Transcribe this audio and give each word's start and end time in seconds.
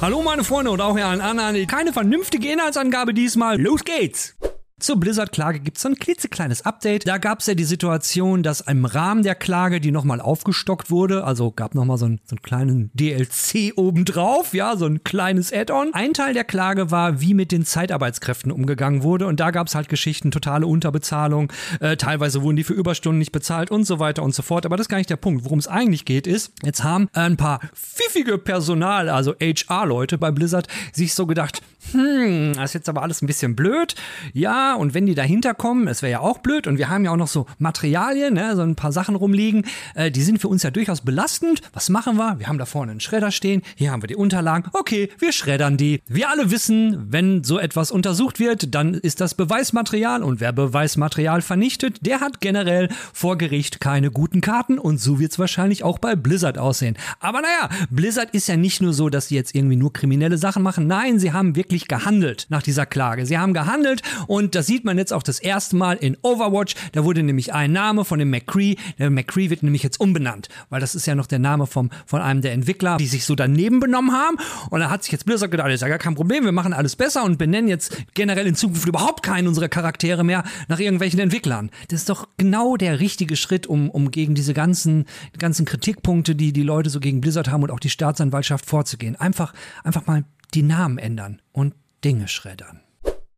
Hallo 0.00 0.22
meine 0.22 0.44
Freunde 0.44 0.70
und 0.70 0.80
auch 0.80 0.96
ihr 0.96 1.06
allen 1.06 1.20
anderen. 1.20 1.66
Keine 1.66 1.92
vernünftige 1.92 2.50
Inhaltsangabe 2.50 3.12
diesmal. 3.12 3.60
Los 3.60 3.84
geht's! 3.84 4.34
Zur 4.80 4.98
Blizzard-Klage 4.98 5.60
gibt 5.60 5.76
es 5.76 5.84
ein 5.84 5.96
klitzekleines 5.96 6.64
Update. 6.64 7.06
Da 7.06 7.18
gab 7.18 7.40
es 7.40 7.46
ja 7.46 7.54
die 7.54 7.64
Situation, 7.64 8.42
dass 8.42 8.62
im 8.62 8.86
Rahmen 8.86 9.22
der 9.22 9.34
Klage 9.34 9.78
die 9.78 9.90
nochmal 9.90 10.22
aufgestockt 10.22 10.90
wurde. 10.90 11.24
Also 11.24 11.50
gab 11.50 11.74
nochmal 11.74 11.98
so, 11.98 12.06
ein, 12.06 12.20
so 12.24 12.34
einen 12.34 12.42
kleinen 12.42 12.90
DLC 12.94 13.74
obendrauf, 13.76 14.54
ja, 14.54 14.76
so 14.78 14.86
ein 14.86 15.04
kleines 15.04 15.52
Add-on. 15.52 15.92
Ein 15.92 16.14
Teil 16.14 16.32
der 16.32 16.44
Klage 16.44 16.90
war, 16.90 17.20
wie 17.20 17.34
mit 17.34 17.52
den 17.52 17.66
Zeitarbeitskräften 17.66 18.50
umgegangen 18.50 19.02
wurde. 19.02 19.26
Und 19.26 19.38
da 19.38 19.50
gab 19.50 19.66
es 19.66 19.74
halt 19.74 19.90
Geschichten, 19.90 20.30
totale 20.30 20.66
Unterbezahlung. 20.66 21.52
Äh, 21.80 21.98
teilweise 21.98 22.40
wurden 22.40 22.56
die 22.56 22.64
für 22.64 22.72
Überstunden 22.72 23.18
nicht 23.18 23.32
bezahlt 23.32 23.70
und 23.70 23.84
so 23.84 23.98
weiter 23.98 24.22
und 24.22 24.34
so 24.34 24.42
fort. 24.42 24.64
Aber 24.64 24.78
das 24.78 24.84
ist 24.84 24.88
gar 24.88 24.98
nicht 24.98 25.10
der 25.10 25.16
Punkt. 25.16 25.44
Worum 25.44 25.58
es 25.58 25.68
eigentlich 25.68 26.06
geht, 26.06 26.26
ist, 26.26 26.52
jetzt 26.64 26.82
haben 26.82 27.10
ein 27.12 27.36
paar 27.36 27.60
pfiffige 27.74 28.38
Personal, 28.38 29.10
also 29.10 29.34
HR-Leute 29.38 30.16
bei 30.16 30.30
Blizzard, 30.30 30.68
sich 30.94 31.12
so 31.12 31.26
gedacht, 31.26 31.60
hm, 31.92 32.52
das 32.54 32.70
ist 32.70 32.74
jetzt 32.74 32.88
aber 32.88 33.02
alles 33.02 33.22
ein 33.22 33.26
bisschen 33.26 33.56
blöd. 33.56 33.94
Ja, 34.32 34.74
und 34.74 34.94
wenn 34.94 35.06
die 35.06 35.14
dahinter 35.14 35.54
kommen, 35.54 35.88
es 35.88 36.02
wäre 36.02 36.12
ja 36.12 36.20
auch 36.20 36.38
blöd. 36.38 36.66
Und 36.66 36.78
wir 36.78 36.88
haben 36.88 37.04
ja 37.04 37.10
auch 37.10 37.16
noch 37.16 37.28
so 37.28 37.46
Materialien, 37.58 38.34
ne, 38.34 38.54
so 38.54 38.62
ein 38.62 38.76
paar 38.76 38.92
Sachen 38.92 39.16
rumliegen. 39.16 39.64
Äh, 39.94 40.10
die 40.10 40.22
sind 40.22 40.40
für 40.40 40.48
uns 40.48 40.62
ja 40.62 40.70
durchaus 40.70 41.00
belastend. 41.00 41.62
Was 41.72 41.88
machen 41.88 42.16
wir? 42.16 42.38
Wir 42.38 42.48
haben 42.48 42.58
da 42.58 42.66
vorne 42.66 42.92
einen 42.92 43.00
Schredder 43.00 43.30
stehen. 43.30 43.62
Hier 43.76 43.90
haben 43.90 44.02
wir 44.02 44.08
die 44.08 44.16
Unterlagen. 44.16 44.70
Okay, 44.72 45.10
wir 45.18 45.32
schreddern 45.32 45.76
die. 45.76 46.02
Wir 46.06 46.28
alle 46.28 46.50
wissen, 46.50 47.06
wenn 47.10 47.44
so 47.44 47.58
etwas 47.58 47.90
untersucht 47.90 48.38
wird, 48.38 48.74
dann 48.74 48.94
ist 48.94 49.20
das 49.20 49.34
Beweismaterial. 49.34 50.22
Und 50.22 50.40
wer 50.40 50.52
Beweismaterial 50.52 51.40
vernichtet, 51.40 52.06
der 52.06 52.20
hat 52.20 52.40
generell 52.40 52.88
vor 53.12 53.38
Gericht 53.38 53.80
keine 53.80 54.10
guten 54.10 54.42
Karten. 54.42 54.78
Und 54.78 55.00
so 55.00 55.18
wird 55.18 55.32
es 55.32 55.38
wahrscheinlich 55.38 55.82
auch 55.82 55.98
bei 55.98 56.14
Blizzard 56.14 56.58
aussehen. 56.58 56.96
Aber 57.20 57.40
naja, 57.40 57.70
Blizzard 57.90 58.30
ist 58.34 58.48
ja 58.48 58.56
nicht 58.56 58.82
nur 58.82 58.92
so, 58.92 59.08
dass 59.08 59.28
sie 59.28 59.34
jetzt 59.34 59.54
irgendwie 59.54 59.76
nur 59.76 59.92
kriminelle 59.92 60.36
Sachen 60.36 60.62
machen. 60.62 60.86
Nein, 60.86 61.18
sie 61.18 61.32
haben 61.32 61.56
wirklich 61.56 61.69
wirklich 61.70 61.86
gehandelt 61.86 62.46
nach 62.48 62.62
dieser 62.62 62.84
Klage. 62.84 63.24
Sie 63.26 63.38
haben 63.38 63.54
gehandelt 63.54 64.02
und 64.26 64.56
das 64.56 64.66
sieht 64.66 64.84
man 64.84 64.98
jetzt 64.98 65.12
auch 65.12 65.22
das 65.22 65.38
erste 65.38 65.76
Mal 65.76 65.96
in 65.98 66.16
Overwatch. 66.22 66.74
Da 66.92 67.04
wurde 67.04 67.22
nämlich 67.22 67.54
ein 67.54 67.70
Name 67.70 68.04
von 68.04 68.18
dem 68.18 68.28
McCree. 68.30 68.74
Der 68.98 69.08
McCree 69.08 69.50
wird 69.50 69.62
nämlich 69.62 69.84
jetzt 69.84 70.00
umbenannt, 70.00 70.48
weil 70.68 70.80
das 70.80 70.96
ist 70.96 71.06
ja 71.06 71.14
noch 71.14 71.26
der 71.26 71.38
Name 71.38 71.68
vom, 71.68 71.90
von 72.06 72.20
einem 72.20 72.42
der 72.42 72.54
Entwickler, 72.54 72.96
die 72.96 73.06
sich 73.06 73.24
so 73.24 73.36
daneben 73.36 73.78
benommen 73.78 74.12
haben. 74.12 74.36
Und 74.70 74.80
da 74.80 74.90
hat 74.90 75.04
sich 75.04 75.12
jetzt 75.12 75.26
Blizzard 75.26 75.52
gedacht, 75.52 75.70
ist 75.70 75.82
ja 75.82 75.88
gar 75.88 75.98
kein 75.98 76.16
Problem, 76.16 76.44
wir 76.44 76.50
machen 76.50 76.72
alles 76.72 76.96
besser 76.96 77.22
und 77.22 77.38
benennen 77.38 77.68
jetzt 77.68 77.96
generell 78.14 78.48
in 78.48 78.56
Zukunft 78.56 78.88
überhaupt 78.88 79.22
keinen 79.22 79.46
unserer 79.46 79.68
Charaktere 79.68 80.24
mehr 80.24 80.42
nach 80.66 80.80
irgendwelchen 80.80 81.20
Entwicklern. 81.20 81.70
Das 81.88 82.00
ist 82.00 82.08
doch 82.08 82.26
genau 82.36 82.76
der 82.76 82.98
richtige 82.98 83.36
Schritt, 83.36 83.68
um, 83.68 83.90
um 83.90 84.10
gegen 84.10 84.34
diese 84.34 84.54
ganzen, 84.54 85.04
ganzen 85.38 85.66
Kritikpunkte, 85.66 86.34
die 86.34 86.52
die 86.52 86.64
Leute 86.64 86.90
so 86.90 86.98
gegen 86.98 87.20
Blizzard 87.20 87.48
haben 87.48 87.62
und 87.62 87.70
auch 87.70 87.78
die 87.78 87.90
Staatsanwaltschaft 87.90 88.66
vorzugehen. 88.66 89.14
Einfach, 89.14 89.52
einfach 89.84 90.06
mal 90.08 90.24
die 90.50 90.62
Namen 90.62 90.98
ändern 90.98 91.40
und 91.52 91.74
Dinge 92.04 92.28
schreddern. 92.28 92.80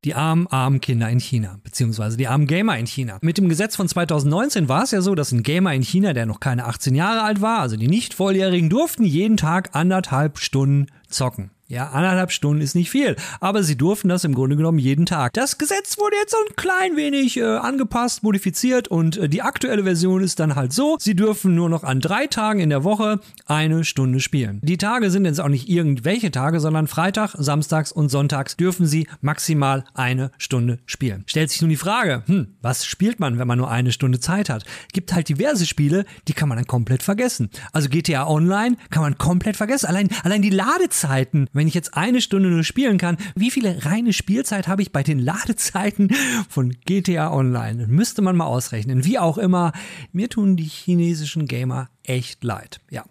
Die 0.04 0.14
armen, 0.14 0.48
armen 0.48 0.80
Kinder 0.80 1.08
in 1.08 1.20
China, 1.20 1.60
beziehungsweise 1.62 2.16
die 2.16 2.26
armen 2.26 2.48
Gamer 2.48 2.76
in 2.76 2.86
China. 2.86 3.18
Mit 3.22 3.38
dem 3.38 3.48
Gesetz 3.48 3.76
von 3.76 3.86
2019 3.86 4.68
war 4.68 4.82
es 4.82 4.90
ja 4.90 5.00
so, 5.00 5.14
dass 5.14 5.30
ein 5.30 5.44
Gamer 5.44 5.74
in 5.74 5.82
China, 5.82 6.12
der 6.12 6.26
noch 6.26 6.40
keine 6.40 6.64
18 6.64 6.96
Jahre 6.96 7.22
alt 7.22 7.40
war, 7.40 7.60
also 7.60 7.76
die 7.76 7.86
nicht 7.86 8.12
Volljährigen, 8.12 8.68
durften 8.68 9.04
jeden 9.04 9.36
Tag 9.36 9.76
anderthalb 9.76 10.38
Stunden 10.38 10.88
zocken. 11.06 11.51
Ja, 11.68 11.88
anderthalb 11.88 12.32
Stunden 12.32 12.60
ist 12.60 12.74
nicht 12.74 12.90
viel, 12.90 13.16
aber 13.40 13.62
sie 13.62 13.76
durften 13.76 14.08
das 14.08 14.24
im 14.24 14.34
Grunde 14.34 14.56
genommen 14.56 14.78
jeden 14.78 15.06
Tag. 15.06 15.32
Das 15.32 15.56
Gesetz 15.56 15.96
wurde 15.98 16.16
jetzt 16.16 16.32
so 16.32 16.36
ein 16.36 16.56
klein 16.56 16.96
wenig 16.96 17.38
äh, 17.38 17.44
angepasst, 17.44 18.22
modifiziert 18.22 18.88
und 18.88 19.16
äh, 19.16 19.28
die 19.28 19.40
aktuelle 19.40 19.84
Version 19.84 20.22
ist 20.22 20.38
dann 20.38 20.54
halt 20.54 20.72
so, 20.72 20.96
sie 21.00 21.16
dürfen 21.16 21.54
nur 21.54 21.70
noch 21.70 21.82
an 21.82 22.00
drei 22.00 22.26
Tagen 22.26 22.60
in 22.60 22.68
der 22.68 22.84
Woche 22.84 23.20
eine 23.46 23.84
Stunde 23.84 24.20
spielen. 24.20 24.60
Die 24.62 24.76
Tage 24.76 25.10
sind 25.10 25.24
jetzt 25.24 25.40
auch 25.40 25.48
nicht 25.48 25.68
irgendwelche 25.68 26.30
Tage, 26.30 26.60
sondern 26.60 26.88
Freitag, 26.88 27.34
Samstags 27.38 27.90
und 27.90 28.10
Sonntags 28.10 28.56
dürfen 28.56 28.86
sie 28.86 29.06
maximal 29.20 29.84
eine 29.94 30.30
Stunde 30.36 30.78
spielen. 30.84 31.24
Stellt 31.26 31.50
sich 31.50 31.62
nun 31.62 31.70
die 31.70 31.76
Frage, 31.76 32.22
hm, 32.26 32.48
was 32.60 32.84
spielt 32.84 33.18
man, 33.18 33.38
wenn 33.38 33.48
man 33.48 33.58
nur 33.58 33.70
eine 33.70 33.92
Stunde 33.92 34.20
Zeit 34.20 34.50
hat? 34.50 34.64
Gibt 34.92 35.14
halt 35.14 35.28
diverse 35.28 35.64
Spiele, 35.64 36.04
die 36.28 36.34
kann 36.34 36.48
man 36.48 36.58
dann 36.58 36.66
komplett 36.66 37.02
vergessen. 37.02 37.48
Also 37.72 37.88
GTA 37.88 38.26
Online 38.26 38.76
kann 38.90 39.02
man 39.02 39.16
komplett 39.16 39.56
vergessen. 39.56 39.86
Allein, 39.86 40.08
allein 40.22 40.42
die 40.42 40.50
Ladezeiten, 40.50 41.48
wenn 41.52 41.61
wenn 41.62 41.68
ich 41.68 41.74
jetzt 41.74 41.96
eine 41.96 42.20
Stunde 42.20 42.48
nur 42.48 42.64
spielen 42.64 42.98
kann, 42.98 43.18
wie 43.36 43.52
viele 43.52 43.84
reine 43.84 44.12
Spielzeit 44.12 44.66
habe 44.66 44.82
ich 44.82 44.90
bei 44.90 45.04
den 45.04 45.18
Ladezeiten 45.20 46.12
von 46.48 46.74
GTA 46.86 47.32
Online? 47.32 47.86
Müsste 47.86 48.20
man 48.20 48.34
mal 48.34 48.46
ausrechnen. 48.46 49.04
Wie 49.04 49.20
auch 49.20 49.38
immer, 49.38 49.70
mir 50.10 50.28
tun 50.28 50.56
die 50.56 50.64
chinesischen 50.64 51.46
Gamer 51.46 51.88
echt 52.02 52.42
leid. 52.42 52.80
Ja. 52.90 53.04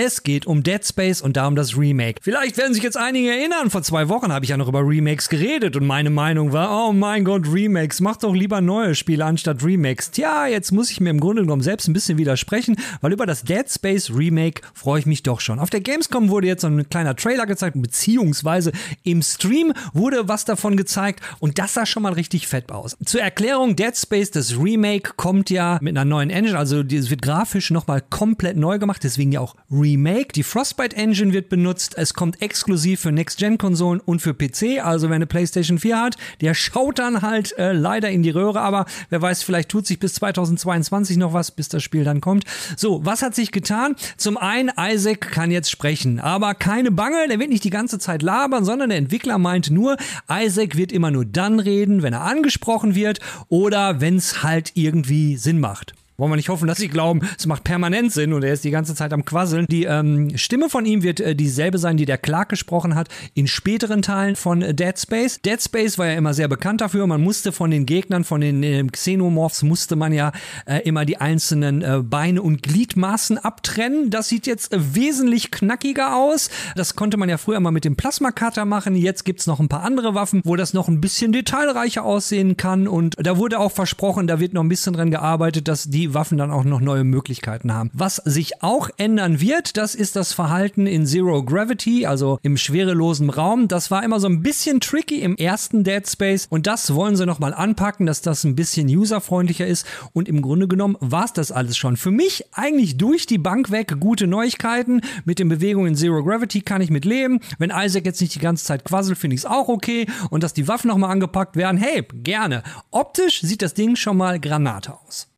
Es 0.00 0.22
geht 0.22 0.46
um 0.46 0.62
Dead 0.62 0.86
Space 0.86 1.20
und 1.20 1.36
darum 1.36 1.56
das 1.56 1.76
Remake. 1.76 2.20
Vielleicht 2.22 2.56
werden 2.56 2.72
sich 2.72 2.84
jetzt 2.84 2.96
einige 2.96 3.30
erinnern, 3.30 3.68
vor 3.68 3.82
zwei 3.82 4.08
Wochen 4.08 4.32
habe 4.32 4.44
ich 4.44 4.50
ja 4.50 4.56
noch 4.56 4.68
über 4.68 4.86
Remakes 4.86 5.28
geredet 5.28 5.74
und 5.74 5.88
meine 5.88 6.08
Meinung 6.08 6.52
war, 6.52 6.86
oh 6.86 6.92
mein 6.92 7.24
Gott, 7.24 7.52
Remakes, 7.52 8.00
mach 8.00 8.16
doch 8.16 8.32
lieber 8.32 8.60
neue 8.60 8.94
Spiele 8.94 9.24
anstatt 9.24 9.64
Remakes. 9.64 10.12
Tja, 10.12 10.46
jetzt 10.46 10.70
muss 10.70 10.92
ich 10.92 11.00
mir 11.00 11.10
im 11.10 11.18
Grunde 11.18 11.42
genommen 11.42 11.62
selbst 11.62 11.88
ein 11.88 11.94
bisschen 11.94 12.16
widersprechen, 12.16 12.76
weil 13.00 13.12
über 13.12 13.26
das 13.26 13.42
Dead 13.42 13.68
Space 13.68 14.12
Remake 14.14 14.62
freue 14.72 15.00
ich 15.00 15.06
mich 15.06 15.24
doch 15.24 15.40
schon. 15.40 15.58
Auf 15.58 15.68
der 15.68 15.80
Gamescom 15.80 16.28
wurde 16.28 16.46
jetzt 16.46 16.60
so 16.60 16.68
ein 16.68 16.88
kleiner 16.88 17.16
Trailer 17.16 17.46
gezeigt, 17.46 17.74
beziehungsweise 17.82 18.70
im 19.02 19.20
Stream 19.20 19.72
wurde 19.94 20.28
was 20.28 20.44
davon 20.44 20.76
gezeigt 20.76 21.24
und 21.40 21.58
das 21.58 21.74
sah 21.74 21.86
schon 21.86 22.04
mal 22.04 22.12
richtig 22.12 22.46
fett 22.46 22.70
aus. 22.70 22.96
Zur 23.04 23.20
Erklärung, 23.20 23.74
Dead 23.74 23.96
Space, 23.96 24.30
das 24.30 24.60
Remake 24.60 25.14
kommt 25.16 25.50
ja 25.50 25.80
mit 25.82 25.96
einer 25.96 26.04
neuen 26.04 26.30
Engine, 26.30 26.56
also 26.56 26.82
es 26.82 27.10
wird 27.10 27.20
grafisch 27.20 27.72
nochmal 27.72 28.00
komplett 28.00 28.56
neu 28.56 28.78
gemacht, 28.78 29.02
deswegen 29.02 29.32
ja 29.32 29.40
auch 29.40 29.56
Remake. 29.72 29.87
Remake. 29.88 30.32
Die 30.34 30.42
Frostbite 30.42 30.96
Engine 30.96 31.32
wird 31.32 31.48
benutzt. 31.48 31.94
Es 31.96 32.12
kommt 32.12 32.42
exklusiv 32.42 33.00
für 33.00 33.12
Next-Gen-Konsolen 33.12 34.00
und 34.00 34.20
für 34.20 34.34
PC. 34.34 34.84
Also 34.84 35.08
wer 35.08 35.16
eine 35.16 35.26
PlayStation 35.26 35.78
4 35.78 36.00
hat, 36.00 36.16
der 36.42 36.52
schaut 36.52 36.98
dann 36.98 37.22
halt 37.22 37.56
äh, 37.58 37.72
leider 37.72 38.10
in 38.10 38.22
die 38.22 38.30
Röhre. 38.30 38.60
Aber 38.60 38.84
wer 39.08 39.22
weiß, 39.22 39.42
vielleicht 39.42 39.70
tut 39.70 39.86
sich 39.86 39.98
bis 39.98 40.14
2022 40.14 41.16
noch 41.16 41.32
was, 41.32 41.50
bis 41.50 41.68
das 41.68 41.82
Spiel 41.82 42.04
dann 42.04 42.20
kommt. 42.20 42.44
So, 42.76 43.04
was 43.04 43.22
hat 43.22 43.34
sich 43.34 43.50
getan? 43.50 43.96
Zum 44.18 44.36
einen, 44.36 44.70
Isaac 44.78 45.20
kann 45.32 45.50
jetzt 45.50 45.70
sprechen. 45.70 46.20
Aber 46.20 46.54
keine 46.54 46.90
Bange, 46.90 47.26
der 47.28 47.38
wird 47.38 47.48
nicht 47.48 47.64
die 47.64 47.70
ganze 47.70 47.98
Zeit 47.98 48.22
labern, 48.22 48.64
sondern 48.64 48.90
der 48.90 48.98
Entwickler 48.98 49.38
meint 49.38 49.70
nur, 49.70 49.96
Isaac 50.30 50.76
wird 50.76 50.92
immer 50.92 51.10
nur 51.10 51.24
dann 51.24 51.60
reden, 51.60 52.02
wenn 52.02 52.12
er 52.12 52.22
angesprochen 52.22 52.94
wird 52.94 53.20
oder 53.48 54.02
wenn 54.02 54.16
es 54.16 54.42
halt 54.42 54.72
irgendwie 54.74 55.36
Sinn 55.36 55.60
macht. 55.60 55.94
Wollen 56.20 56.32
wir 56.32 56.36
nicht 56.36 56.48
hoffen, 56.48 56.66
dass 56.66 56.78
sie 56.78 56.88
glauben, 56.88 57.20
es 57.38 57.46
macht 57.46 57.62
permanent 57.62 58.12
Sinn 58.12 58.32
und 58.32 58.42
er 58.42 58.52
ist 58.52 58.64
die 58.64 58.72
ganze 58.72 58.96
Zeit 58.96 59.12
am 59.12 59.24
Quasseln. 59.24 59.66
Die 59.70 59.84
ähm, 59.84 60.36
Stimme 60.36 60.68
von 60.68 60.84
ihm 60.84 61.04
wird 61.04 61.20
äh, 61.20 61.36
dieselbe 61.36 61.78
sein, 61.78 61.96
die 61.96 62.06
der 62.06 62.18
Clark 62.18 62.48
gesprochen 62.48 62.96
hat 62.96 63.08
in 63.34 63.46
späteren 63.46 64.02
Teilen 64.02 64.34
von 64.34 64.60
äh, 64.60 64.74
Dead 64.74 64.98
Space. 64.98 65.40
Dead 65.40 65.62
Space 65.62 65.96
war 65.96 66.08
ja 66.08 66.14
immer 66.14 66.34
sehr 66.34 66.48
bekannt 66.48 66.80
dafür. 66.80 67.06
Man 67.06 67.22
musste 67.22 67.52
von 67.52 67.70
den 67.70 67.86
Gegnern, 67.86 68.24
von 68.24 68.40
den 68.40 68.64
äh, 68.64 68.82
Xenomorphs, 68.82 69.62
musste 69.62 69.94
man 69.94 70.12
ja 70.12 70.32
äh, 70.66 70.78
immer 70.78 71.04
die 71.04 71.18
einzelnen 71.18 71.82
äh, 71.82 72.00
Beine 72.02 72.42
und 72.42 72.64
Gliedmaßen 72.64 73.38
abtrennen. 73.38 74.10
Das 74.10 74.28
sieht 74.28 74.48
jetzt 74.48 74.72
äh, 74.72 74.96
wesentlich 74.96 75.52
knackiger 75.52 76.16
aus. 76.16 76.50
Das 76.74 76.96
konnte 76.96 77.16
man 77.16 77.28
ja 77.28 77.38
früher 77.38 77.60
mal 77.60 77.70
mit 77.70 77.84
dem 77.84 77.94
Plasma-Cutter 77.94 78.64
machen. 78.64 78.96
Jetzt 78.96 79.24
gibt's 79.24 79.46
noch 79.46 79.60
ein 79.60 79.68
paar 79.68 79.84
andere 79.84 80.16
Waffen, 80.16 80.40
wo 80.44 80.56
das 80.56 80.74
noch 80.74 80.88
ein 80.88 81.00
bisschen 81.00 81.30
detailreicher 81.30 82.02
aussehen 82.02 82.56
kann. 82.56 82.88
Und 82.88 83.14
da 83.24 83.36
wurde 83.36 83.60
auch 83.60 83.70
versprochen, 83.70 84.26
da 84.26 84.40
wird 84.40 84.52
noch 84.52 84.64
ein 84.64 84.68
bisschen 84.68 84.94
dran 84.94 85.12
gearbeitet, 85.12 85.68
dass 85.68 85.88
die 85.88 86.07
Waffen 86.14 86.38
dann 86.38 86.50
auch 86.50 86.64
noch 86.64 86.80
neue 86.80 87.04
Möglichkeiten 87.04 87.72
haben. 87.72 87.90
Was 87.92 88.16
sich 88.16 88.62
auch 88.62 88.90
ändern 88.96 89.40
wird, 89.40 89.76
das 89.76 89.94
ist 89.94 90.16
das 90.16 90.32
Verhalten 90.32 90.86
in 90.86 91.06
Zero 91.06 91.42
Gravity, 91.44 92.06
also 92.06 92.38
im 92.42 92.56
schwerelosen 92.56 93.30
Raum. 93.30 93.68
Das 93.68 93.90
war 93.90 94.02
immer 94.02 94.20
so 94.20 94.28
ein 94.28 94.42
bisschen 94.42 94.80
tricky 94.80 95.20
im 95.20 95.36
ersten 95.36 95.84
Dead 95.84 96.08
Space 96.08 96.46
und 96.50 96.66
das 96.66 96.94
wollen 96.94 97.16
sie 97.16 97.26
nochmal 97.26 97.54
anpacken, 97.54 98.06
dass 98.06 98.20
das 98.20 98.44
ein 98.44 98.54
bisschen 98.54 98.88
userfreundlicher 98.88 99.66
ist 99.66 99.86
und 100.12 100.28
im 100.28 100.42
Grunde 100.42 100.68
genommen 100.68 100.96
war 101.00 101.24
es 101.24 101.32
das 101.32 101.52
alles 101.52 101.76
schon. 101.76 101.96
Für 101.96 102.10
mich 102.10 102.44
eigentlich 102.52 102.96
durch 102.96 103.26
die 103.26 103.38
Bank 103.38 103.70
weg 103.70 104.00
gute 104.00 104.26
Neuigkeiten. 104.26 105.00
Mit 105.24 105.38
den 105.38 105.48
Bewegungen 105.48 105.88
in 105.88 105.94
Zero 105.94 106.22
Gravity 106.22 106.60
kann 106.60 106.80
ich 106.80 106.90
mit 106.90 107.04
leben. 107.04 107.40
Wenn 107.58 107.72
Isaac 107.74 108.04
jetzt 108.04 108.20
nicht 108.20 108.34
die 108.34 108.40
ganze 108.40 108.64
Zeit 108.64 108.84
quasselt, 108.84 109.18
finde 109.18 109.34
ich 109.34 109.42
es 109.42 109.46
auch 109.46 109.68
okay. 109.68 110.06
Und 110.30 110.42
dass 110.42 110.54
die 110.54 110.68
Waffen 110.68 110.88
nochmal 110.88 111.10
angepackt 111.10 111.56
werden, 111.56 111.78
hey, 111.78 112.06
gerne. 112.12 112.62
Optisch 112.90 113.40
sieht 113.40 113.62
das 113.62 113.74
Ding 113.74 113.96
schon 113.96 114.16
mal 114.16 114.40
Granate 114.40 114.94
aus. 115.06 115.28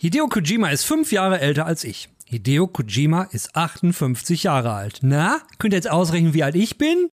Hideo 0.00 0.28
Kojima 0.28 0.68
ist 0.68 0.84
fünf 0.84 1.10
Jahre 1.10 1.40
älter 1.40 1.66
als 1.66 1.82
ich. 1.82 2.08
Hideo 2.24 2.68
Kojima 2.68 3.24
ist 3.32 3.56
58 3.56 4.44
Jahre 4.44 4.72
alt. 4.72 5.00
Na, 5.02 5.40
könnt 5.58 5.74
ihr 5.74 5.78
jetzt 5.78 5.90
ausrechnen, 5.90 6.34
wie 6.34 6.44
alt 6.44 6.54
ich 6.54 6.78
bin? 6.78 7.08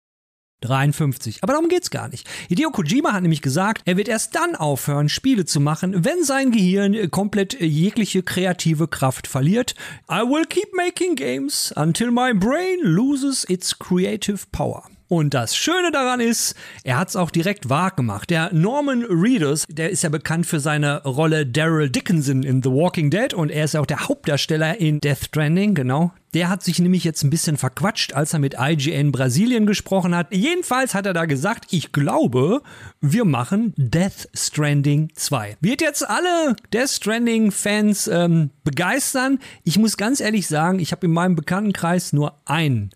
53. 0.61 1.41
Aber 1.41 1.53
darum 1.53 1.67
geht's 1.67 1.89
gar 1.89 2.09
nicht. 2.09 2.29
Hideo 2.47 2.69
Kojima 2.69 3.11
hat 3.11 3.23
nämlich 3.23 3.41
gesagt, 3.41 3.81
er 3.85 3.97
wird 3.97 4.07
erst 4.07 4.35
dann 4.35 4.55
aufhören, 4.55 5.09
Spiele 5.09 5.45
zu 5.45 5.59
machen, 5.59 6.05
wenn 6.05 6.23
sein 6.23 6.51
Gehirn 6.51 7.09
komplett 7.09 7.59
jegliche 7.59 8.21
kreative 8.21 8.87
Kraft 8.87 9.25
verliert. 9.25 9.73
I 10.07 10.19
will 10.19 10.45
keep 10.45 10.71
making 10.75 11.15
games 11.15 11.73
until 11.75 12.11
my 12.11 12.35
brain 12.35 12.81
loses 12.83 13.49
its 13.49 13.79
creative 13.79 14.45
power. 14.51 14.83
Und 15.07 15.35
das 15.35 15.55
Schöne 15.55 15.91
daran 15.91 16.19
ist, 16.19 16.55
er 16.83 16.97
hat 16.97 17.09
es 17.09 17.15
auch 17.15 17.29
direkt 17.29 17.69
wahrgemacht. 17.69 18.31
Der 18.31 18.51
Norman 18.53 19.03
Reedus, 19.03 19.65
der 19.69 19.91
ist 19.91 20.01
ja 20.01 20.09
bekannt 20.09 20.47
für 20.47 20.59
seine 20.59 21.03
Rolle 21.03 21.45
Daryl 21.45 21.89
Dickinson 21.89 22.41
in 22.41 22.63
The 22.63 22.71
Walking 22.71 23.11
Dead 23.11 23.33
und 23.33 23.51
er 23.51 23.65
ist 23.65 23.75
ja 23.75 23.81
auch 23.81 23.85
der 23.85 24.07
Hauptdarsteller 24.07 24.79
in 24.79 24.99
Death 24.99 25.25
Stranding, 25.25 25.75
genau. 25.75 26.11
Der 26.33 26.49
hat 26.49 26.63
sich 26.63 26.79
nämlich 26.79 27.03
jetzt 27.03 27.23
ein 27.23 27.29
bisschen 27.29 27.55
verquatscht, 27.55 28.13
als 28.13 28.33
er 28.33 28.39
mit 28.39 28.55
IGN 28.59 29.11
Brasilien 29.11 29.65
gesprochen 29.65 30.15
hat. 30.15 30.33
Jedenfalls 30.33 30.93
hat 30.93 31.05
er 31.05 31.13
da 31.13 31.25
gesagt, 31.25 31.67
ich 31.69 31.91
glaube, 31.91 32.61
wir 32.99 33.25
machen 33.25 33.73
Death 33.77 34.27
Stranding 34.33 35.11
2. 35.13 35.57
Wird 35.61 35.81
jetzt 35.81 36.09
alle 36.09 36.55
Death 36.73 36.89
Stranding 36.89 37.51
Fans 37.51 38.07
ähm, 38.07 38.49
begeistern. 38.63 39.39
Ich 39.63 39.77
muss 39.77 39.97
ganz 39.97 40.19
ehrlich 40.19 40.47
sagen, 40.47 40.79
ich 40.79 40.91
habe 40.91 41.05
in 41.05 41.13
meinem 41.13 41.35
Bekanntenkreis 41.35 42.11
nur 42.11 42.41
einen 42.45 42.89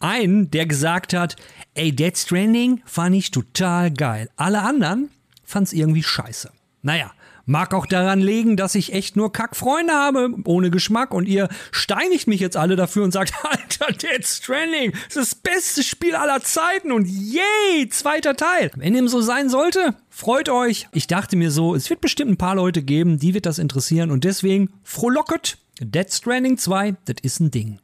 einen, 0.00 0.50
der 0.50 0.66
gesagt 0.66 1.14
hat, 1.14 1.36
ey, 1.74 1.94
Dead 1.94 2.16
Stranding 2.16 2.82
fand 2.84 3.14
ich 3.16 3.30
total 3.30 3.90
geil. 3.90 4.28
Alle 4.36 4.62
anderen 4.62 5.10
fand's 5.44 5.72
irgendwie 5.72 6.02
scheiße. 6.02 6.50
Naja, 6.82 7.12
mag 7.48 7.72
auch 7.72 7.86
daran 7.86 8.20
liegen, 8.20 8.56
dass 8.56 8.74
ich 8.74 8.92
echt 8.92 9.16
nur 9.16 9.32
Kackfreunde 9.32 9.92
habe, 9.92 10.34
ohne 10.44 10.70
Geschmack 10.70 11.14
und 11.14 11.26
ihr 11.26 11.48
steinigt 11.72 12.28
mich 12.28 12.40
jetzt 12.40 12.56
alle 12.56 12.76
dafür 12.76 13.04
und 13.04 13.12
sagt, 13.12 13.32
Alter, 13.42 13.92
Dead 13.92 14.24
Stranding 14.24 14.92
ist 15.08 15.16
das 15.16 15.34
beste 15.34 15.82
Spiel 15.82 16.14
aller 16.14 16.42
Zeiten 16.42 16.92
und 16.92 17.06
yay, 17.06 17.88
zweiter 17.88 18.36
Teil. 18.36 18.70
Wenn 18.76 18.94
dem 18.94 19.08
so 19.08 19.20
sein 19.20 19.48
sollte, 19.48 19.94
freut 20.10 20.50
euch. 20.50 20.86
Ich 20.92 21.06
dachte 21.06 21.36
mir 21.36 21.50
so, 21.50 21.74
es 21.74 21.88
wird 21.90 22.00
bestimmt 22.00 22.30
ein 22.30 22.36
paar 22.36 22.54
Leute 22.54 22.82
geben, 22.82 23.18
die 23.18 23.34
wird 23.34 23.46
das 23.46 23.58
interessieren 23.58 24.10
und 24.10 24.24
deswegen 24.24 24.70
frohlocket. 24.84 25.58
Dead 25.80 26.12
Stranding 26.12 26.58
2, 26.58 26.96
das 27.06 27.16
ist 27.22 27.40
ein 27.40 27.50
Ding. 27.50 27.80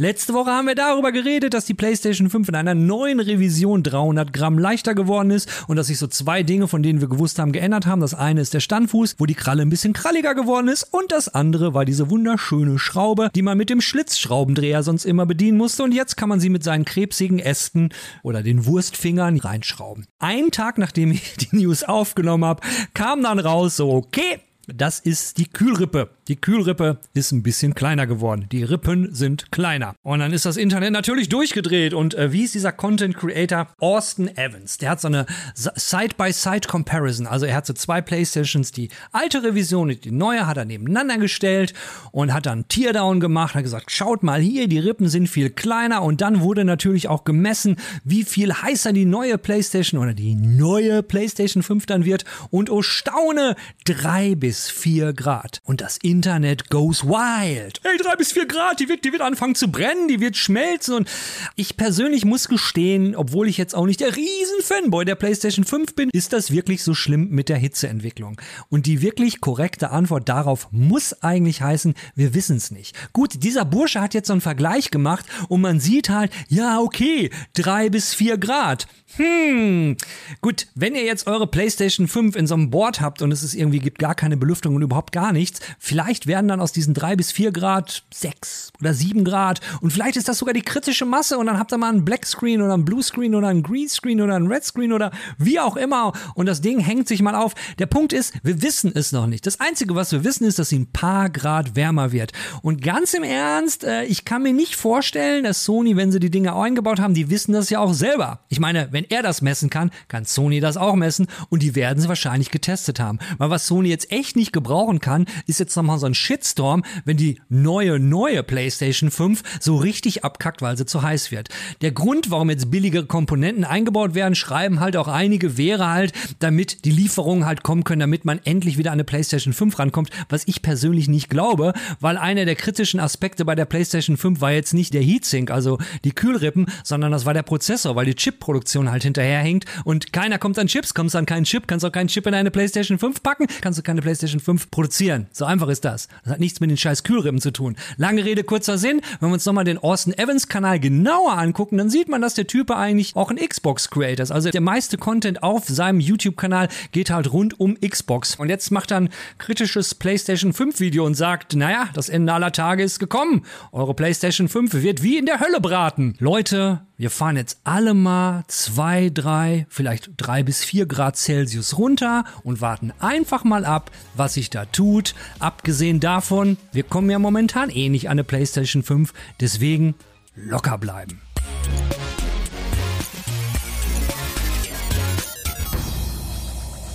Letzte 0.00 0.32
Woche 0.32 0.52
haben 0.52 0.68
wir 0.68 0.76
darüber 0.76 1.10
geredet, 1.10 1.54
dass 1.54 1.64
die 1.64 1.74
PlayStation 1.74 2.30
5 2.30 2.50
in 2.50 2.54
einer 2.54 2.76
neuen 2.76 3.18
Revision 3.18 3.82
300 3.82 4.32
Gramm 4.32 4.56
leichter 4.56 4.94
geworden 4.94 5.32
ist 5.32 5.50
und 5.66 5.74
dass 5.74 5.88
sich 5.88 5.98
so 5.98 6.06
zwei 6.06 6.44
Dinge, 6.44 6.68
von 6.68 6.84
denen 6.84 7.00
wir 7.00 7.08
gewusst 7.08 7.40
haben, 7.40 7.50
geändert 7.50 7.84
haben. 7.84 8.00
Das 8.00 8.14
eine 8.14 8.40
ist 8.40 8.54
der 8.54 8.60
Standfuß, 8.60 9.16
wo 9.18 9.26
die 9.26 9.34
Kralle 9.34 9.62
ein 9.62 9.70
bisschen 9.70 9.94
kralliger 9.94 10.36
geworden 10.36 10.68
ist 10.68 10.84
und 10.84 11.10
das 11.10 11.34
andere 11.34 11.74
war 11.74 11.84
diese 11.84 12.10
wunderschöne 12.10 12.78
Schraube, 12.78 13.30
die 13.34 13.42
man 13.42 13.58
mit 13.58 13.70
dem 13.70 13.80
Schlitzschraubendreher 13.80 14.84
sonst 14.84 15.04
immer 15.04 15.26
bedienen 15.26 15.58
musste 15.58 15.82
und 15.82 15.90
jetzt 15.90 16.16
kann 16.16 16.28
man 16.28 16.38
sie 16.38 16.48
mit 16.48 16.62
seinen 16.62 16.84
krebsigen 16.84 17.40
Ästen 17.40 17.88
oder 18.22 18.44
den 18.44 18.66
Wurstfingern 18.66 19.38
reinschrauben. 19.38 20.06
Einen 20.20 20.52
Tag 20.52 20.78
nachdem 20.78 21.10
ich 21.10 21.38
die 21.38 21.56
News 21.56 21.82
aufgenommen 21.82 22.44
habe, 22.44 22.62
kam 22.94 23.24
dann 23.24 23.40
raus 23.40 23.74
so, 23.74 23.90
okay, 23.90 24.38
das 24.74 25.00
ist 25.00 25.38
die 25.38 25.46
Kühlrippe. 25.46 26.10
Die 26.28 26.36
Kühlrippe 26.36 26.98
ist 27.14 27.32
ein 27.32 27.42
bisschen 27.42 27.74
kleiner 27.74 28.06
geworden. 28.06 28.46
Die 28.52 28.62
Rippen 28.62 29.14
sind 29.14 29.50
kleiner. 29.50 29.94
Und 30.02 30.18
dann 30.18 30.34
ist 30.34 30.44
das 30.44 30.58
Internet 30.58 30.92
natürlich 30.92 31.30
durchgedreht. 31.30 31.94
Und 31.94 32.14
äh, 32.14 32.32
wie 32.32 32.44
ist 32.44 32.54
dieser 32.54 32.72
Content 32.72 33.16
Creator? 33.16 33.68
Austin 33.78 34.28
Evans. 34.36 34.76
Der 34.76 34.90
hat 34.90 35.00
so 35.00 35.08
eine 35.08 35.24
Side-by-Side-Comparison. 35.54 37.26
Also 37.26 37.46
er 37.46 37.56
hat 37.56 37.66
so 37.66 37.72
zwei 37.72 38.02
Playstations. 38.02 38.70
Die 38.72 38.90
alte 39.10 39.42
Revision 39.42 39.88
und 39.88 40.04
die 40.04 40.10
neue 40.10 40.46
hat 40.46 40.58
er 40.58 40.66
nebeneinander 40.66 41.16
gestellt 41.16 41.72
und 42.12 42.34
hat 42.34 42.44
dann 42.44 42.68
Teardown 42.68 43.20
gemacht. 43.20 43.54
Hat 43.54 43.62
gesagt, 43.62 43.90
schaut 43.90 44.22
mal 44.22 44.40
hier, 44.40 44.68
die 44.68 44.78
Rippen 44.78 45.08
sind 45.08 45.28
viel 45.28 45.48
kleiner. 45.48 46.02
Und 46.02 46.20
dann 46.20 46.40
wurde 46.40 46.66
natürlich 46.66 47.08
auch 47.08 47.24
gemessen, 47.24 47.76
wie 48.04 48.24
viel 48.24 48.52
heißer 48.52 48.92
die 48.92 49.06
neue 49.06 49.38
Playstation 49.38 49.98
oder 49.98 50.12
die 50.12 50.34
neue 50.34 51.02
Playstation 51.02 51.62
5 51.62 51.86
dann 51.86 52.04
wird. 52.04 52.26
Und 52.50 52.68
oh 52.68 52.82
Staune, 52.82 53.56
drei 53.86 54.34
bis 54.34 54.57
vier 54.66 55.12
Grad. 55.12 55.60
Und 55.64 55.80
das 55.80 55.98
Internet 55.98 56.70
goes 56.70 57.04
wild. 57.04 57.80
Hey, 57.84 57.96
drei 57.98 58.16
bis 58.16 58.32
vier 58.32 58.46
Grad, 58.46 58.80
die 58.80 58.88
wird, 58.88 59.04
die 59.04 59.12
wird 59.12 59.22
anfangen 59.22 59.54
zu 59.54 59.70
brennen, 59.70 60.08
die 60.08 60.20
wird 60.20 60.36
schmelzen. 60.36 60.94
Und 60.94 61.10
ich 61.54 61.76
persönlich 61.76 62.24
muss 62.24 62.48
gestehen, 62.48 63.14
obwohl 63.14 63.48
ich 63.48 63.58
jetzt 63.58 63.74
auch 63.74 63.86
nicht 63.86 64.00
der 64.00 64.16
Riesen-Fanboy 64.16 65.04
der 65.04 65.14
PlayStation 65.14 65.64
5 65.64 65.94
bin, 65.94 66.10
ist 66.12 66.32
das 66.32 66.50
wirklich 66.50 66.82
so 66.82 66.94
schlimm 66.94 67.28
mit 67.30 67.48
der 67.48 67.58
Hitzeentwicklung. 67.58 68.40
Und 68.68 68.86
die 68.86 69.02
wirklich 69.02 69.40
korrekte 69.40 69.90
Antwort 69.90 70.28
darauf 70.28 70.68
muss 70.70 71.22
eigentlich 71.22 71.62
heißen, 71.62 71.94
wir 72.14 72.34
wissen 72.34 72.56
es 72.56 72.70
nicht. 72.70 72.96
Gut, 73.12 73.42
dieser 73.44 73.64
Bursche 73.64 74.00
hat 74.00 74.14
jetzt 74.14 74.26
so 74.26 74.32
einen 74.32 74.40
Vergleich 74.40 74.90
gemacht 74.90 75.26
und 75.48 75.60
man 75.60 75.78
sieht 75.78 76.08
halt, 76.08 76.32
ja, 76.48 76.80
okay, 76.80 77.30
drei 77.54 77.90
bis 77.90 78.14
vier 78.14 78.38
Grad. 78.38 78.86
Hm, 79.16 79.96
gut, 80.40 80.66
wenn 80.74 80.94
ihr 80.94 81.04
jetzt 81.04 81.26
eure 81.26 81.46
PlayStation 81.46 82.08
5 82.08 82.36
in 82.36 82.46
so 82.46 82.54
einem 82.54 82.70
Board 82.70 83.00
habt 83.00 83.22
und 83.22 83.32
es 83.32 83.42
ist 83.42 83.54
irgendwie 83.54 83.78
gibt 83.78 83.98
gar 83.98 84.14
keine 84.14 84.36
Belüftung 84.48 84.74
und 84.74 84.82
überhaupt 84.82 85.12
gar 85.12 85.32
nichts, 85.32 85.60
vielleicht 85.78 86.26
werden 86.26 86.48
dann 86.48 86.60
aus 86.60 86.72
diesen 86.72 86.94
drei 86.94 87.16
bis 87.16 87.30
vier 87.30 87.52
Grad 87.52 88.02
sechs 88.10 88.72
oder 88.80 88.94
sieben 88.94 89.22
Grad 89.22 89.60
und 89.82 89.92
vielleicht 89.92 90.16
ist 90.16 90.26
das 90.26 90.38
sogar 90.38 90.54
die 90.54 90.62
kritische 90.62 91.04
Masse 91.04 91.36
und 91.36 91.46
dann 91.46 91.58
habt 91.58 91.70
ihr 91.70 91.76
mal 91.76 91.90
einen 91.90 92.06
Black 92.06 92.24
Screen 92.24 92.62
oder 92.62 92.72
einen 92.72 92.86
Blue 92.86 93.02
Screen 93.02 93.34
oder 93.34 93.48
einen 93.48 93.62
Green 93.62 93.90
Screen 93.90 94.22
oder 94.22 94.36
einen 94.36 94.50
Red 94.50 94.64
Screen 94.64 94.94
oder 94.94 95.10
wie 95.36 95.60
auch 95.60 95.76
immer 95.76 96.14
und 96.34 96.46
das 96.46 96.62
Ding 96.62 96.78
hängt 96.78 97.08
sich 97.08 97.20
mal 97.20 97.34
auf. 97.34 97.54
Der 97.78 97.84
Punkt 97.84 98.14
ist, 98.14 98.32
wir 98.42 98.62
wissen 98.62 98.90
es 98.94 99.12
noch 99.12 99.26
nicht. 99.26 99.46
Das 99.46 99.60
Einzige, 99.60 99.94
was 99.94 100.12
wir 100.12 100.24
wissen, 100.24 100.46
ist, 100.46 100.58
dass 100.58 100.70
sie 100.70 100.78
ein 100.78 100.92
paar 100.92 101.28
Grad 101.28 101.76
wärmer 101.76 102.12
wird. 102.12 102.32
Und 102.62 102.80
ganz 102.82 103.12
im 103.12 103.22
Ernst, 103.22 103.84
äh, 103.84 104.04
ich 104.04 104.24
kann 104.24 104.42
mir 104.42 104.54
nicht 104.54 104.76
vorstellen, 104.76 105.44
dass 105.44 105.64
Sony, 105.64 105.96
wenn 105.96 106.10
sie 106.10 106.20
die 106.20 106.30
Dinge 106.30 106.56
eingebaut 106.56 107.00
haben, 107.00 107.12
die 107.12 107.28
wissen 107.28 107.52
das 107.52 107.68
ja 107.68 107.80
auch 107.80 107.92
selber. 107.92 108.40
Ich 108.48 108.60
meine, 108.60 108.88
wenn 108.92 109.04
er 109.04 109.22
das 109.22 109.42
messen 109.42 109.68
kann, 109.68 109.90
kann 110.08 110.24
Sony 110.24 110.60
das 110.60 110.78
auch 110.78 110.94
messen 110.94 111.26
und 111.50 111.62
die 111.62 111.74
werden 111.74 112.00
sie 112.00 112.08
wahrscheinlich 112.08 112.50
getestet 112.50 113.00
haben. 113.00 113.18
Weil 113.36 113.50
was 113.50 113.66
Sony 113.66 113.88
jetzt 113.88 114.10
echt 114.10 114.36
nicht 114.38 114.52
gebrauchen 114.54 115.00
kann, 115.00 115.26
ist 115.46 115.60
jetzt 115.60 115.76
nochmal 115.76 115.98
so 115.98 116.06
ein 116.06 116.14
Shitstorm, 116.14 116.82
wenn 117.04 117.18
die 117.18 117.40
neue, 117.50 117.98
neue 117.98 118.42
PlayStation 118.42 119.10
5 119.10 119.42
so 119.60 119.76
richtig 119.76 120.24
abkackt, 120.24 120.62
weil 120.62 120.78
sie 120.78 120.86
zu 120.86 121.02
heiß 121.02 121.30
wird. 121.30 121.50
Der 121.82 121.92
Grund, 121.92 122.30
warum 122.30 122.48
jetzt 122.48 122.70
billigere 122.70 123.04
Komponenten 123.04 123.64
eingebaut 123.64 124.14
werden, 124.14 124.34
schreiben 124.34 124.80
halt 124.80 124.96
auch 124.96 125.08
einige, 125.08 125.58
wäre 125.58 125.90
halt, 125.90 126.12
damit 126.38 126.86
die 126.86 126.90
Lieferungen 126.90 127.44
halt 127.44 127.62
kommen 127.62 127.84
können, 127.84 128.00
damit 128.00 128.24
man 128.24 128.40
endlich 128.44 128.78
wieder 128.78 128.90
an 128.90 128.94
eine 128.94 129.04
PlayStation 129.04 129.52
5 129.52 129.78
rankommt, 129.78 130.10
was 130.30 130.46
ich 130.46 130.62
persönlich 130.62 131.08
nicht 131.08 131.28
glaube, 131.28 131.74
weil 132.00 132.16
einer 132.16 132.46
der 132.46 132.56
kritischen 132.56 132.98
Aspekte 132.98 133.44
bei 133.44 133.54
der 133.54 133.66
PlayStation 133.66 134.16
5 134.16 134.40
war 134.40 134.52
jetzt 134.52 134.72
nicht 134.72 134.94
der 134.94 135.02
Heatsink, 135.02 135.50
also 135.50 135.78
die 136.04 136.12
Kühlrippen, 136.12 136.66
sondern 136.82 137.12
das 137.12 137.26
war 137.26 137.34
der 137.34 137.42
Prozessor, 137.42 137.94
weil 137.94 138.06
die 138.06 138.14
Chipproduktion 138.14 138.90
halt 138.90 139.02
hinterher 139.02 139.18
hinterherhängt 139.18 139.64
und 139.84 140.12
keiner 140.12 140.38
kommt 140.38 140.58
an 140.58 140.66
Chips, 140.66 140.94
kommst 140.94 141.16
an 141.16 141.26
keinen 141.26 141.44
Chip, 141.44 141.66
kannst 141.66 141.84
auch 141.84 141.92
keinen 141.92 142.08
Chip 142.08 142.26
in 142.26 142.34
eine 142.34 142.50
PlayStation 142.50 142.98
5 142.98 143.22
packen, 143.22 143.46
kannst 143.60 143.78
du 143.78 143.82
keine 143.82 144.00
PlayStation 144.00 144.27
5 144.28 144.70
produzieren. 144.70 145.26
So 145.32 145.44
einfach 145.44 145.68
ist 145.68 145.84
das. 145.84 146.08
Das 146.24 146.34
hat 146.34 146.40
nichts 146.40 146.60
mit 146.60 146.70
den 146.70 146.76
scheiß 146.76 147.02
Kühlrippen 147.02 147.40
zu 147.40 147.52
tun. 147.52 147.76
Lange 147.96 148.24
Rede, 148.24 148.44
kurzer 148.44 148.78
Sinn. 148.78 149.00
Wenn 149.20 149.30
wir 149.30 149.34
uns 149.34 149.46
nochmal 149.46 149.64
den 149.64 149.78
Austin 149.78 150.12
Evans 150.16 150.48
Kanal 150.48 150.78
genauer 150.80 151.38
angucken, 151.38 151.78
dann 151.78 151.90
sieht 151.90 152.08
man, 152.08 152.20
dass 152.20 152.34
der 152.34 152.46
Typ 152.46 152.70
eigentlich 152.70 153.16
auch 153.16 153.30
ein 153.30 153.36
Xbox 153.36 153.90
Creator 153.90 154.22
ist. 154.22 154.30
Also 154.30 154.50
der 154.50 154.60
meiste 154.60 154.98
Content 154.98 155.42
auf 155.42 155.66
seinem 155.66 156.00
YouTube-Kanal 156.00 156.68
geht 156.92 157.10
halt 157.10 157.32
rund 157.32 157.58
um 157.58 157.76
Xbox. 157.80 158.36
Und 158.36 158.48
jetzt 158.48 158.70
macht 158.70 158.90
er 158.90 158.98
ein 158.98 159.08
kritisches 159.38 159.94
PlayStation 159.94 160.52
5 160.52 160.80
Video 160.80 161.06
und 161.06 161.14
sagt, 161.14 161.54
naja, 161.54 161.88
das 161.94 162.08
Ende 162.08 162.32
aller 162.32 162.52
Tage 162.52 162.82
ist 162.82 162.98
gekommen. 162.98 163.44
Eure 163.72 163.94
PlayStation 163.94 164.48
5 164.48 164.74
wird 164.74 165.02
wie 165.02 165.18
in 165.18 165.26
der 165.26 165.40
Hölle 165.40 165.60
braten. 165.60 166.14
Leute, 166.18 166.87
wir 167.00 167.10
fahren 167.10 167.36
jetzt 167.36 167.60
alle 167.62 167.94
mal 167.94 168.42
zwei, 168.48 169.08
drei, 169.08 169.66
vielleicht 169.70 170.10
drei 170.16 170.42
bis 170.42 170.64
vier 170.64 170.84
Grad 170.84 171.16
Celsius 171.16 171.78
runter 171.78 172.24
und 172.42 172.60
warten 172.60 172.92
einfach 172.98 173.44
mal 173.44 173.64
ab, 173.64 173.92
was 174.16 174.34
sich 174.34 174.50
da 174.50 174.64
tut. 174.64 175.14
Abgesehen 175.38 176.00
davon, 176.00 176.56
wir 176.72 176.82
kommen 176.82 177.08
ja 177.08 177.20
momentan 177.20 177.70
eh 177.70 177.88
nicht 177.88 178.06
an 178.08 178.12
eine 178.18 178.24
PlayStation 178.24 178.82
5, 178.82 179.14
deswegen 179.38 179.94
locker 180.34 180.76
bleiben. 180.76 181.20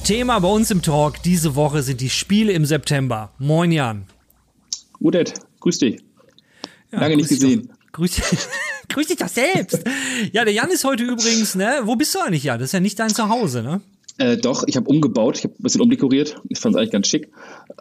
Thema 0.03 0.39
bei 0.39 0.49
uns 0.49 0.69
im 0.69 0.81
Talk 0.81 1.23
diese 1.23 1.55
Woche 1.55 1.81
sind 1.81 2.01
die 2.01 2.09
Spiele 2.09 2.51
im 2.51 2.65
September. 2.65 3.31
Moin 3.39 3.71
Jan. 3.71 4.05
Udet, 4.99 5.33
grüß 5.61 5.77
dich. 5.77 6.01
Ja, 6.91 6.99
Lange 6.99 7.15
nicht 7.15 7.29
gesehen. 7.29 7.72
Grüß 7.93 8.11
dich. 8.11 8.23
Grüß 8.89 9.07
dich 9.07 9.17
doch 9.17 9.29
selbst. 9.29 9.83
Ja, 10.33 10.43
der 10.43 10.53
Jan 10.53 10.69
ist 10.69 10.83
heute 10.83 11.03
übrigens, 11.03 11.55
ne? 11.55 11.81
Wo 11.83 11.95
bist 11.95 12.13
du 12.13 12.19
eigentlich, 12.19 12.43
Jan? 12.43 12.59
Das 12.59 12.69
ist 12.69 12.73
ja 12.73 12.79
nicht 12.79 12.99
dein 12.99 13.09
Zuhause, 13.09 13.63
ne? 13.63 13.81
Äh, 14.17 14.37
doch, 14.37 14.63
ich 14.67 14.75
habe 14.75 14.87
umgebaut, 14.87 15.37
ich 15.37 15.43
habe 15.43 15.55
ein 15.55 15.63
bisschen 15.63 15.81
umdekoriert. 15.81 16.35
Ich 16.49 16.59
fand 16.59 16.75
es 16.75 16.79
eigentlich 16.79 16.91
ganz 16.91 17.07
schick. 17.07 17.29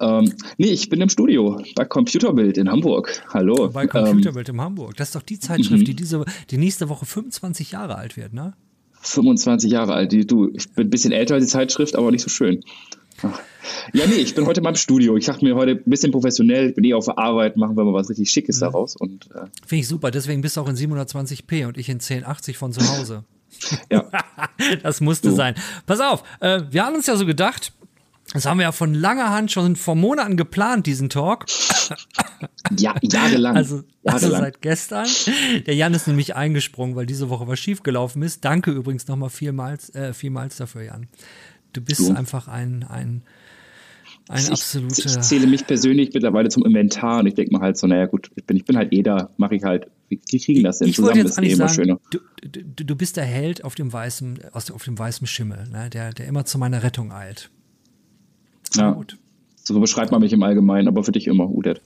Ähm, 0.01 0.33
nee, 0.57 0.69
ich 0.69 0.89
bin 0.89 1.01
im 1.01 1.11
Studio 1.11 1.63
bei 1.75 1.85
Computerbild 1.85 2.57
in 2.57 2.71
Hamburg. 2.71 3.23
Hallo. 3.29 3.69
Bei 3.71 3.87
Computerbild 3.87 4.49
ähm, 4.49 4.55
in 4.55 4.61
Hamburg. 4.61 4.97
Das 4.97 5.09
ist 5.09 5.15
doch 5.15 5.23
die 5.23 5.39
Zeitschrift, 5.39 5.87
die 5.87 5.95
diese, 5.95 6.25
die 6.51 6.57
nächste 6.57 6.89
Woche 6.89 7.05
25 7.05 7.73
Jahre 7.73 7.97
alt 7.97 8.17
wird, 8.17 8.33
ne? 8.33 8.55
25 9.03 9.71
Jahre 9.71 9.93
alt. 9.95 10.13
Die, 10.13 10.27
du, 10.27 10.51
ich 10.55 10.71
bin 10.71 10.87
ein 10.87 10.91
bisschen 10.91 11.13
älter 11.13 11.35
als 11.35 11.45
die 11.45 11.51
Zeitschrift, 11.51 11.97
aber 11.97 12.11
nicht 12.11 12.23
so 12.23 12.31
schön. 12.31 12.63
Ach. 13.23 13.39
Ja, 13.93 14.07
nee, 14.07 14.15
ich 14.15 14.35
bin 14.35 14.47
heute 14.47 14.61
mal 14.61 14.71
im 14.71 14.77
Studio. 14.77 15.17
Ich 15.17 15.27
dachte 15.27 15.45
mir 15.45 15.55
heute 15.55 15.73
ein 15.73 15.83
bisschen 15.85 16.13
professionell, 16.13 16.71
ich 16.71 16.75
bin 16.75 16.85
eh 16.85 16.95
auf 16.95 17.05
der 17.05 17.19
Arbeit, 17.19 17.57
machen 17.57 17.77
wir 17.77 17.85
mal 17.85 17.95
was 17.95 18.11
richtig 18.11 18.31
Schickes 18.31 18.57
mhm. 18.57 18.67
daraus. 18.67 18.97
Und, 18.97 19.31
äh, 19.33 19.47
Finde 19.67 19.81
ich 19.83 19.89
super, 19.89 20.11
deswegen 20.11 20.41
bist 20.41 20.57
du 20.57 20.61
auch 20.61 20.69
in 20.69 20.77
720p 20.77 21.67
und 21.67 21.79
ich 21.79 21.89
in 21.89 21.97
1080 21.97 22.57
von 22.59 22.73
zu 22.73 22.81
Hause. 22.89 23.25
Ja. 23.91 24.09
das 24.83 25.01
musste 25.01 25.31
so. 25.31 25.37
sein. 25.37 25.55
Pass 25.87 26.01
auf, 26.01 26.25
äh, 26.41 26.63
wir 26.71 26.85
haben 26.85 26.95
uns 26.95 27.07
ja 27.07 27.17
so 27.17 27.27
gedacht, 27.27 27.73
das 28.33 28.47
haben 28.47 28.59
wir 28.59 28.65
ja 28.65 28.73
von 28.73 28.95
langer 28.95 29.31
Hand 29.31 29.53
schon 29.53 29.77
vor 29.77 29.95
Monaten 29.95 30.37
geplant, 30.37 30.87
diesen 30.87 31.11
Talk. 31.11 31.45
Ja, 32.79 32.95
jahrelang. 33.03 33.57
Also, 33.57 33.83
also 34.05 34.31
seit 34.31 34.63
gestern. 34.63 35.07
Der 35.67 35.75
Jan 35.75 35.93
ist 35.93 36.07
nämlich 36.07 36.35
eingesprungen, 36.35 36.97
weil 36.97 37.05
diese 37.05 37.29
Woche 37.29 37.47
was 37.47 37.59
schiefgelaufen 37.59 38.23
ist. 38.23 38.45
Danke 38.45 38.71
übrigens 38.71 39.07
nochmal 39.09 39.29
vielmals, 39.29 39.95
äh, 39.95 40.15
vielmals 40.15 40.57
dafür, 40.57 40.83
Jan. 40.83 41.09
Du 41.75 41.83
bist 41.83 42.01
du. 42.01 42.15
einfach 42.15 42.49
ein, 42.49 42.85
ein, 42.89 43.23
ein 44.29 44.49
absoluter. 44.49 44.99
Ich, 44.99 45.07
ich, 45.07 45.21
zähle 45.21 45.47
mich 45.47 45.67
persönlich 45.67 46.11
mittlerweile 46.13 46.49
zum 46.49 46.65
Inventar 46.65 47.21
und 47.21 47.27
ich 47.27 47.35
denke 47.35 47.55
mir 47.55 47.61
halt 47.61 47.77
so, 47.77 47.87
naja 47.87 48.07
gut, 48.07 48.31
ich 48.37 48.45
bin, 48.45 48.57
ich 48.57 48.65
bin 48.65 48.77
halt 48.77 48.93
eh 48.93 49.03
da, 49.03 49.31
mache 49.37 49.57
ich 49.57 49.65
halt. 49.65 49.87
Wie, 50.09 50.19
kriegen 50.19 50.63
das 50.63 50.79
denn 50.79 50.89
ich 50.89 50.97
zusammen? 50.97 51.23
Das 51.23 51.39
ist 51.39 51.43
eh 51.43 51.53
immer 51.53 51.69
schöner. 51.69 51.99
Du, 52.11 52.19
du, 52.43 52.85
du, 52.85 52.97
bist 52.97 53.17
der 53.17 53.25
Held 53.25 53.65
auf 53.65 53.75
dem 53.75 53.93
weißen, 53.93 54.41
auf 54.53 54.85
dem 54.85 54.99
weißen 54.99 55.27
Schimmel, 55.27 55.69
ne? 55.71 55.89
der, 55.91 56.13
der 56.13 56.27
immer 56.27 56.45
zu 56.45 56.59
meiner 56.59 56.83
Rettung 56.83 57.13
eilt. 57.13 57.51
Ja. 58.75 58.93
Gut. 58.93 59.19
So 59.65 59.79
beschreibt 59.81 60.11
man 60.11 60.21
mich 60.21 60.33
im 60.33 60.43
Allgemeinen, 60.43 60.89
aber 60.89 61.05
für 61.05 61.13
dich 61.13 61.27
immer, 61.27 61.49
Udet. 61.49 61.81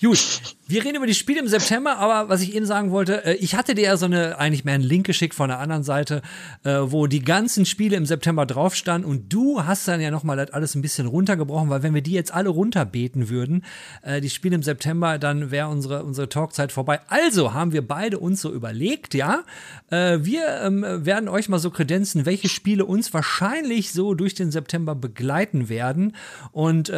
Gut, 0.00 0.40
wir 0.70 0.84
reden 0.84 0.96
über 0.96 1.06
die 1.06 1.14
Spiele 1.14 1.40
im 1.40 1.48
September, 1.48 1.98
aber 1.98 2.28
was 2.28 2.42
ich 2.42 2.54
eben 2.54 2.64
sagen 2.64 2.92
wollte, 2.92 3.24
äh, 3.24 3.34
ich 3.34 3.56
hatte 3.56 3.74
dir 3.74 3.84
ja 3.84 3.96
so 3.96 4.06
eine, 4.06 4.38
eigentlich 4.38 4.64
mehr 4.64 4.74
einen 4.74 4.84
Link 4.84 5.04
geschickt 5.04 5.34
von 5.34 5.48
der 5.48 5.58
anderen 5.58 5.82
Seite, 5.82 6.22
äh, 6.62 6.78
wo 6.82 7.08
die 7.08 7.22
ganzen 7.22 7.66
Spiele 7.66 7.96
im 7.96 8.06
September 8.06 8.46
drauf 8.46 8.76
standen 8.76 9.08
und 9.08 9.32
du 9.32 9.64
hast 9.64 9.88
dann 9.88 10.00
ja 10.00 10.12
nochmal 10.12 10.36
das 10.36 10.50
alles 10.52 10.76
ein 10.76 10.82
bisschen 10.82 11.08
runtergebrochen, 11.08 11.70
weil 11.70 11.82
wenn 11.82 11.92
wir 11.92 12.02
die 12.02 12.12
jetzt 12.12 12.32
alle 12.32 12.50
runterbeten 12.50 13.28
würden, 13.28 13.64
äh, 14.02 14.20
die 14.20 14.30
Spiele 14.30 14.54
im 14.54 14.62
September, 14.62 15.18
dann 15.18 15.50
wäre 15.50 15.68
unsere, 15.68 16.04
unsere 16.04 16.28
Talkzeit 16.28 16.70
vorbei. 16.70 17.00
Also 17.08 17.52
haben 17.52 17.72
wir 17.72 17.86
beide 17.86 18.20
uns 18.20 18.40
so 18.40 18.52
überlegt, 18.52 19.14
ja, 19.14 19.42
wir 19.90 20.60
ähm, 20.62 20.84
werden 21.04 21.28
euch 21.28 21.48
mal 21.48 21.58
so 21.58 21.70
kredenzen, 21.70 22.24
welche 22.26 22.48
Spiele 22.48 22.84
uns 22.84 23.12
wahrscheinlich 23.12 23.90
so 23.90 24.14
durch 24.14 24.34
den 24.34 24.52
September 24.52 24.94
begleiten 24.94 25.68
werden 25.68 26.14
und 26.52 26.92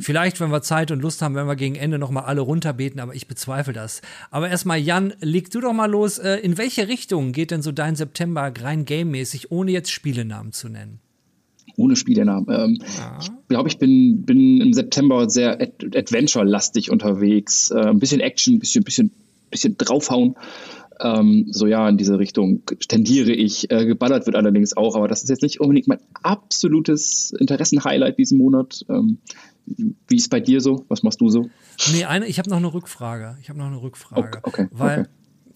vielleicht, 0.00 0.40
wenn 0.40 0.50
wir 0.50 0.62
Zeit 0.62 0.90
und 0.90 1.00
Lust 1.00 1.20
haben, 1.22 1.34
werden 1.34 1.48
wir 1.48 1.56
gegen 1.56 1.74
Ende 1.74 1.98
nochmal 1.98 2.24
alle 2.24 2.40
runterbeten, 2.40 3.00
aber 3.08 3.16
ich 3.16 3.26
bezweifle 3.26 3.72
das. 3.72 4.02
Aber 4.30 4.50
erstmal, 4.50 4.78
Jan, 4.78 5.14
leg 5.20 5.50
du 5.50 5.60
doch 5.60 5.72
mal 5.72 5.90
los. 5.90 6.18
Äh, 6.18 6.36
in 6.36 6.58
welche 6.58 6.88
Richtung 6.88 7.32
geht 7.32 7.50
denn 7.50 7.62
so 7.62 7.72
dein 7.72 7.96
September 7.96 8.52
rein 8.60 8.84
gamemäßig, 8.84 9.50
ohne 9.50 9.70
jetzt 9.70 9.90
Spielenamen 9.90 10.52
zu 10.52 10.68
nennen? 10.68 11.00
Ohne 11.76 11.96
Spielenamen. 11.96 12.46
Ähm, 12.50 12.78
ja. 12.98 13.18
Ich 13.22 13.30
glaube, 13.48 13.68
ich 13.70 13.78
bin, 13.78 14.24
bin 14.26 14.60
im 14.60 14.72
September 14.74 15.30
sehr 15.30 15.60
ad 15.60 15.72
Adventure-lastig 15.96 16.90
unterwegs. 16.90 17.70
Äh, 17.70 17.86
ein 17.86 17.98
bisschen 17.98 18.20
Action, 18.20 18.56
ein 18.56 18.58
bisschen, 18.58 18.84
bisschen, 18.84 19.10
bisschen 19.50 19.76
draufhauen. 19.78 20.36
Ähm, 21.00 21.46
so 21.50 21.66
ja, 21.66 21.88
in 21.88 21.96
diese 21.96 22.18
Richtung 22.18 22.62
tendiere 22.88 23.32
ich. 23.32 23.70
Äh, 23.70 23.86
geballert 23.86 24.26
wird 24.26 24.36
allerdings 24.36 24.76
auch, 24.76 24.96
aber 24.96 25.08
das 25.08 25.22
ist 25.22 25.30
jetzt 25.30 25.42
nicht 25.42 25.60
unbedingt 25.60 25.88
mein 25.88 26.00
absolutes 26.22 27.32
Interessenhighlight 27.38 28.18
diesen 28.18 28.36
Monat. 28.36 28.84
Ähm, 28.90 29.18
wie 29.76 30.16
ist 30.16 30.30
bei 30.30 30.40
dir 30.40 30.60
so? 30.60 30.84
Was 30.88 31.02
machst 31.02 31.20
du 31.20 31.28
so? 31.28 31.48
Nee, 31.92 32.04
eine, 32.04 32.26
ich 32.26 32.38
habe 32.38 32.50
noch 32.50 32.56
eine 32.56 32.72
Rückfrage. 32.72 33.36
Ich 33.40 33.48
habe 33.48 33.58
noch 33.58 33.66
eine 33.66 33.80
Rückfrage. 33.80 34.38
Okay, 34.38 34.62
okay 34.62 34.68
weil 34.70 35.00
okay. 35.00 35.08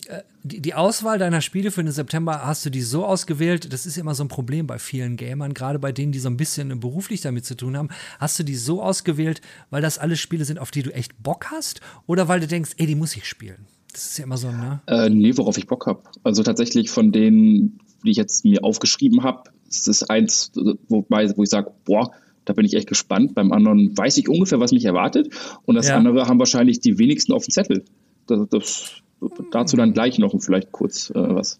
Äh, 0.07 0.23
die, 0.42 0.75
Auswahl 0.75 1.19
deiner 1.19 1.40
Spiele 1.40 1.71
für 1.71 1.85
den 1.85 1.92
September, 1.92 2.45
hast 2.45 2.66
du 2.66 2.71
die 2.71 2.81
so 2.81 3.04
ausgewählt? 3.07 3.73
Das 3.73 3.87
ist 3.87 3.97
immer 3.97 4.14
so 4.14 4.25
ein 4.25 4.28
Problem 4.28 4.66
bei 4.66 4.78
vielen 4.78 5.16
Gamern, 5.16 5.54
gerade 5.54 5.78
bei 5.78 5.92
denen, 5.92 6.11
die 6.11 6.19
so 6.19 6.28
ein 6.28 6.37
bisschen 6.37 6.81
beruflich 6.81 7.21
damit 7.21 7.45
zu 7.45 7.57
tun 7.57 7.76
haben. 7.76 7.88
Hast 8.19 8.38
du 8.38 8.42
die 8.42 8.57
so 8.57 8.83
ausgewählt, 8.83 9.40
weil 9.71 9.83
das 9.83 9.99
alles 9.99 10.19
Spiele 10.19 10.45
sind, 10.45 10.59
auf 10.59 10.73
die 10.73 10.83
du 10.83 10.92
echt 10.92 11.23
Bock 11.23 11.47
hast? 11.52 11.81
Oder 12.07 12.26
weil 12.26 12.40
du 12.40 12.49
denkst, 12.49 12.73
ey, 12.78 12.87
die 12.87 12.97
muss 12.97 13.16
ich 13.16 13.26
spielen? 13.26 13.66
Das 13.92 14.07
ist 14.07 14.19
ja 14.19 14.25
immer 14.25 14.38
so, 14.38 14.50
ne? 14.50 14.81
Äh, 14.87 15.11
nee, 15.11 15.37
worauf 15.37 15.57
ich 15.59 15.66
Bock 15.66 15.87
habe. 15.87 16.02
Also 16.25 16.42
tatsächlich 16.42 16.90
von 16.90 17.12
denen, 17.12 17.78
die 18.04 18.11
ich 18.11 18.16
jetzt 18.16 18.45
mir 18.45 18.64
aufgeschrieben 18.64 19.23
habe, 19.23 19.50
ist 19.69 19.87
es 19.87 20.02
eins, 20.02 20.50
wobei, 20.88 21.31
wo 21.37 21.45
ich 21.45 21.50
sage, 21.50 21.73
boah, 21.85 22.11
da 22.45 22.53
bin 22.53 22.65
ich 22.65 22.75
echt 22.75 22.89
gespannt. 22.89 23.35
Beim 23.35 23.53
anderen 23.53 23.97
weiß 23.97 24.17
ich 24.19 24.29
ungefähr, 24.29 24.61
was 24.61 24.73
mich 24.73 24.85
erwartet. 24.85 25.33
Und 25.65 25.75
das 25.75 25.89
ja. 25.89 25.97
andere 25.97 26.27
haben 26.27 26.39
wahrscheinlich 26.39 26.81
die 26.81 26.99
wenigsten 26.99 27.33
auf 27.33 27.45
dem 27.45 27.51
Zettel. 27.51 27.85
Das, 28.27 28.49
das, 28.49 29.03
dazu 29.51 29.77
dann 29.77 29.93
gleich 29.93 30.19
noch 30.19 30.35
vielleicht 30.41 30.73
kurz 30.73 31.11
äh, 31.11 31.15
was. 31.15 31.59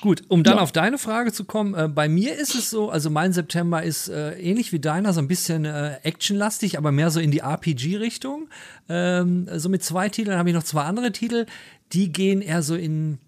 Gut, 0.00 0.22
um 0.28 0.42
dann 0.42 0.56
ja. 0.56 0.62
auf 0.62 0.72
deine 0.72 0.98
Frage 0.98 1.32
zu 1.32 1.44
kommen, 1.44 1.74
äh, 1.74 1.88
bei 1.88 2.08
mir 2.08 2.34
ist 2.34 2.54
es 2.54 2.70
so, 2.70 2.90
also 2.90 3.10
mein 3.10 3.32
September 3.32 3.82
ist 3.82 4.08
äh, 4.08 4.38
ähnlich 4.38 4.72
wie 4.72 4.78
deiner, 4.78 5.12
so 5.12 5.20
ein 5.20 5.28
bisschen 5.28 5.64
äh, 5.64 5.98
actionlastig, 6.02 6.78
aber 6.78 6.92
mehr 6.92 7.10
so 7.10 7.20
in 7.20 7.30
die 7.30 7.40
RPG-Richtung. 7.40 8.48
Ähm, 8.88 9.48
so 9.54 9.68
mit 9.68 9.82
zwei 9.82 10.08
Titeln 10.08 10.38
habe 10.38 10.50
ich 10.50 10.54
noch 10.54 10.62
zwei 10.62 10.82
andere 10.82 11.12
Titel, 11.12 11.46
die 11.92 12.12
gehen 12.12 12.42
eher 12.42 12.62
so 12.62 12.74
in, 12.74 13.18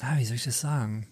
ah, 0.00 0.18
wie 0.18 0.24
soll 0.24 0.36
ich 0.36 0.44
das 0.44 0.60
sagen? 0.60 1.06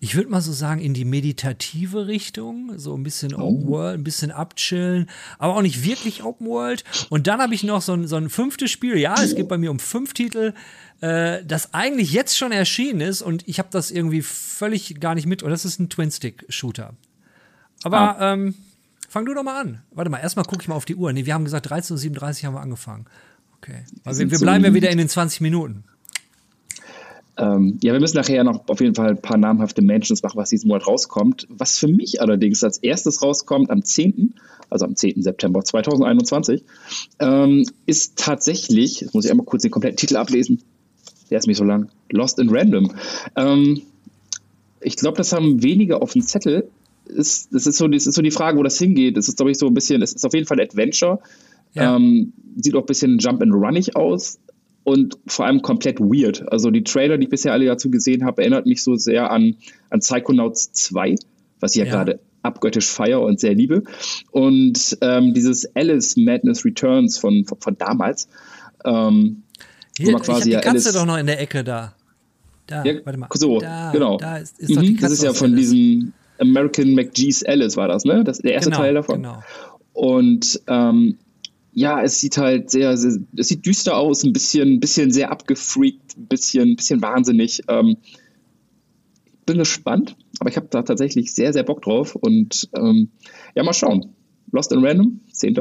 Ich 0.00 0.14
würde 0.14 0.30
mal 0.30 0.40
so 0.40 0.52
sagen, 0.52 0.80
in 0.80 0.94
die 0.94 1.04
meditative 1.04 2.06
Richtung, 2.06 2.78
so 2.78 2.96
ein 2.96 3.02
bisschen 3.02 3.34
oh. 3.34 3.48
Open 3.48 3.68
World, 3.68 4.00
ein 4.00 4.04
bisschen 4.04 4.30
abchillen, 4.30 5.08
aber 5.38 5.56
auch 5.56 5.62
nicht 5.62 5.84
wirklich 5.84 6.22
Open 6.22 6.46
World. 6.46 6.84
Und 7.10 7.26
dann 7.26 7.40
habe 7.40 7.54
ich 7.54 7.64
noch 7.64 7.82
so 7.82 7.92
ein, 7.92 8.06
so 8.06 8.16
ein 8.16 8.30
fünftes 8.30 8.70
Spiel. 8.70 8.96
Ja, 8.98 9.14
es 9.22 9.34
geht 9.34 9.48
bei 9.48 9.58
mir 9.58 9.70
um 9.70 9.78
fünf 9.78 10.14
Titel, 10.14 10.54
äh, 11.00 11.44
das 11.44 11.74
eigentlich 11.74 12.12
jetzt 12.12 12.36
schon 12.36 12.52
erschienen 12.52 13.00
ist 13.00 13.22
und 13.22 13.46
ich 13.46 13.58
habe 13.58 13.68
das 13.70 13.90
irgendwie 13.90 14.22
völlig 14.22 15.00
gar 15.00 15.14
nicht 15.14 15.26
mit. 15.26 15.42
Und 15.42 15.50
das 15.50 15.64
ist 15.64 15.78
ein 15.78 15.90
Twin-Stick-Shooter. 15.90 16.94
Aber 17.82 18.20
ah. 18.20 18.32
ähm, 18.32 18.54
fang 19.08 19.26
du 19.26 19.34
doch 19.34 19.42
mal 19.42 19.60
an. 19.60 19.82
Warte 19.90 20.10
mal, 20.10 20.18
erstmal 20.18 20.44
gucke 20.44 20.62
ich 20.62 20.68
mal 20.68 20.74
auf 20.74 20.84
die 20.84 20.96
Uhr. 20.96 21.12
Nee, 21.12 21.26
wir 21.26 21.34
haben 21.34 21.44
gesagt, 21.44 21.70
13.37 21.70 22.40
Uhr 22.40 22.46
haben 22.46 22.54
wir 22.54 22.60
angefangen. 22.60 23.06
Okay. 23.58 23.84
Also 24.04 24.20
wir, 24.20 24.30
wir 24.30 24.38
bleiben 24.38 24.64
ja 24.64 24.74
wieder 24.74 24.90
in 24.90 24.98
den 24.98 25.08
20 25.08 25.40
Minuten. 25.40 25.84
Ähm, 27.36 27.78
ja, 27.82 27.92
wir 27.92 28.00
müssen 28.00 28.16
nachher 28.16 28.44
noch 28.44 28.68
auf 28.68 28.80
jeden 28.80 28.94
Fall 28.94 29.10
ein 29.10 29.20
paar 29.20 29.36
namhafte 29.36 29.82
Mentions 29.82 30.22
machen, 30.22 30.36
was 30.36 30.50
diesen 30.50 30.68
Monat 30.68 30.86
rauskommt. 30.86 31.46
Was 31.50 31.78
für 31.78 31.88
mich 31.88 32.20
allerdings 32.20 32.62
als 32.62 32.78
erstes 32.78 33.22
rauskommt 33.22 33.70
am 33.70 33.82
10., 33.82 34.34
also 34.70 34.86
am 34.86 34.96
10. 34.96 35.22
September 35.22 35.62
2021, 35.62 36.64
ähm, 37.20 37.64
ist 37.86 38.16
tatsächlich, 38.16 39.00
jetzt 39.00 39.14
muss 39.14 39.24
ich 39.24 39.30
einmal 39.30 39.46
kurz 39.46 39.62
den 39.62 39.70
kompletten 39.70 39.96
Titel 39.96 40.16
ablesen, 40.16 40.62
der 41.30 41.38
ist 41.38 41.46
nicht 41.46 41.58
so 41.58 41.64
lang, 41.64 41.88
Lost 42.10 42.38
in 42.38 42.50
Random. 42.50 42.92
Ähm, 43.36 43.82
ich 44.80 44.96
glaube, 44.96 45.16
das 45.16 45.32
haben 45.32 45.62
wenige 45.62 46.00
auf 46.02 46.12
dem 46.12 46.22
Zettel. 46.22 46.68
Ist, 47.06 47.52
das, 47.52 47.66
ist 47.66 47.78
so, 47.78 47.88
das 47.88 48.06
ist 48.06 48.14
so 48.14 48.22
die 48.22 48.30
Frage, 48.30 48.58
wo 48.58 48.62
das 48.62 48.78
hingeht. 48.78 49.16
Das 49.16 49.28
ist, 49.28 49.36
glaube 49.36 49.50
ich, 49.50 49.58
so 49.58 49.66
ein 49.66 49.74
bisschen, 49.74 50.02
es 50.02 50.12
ist 50.12 50.24
auf 50.24 50.34
jeden 50.34 50.46
Fall 50.46 50.60
Adventure. 50.60 51.20
Ja. 51.72 51.96
Ähm, 51.96 52.32
sieht 52.56 52.74
auch 52.74 52.80
ein 52.80 52.86
bisschen 52.86 53.18
Jump 53.18 53.42
and 53.42 53.52
Runnig 53.52 53.96
aus 53.96 54.38
und 54.84 55.16
vor 55.26 55.46
allem 55.46 55.62
komplett 55.62 55.98
weird. 55.98 56.50
Also 56.52 56.70
die 56.70 56.84
Trailer, 56.84 57.16
die 57.18 57.24
ich 57.24 57.30
bisher 57.30 57.52
alle 57.52 57.66
dazu 57.66 57.90
gesehen 57.90 58.24
habe, 58.24 58.42
erinnert 58.42 58.66
mich 58.66 58.82
so 58.82 58.94
sehr 58.96 59.30
an, 59.30 59.56
an 59.90 60.00
Psychonauts 60.00 60.72
2, 60.72 61.16
was 61.60 61.74
ich 61.74 61.80
ja, 61.80 61.86
ja. 61.86 61.92
gerade 61.92 62.20
abgöttisch 62.42 62.86
feier 62.86 63.22
und 63.22 63.40
sehr 63.40 63.54
liebe. 63.54 63.82
Und 64.30 64.98
ähm, 65.00 65.32
dieses 65.32 65.74
Alice 65.74 66.16
Madness 66.16 66.64
Returns 66.64 67.18
von, 67.18 67.46
von, 67.46 67.58
von 67.58 67.78
damals. 67.78 68.28
Ähm, 68.84 69.42
Hier, 69.96 70.08
wo 70.08 70.12
man 70.12 70.22
quasi 70.22 70.50
ich 70.50 70.56
hab 70.56 70.62
die 70.62 70.68
Katze 70.68 70.88
Alice, 70.88 70.92
doch 70.92 71.06
noch 71.06 71.16
in 71.16 71.26
der 71.26 71.40
Ecke 71.40 71.64
da. 71.64 71.94
Da, 72.66 72.84
ja, 72.84 72.94
warte 73.04 73.18
mal. 73.18 73.28
So, 73.32 73.60
da, 73.60 73.90
genau. 73.92 74.18
Da 74.18 74.36
ist, 74.36 74.58
ist 74.58 74.70
mhm, 74.70 74.98
das 75.00 75.12
ist 75.12 75.22
ja 75.22 75.32
von 75.32 75.52
Alice. 75.52 75.70
diesem 75.70 76.12
American 76.38 76.94
McGee's 76.94 77.42
Alice 77.44 77.76
war 77.76 77.88
das, 77.88 78.04
ne? 78.04 78.24
Das 78.24 78.38
der 78.38 78.52
erste 78.52 78.70
genau, 78.70 78.82
Teil 78.82 78.94
davon. 78.94 79.16
Genau. 79.22 79.42
Und 79.94 80.60
ähm, 80.66 81.18
ja, 81.74 82.00
es 82.02 82.20
sieht 82.20 82.38
halt 82.38 82.70
sehr, 82.70 82.96
sehr, 82.96 83.18
es 83.36 83.48
sieht 83.48 83.66
düster 83.66 83.96
aus, 83.96 84.22
ein 84.22 84.32
bisschen, 84.32 84.78
bisschen 84.78 85.10
sehr 85.10 85.30
abgefreakt, 85.32 86.16
ein 86.16 86.26
bisschen, 86.26 86.76
bisschen 86.76 87.02
wahnsinnig. 87.02 87.62
Ähm, 87.68 87.96
bin 89.44 89.58
gespannt, 89.58 90.16
aber 90.38 90.48
ich 90.48 90.56
habe 90.56 90.68
da 90.70 90.82
tatsächlich 90.82 91.34
sehr, 91.34 91.52
sehr 91.52 91.64
Bock 91.64 91.82
drauf 91.82 92.14
und 92.14 92.70
ähm, 92.76 93.10
ja, 93.54 93.62
mal 93.64 93.74
schauen. 93.74 94.14
Lost 94.52 94.72
in 94.72 94.84
Random, 94.84 95.20
10. 95.32 95.54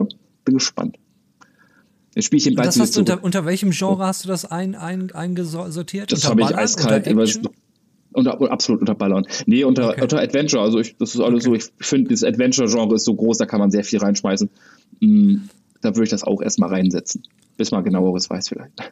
Bin 0.46 0.56
gespannt. 0.56 0.98
Das 2.14 2.26
Spielchen 2.26 2.56
das 2.56 2.80
hast 2.80 2.96
du 2.96 3.00
unter, 3.00 3.24
unter 3.24 3.46
welchem 3.46 3.72
Genre 3.72 4.06
hast 4.06 4.24
du 4.24 4.28
das 4.28 4.46
ein, 4.46 4.76
ein, 4.76 5.12
eingesortiert? 5.12 6.12
Das 6.12 6.30
habe 6.30 6.42
ich 6.42 6.56
eiskalt 6.56 7.08
über, 7.08 7.26
unter, 8.12 8.40
absolut 8.52 8.82
unter 8.82 8.94
Ballern. 8.94 9.26
Nee, 9.48 9.64
unter, 9.64 9.90
okay. 9.90 10.02
unter 10.04 10.20
Adventure. 10.20 10.62
Also 10.62 10.80
ich, 10.80 10.96
das 10.98 11.16
ist 11.16 11.22
alles 11.22 11.48
okay. 11.48 11.60
so, 11.60 11.68
ich 11.80 11.88
finde, 11.88 12.12
das 12.12 12.24
Adventure-Genre 12.24 12.94
ist 12.94 13.06
so 13.06 13.16
groß, 13.16 13.40
da 13.40 13.48
kann 13.48 13.60
man 13.60 13.72
sehr 13.72 13.84
viel 13.84 13.98
reinschmeißen. 13.98 14.48
Mhm 15.00 15.50
da 15.84 15.90
würde 15.90 16.06
ich 16.06 16.10
das 16.10 16.24
auch 16.24 16.42
erstmal 16.42 16.70
reinsetzen, 16.70 17.24
bis 17.58 17.72
man 17.72 17.84
genaueres 17.84 18.30
weiß 18.30 18.50
vielleicht. 18.50 18.92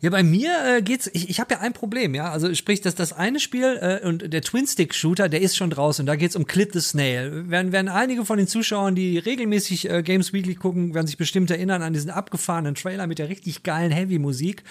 Ja, 0.00 0.10
bei 0.10 0.22
mir 0.22 0.52
äh, 0.66 0.82
geht's. 0.82 1.08
Ich, 1.14 1.30
ich 1.30 1.40
habe 1.40 1.54
ja 1.54 1.60
ein 1.60 1.72
Problem, 1.72 2.14
ja. 2.14 2.30
Also 2.30 2.52
sprich, 2.54 2.82
dass 2.82 2.94
das 2.94 3.14
eine 3.14 3.40
Spiel 3.40 3.78
äh, 3.80 4.06
und 4.06 4.34
der 4.34 4.42
Twin-Stick-Shooter, 4.42 5.30
der 5.30 5.40
ist 5.40 5.56
schon 5.56 5.70
draußen. 5.70 6.04
Da 6.04 6.16
geht's 6.16 6.36
um 6.36 6.46
Clit 6.46 6.74
the 6.74 6.80
Snail. 6.80 7.48
Werden, 7.48 7.72
werden 7.72 7.88
einige 7.88 8.26
von 8.26 8.36
den 8.36 8.46
Zuschauern, 8.46 8.94
die 8.94 9.16
regelmäßig 9.16 9.88
äh, 9.88 10.02
Games 10.02 10.34
Weekly 10.34 10.56
gucken, 10.56 10.92
werden 10.92 11.06
sich 11.06 11.16
bestimmt 11.16 11.50
erinnern 11.50 11.80
an 11.80 11.94
diesen 11.94 12.10
abgefahrenen 12.10 12.74
Trailer 12.74 13.06
mit 13.06 13.18
der 13.18 13.30
richtig 13.30 13.62
geilen 13.62 13.92
Heavy-Musik. 13.92 14.62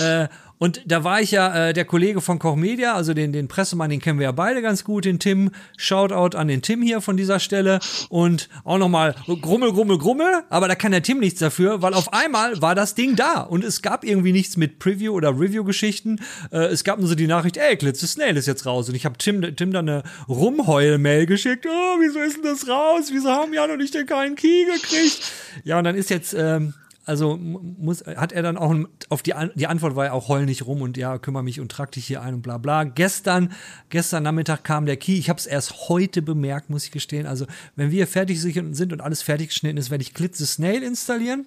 Äh, 0.00 0.28
Und 0.64 0.80
da 0.86 1.04
war 1.04 1.20
ich 1.20 1.30
ja 1.30 1.68
äh, 1.68 1.72
der 1.74 1.84
Kollege 1.84 2.22
von 2.22 2.38
Koch 2.38 2.56
Media, 2.56 2.94
also 2.94 3.12
den, 3.12 3.34
den 3.34 3.48
Pressemann, 3.48 3.90
den 3.90 4.00
kennen 4.00 4.18
wir 4.18 4.24
ja 4.24 4.32
beide 4.32 4.62
ganz 4.62 4.82
gut, 4.82 5.04
den 5.04 5.18
Tim. 5.18 5.50
Shoutout 5.76 6.38
an 6.38 6.48
den 6.48 6.62
Tim 6.62 6.80
hier 6.80 7.02
von 7.02 7.18
dieser 7.18 7.38
Stelle. 7.38 7.80
Und 8.08 8.48
auch 8.64 8.78
nochmal 8.78 9.14
Grummel, 9.26 9.74
Grummel, 9.74 9.98
Grummel. 9.98 10.42
Aber 10.48 10.66
da 10.66 10.74
kann 10.74 10.92
der 10.92 11.02
Tim 11.02 11.20
nichts 11.20 11.38
dafür, 11.38 11.82
weil 11.82 11.92
auf 11.92 12.14
einmal 12.14 12.62
war 12.62 12.74
das 12.74 12.94
Ding 12.94 13.14
da. 13.14 13.42
Und 13.42 13.62
es 13.62 13.82
gab 13.82 14.04
irgendwie 14.04 14.32
nichts 14.32 14.56
mit 14.56 14.78
Preview- 14.78 15.12
oder 15.12 15.38
Review-Geschichten. 15.38 16.18
Äh, 16.50 16.68
es 16.68 16.82
gab 16.82 16.98
nur 16.98 17.08
so 17.08 17.14
die 17.14 17.26
Nachricht, 17.26 17.58
ey, 17.58 17.76
Glitze 17.76 18.06
Snail 18.06 18.34
ist 18.38 18.46
jetzt 18.46 18.64
raus. 18.64 18.88
Und 18.88 18.94
ich 18.94 19.04
habe 19.04 19.18
Tim, 19.18 19.42
Tim 19.56 19.70
dann 19.70 19.86
eine 19.86 20.02
Rumheul-Mail 20.30 21.26
geschickt. 21.26 21.66
Oh, 21.68 21.96
wieso 22.00 22.20
ist 22.20 22.36
denn 22.36 22.44
das 22.44 22.66
raus? 22.66 23.10
Wieso 23.12 23.28
haben 23.28 23.52
ja 23.52 23.66
noch 23.66 23.76
nicht 23.76 23.92
den 23.92 24.06
keinen 24.06 24.34
Key 24.34 24.64
gekriegt? 24.64 25.30
Ja, 25.64 25.76
und 25.76 25.84
dann 25.84 25.94
ist 25.94 26.08
jetzt... 26.08 26.32
Ähm, 26.32 26.72
also 27.04 27.36
muss, 27.36 28.04
hat 28.04 28.32
er 28.32 28.42
dann 28.42 28.56
auch 28.56 28.74
auf 29.08 29.22
die, 29.22 29.34
die 29.54 29.66
Antwort 29.66 29.94
war 29.94 30.06
ja 30.06 30.12
auch 30.12 30.28
heul 30.28 30.46
nicht 30.46 30.66
rum 30.66 30.82
und 30.82 30.96
ja, 30.96 31.18
kümmere 31.18 31.42
mich 31.42 31.60
und 31.60 31.70
trag 31.70 31.92
dich 31.92 32.06
hier 32.06 32.22
ein 32.22 32.34
und 32.34 32.42
bla 32.42 32.58
bla. 32.58 32.84
Gestern, 32.84 33.52
gestern 33.90 34.22
Nachmittag 34.22 34.64
kam 34.64 34.86
der 34.86 34.96
Key. 34.96 35.18
Ich 35.18 35.28
habe 35.28 35.38
es 35.38 35.46
erst 35.46 35.88
heute 35.88 36.22
bemerkt, 36.22 36.70
muss 36.70 36.84
ich 36.84 36.90
gestehen. 36.90 37.26
Also, 37.26 37.46
wenn 37.76 37.90
wir 37.90 38.06
fertig 38.06 38.40
sind 38.40 38.92
und 38.92 39.00
alles 39.00 39.22
fertig 39.22 39.48
geschnitten 39.48 39.76
ist, 39.76 39.90
werde 39.90 40.02
ich 40.02 40.14
Glitze 40.14 40.46
Snail 40.46 40.82
installieren. 40.82 41.46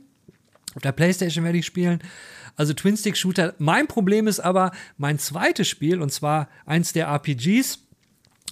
Auf 0.75 0.81
der 0.83 0.91
Playstation 0.91 1.43
werde 1.43 1.57
ich 1.57 1.65
spielen. 1.65 1.99
Also 2.55 2.73
Twin-Stick-Shooter. 2.73 3.55
Mein 3.59 3.87
Problem 3.87 4.27
ist 4.27 4.39
aber 4.39 4.71
mein 4.97 5.19
zweites 5.19 5.67
Spiel, 5.67 6.01
und 6.01 6.11
zwar 6.11 6.49
eins 6.65 6.91
der 6.91 7.07
RPGs, 7.07 7.79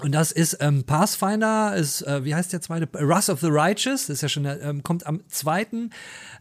und 0.02 0.12
das 0.12 0.34
ist 0.34 0.58
ähm, 0.60 0.84
Pathfinder, 0.84 1.74
ist, 1.76 2.02
äh, 2.02 2.26
wie 2.26 2.36
heißt 2.36 2.52
der 2.52 2.60
zweite? 2.60 2.90
Wrath 2.92 3.30
of 3.30 3.40
the 3.40 3.48
Righteous, 3.50 4.08
das 4.08 4.18
ist 4.18 4.22
ja 4.22 4.30
schon, 4.30 4.46
ähm, 4.46 4.84
kommt 4.84 5.06
am 5.08 5.22
2. 5.30 5.90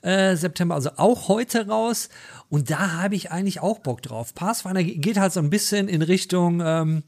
Äh, 0.03 0.35
September, 0.35 0.75
also 0.75 0.91
auch 0.97 1.29
heute 1.29 1.69
raus. 1.69 2.09
Und 2.49 2.71
da 2.71 2.95
habe 2.95 3.15
ich 3.15 3.31
eigentlich 3.31 3.61
auch 3.61 3.79
Bock 3.79 4.03
drauf. 4.03 4.35
Pathfinder 4.35 4.83
geht 4.83 5.19
halt 5.19 5.33
so 5.33 5.41
ein 5.41 5.51
bisschen 5.51 5.87
in 5.89 6.03
Richtung, 6.03 6.61
ähm, 6.65 7.05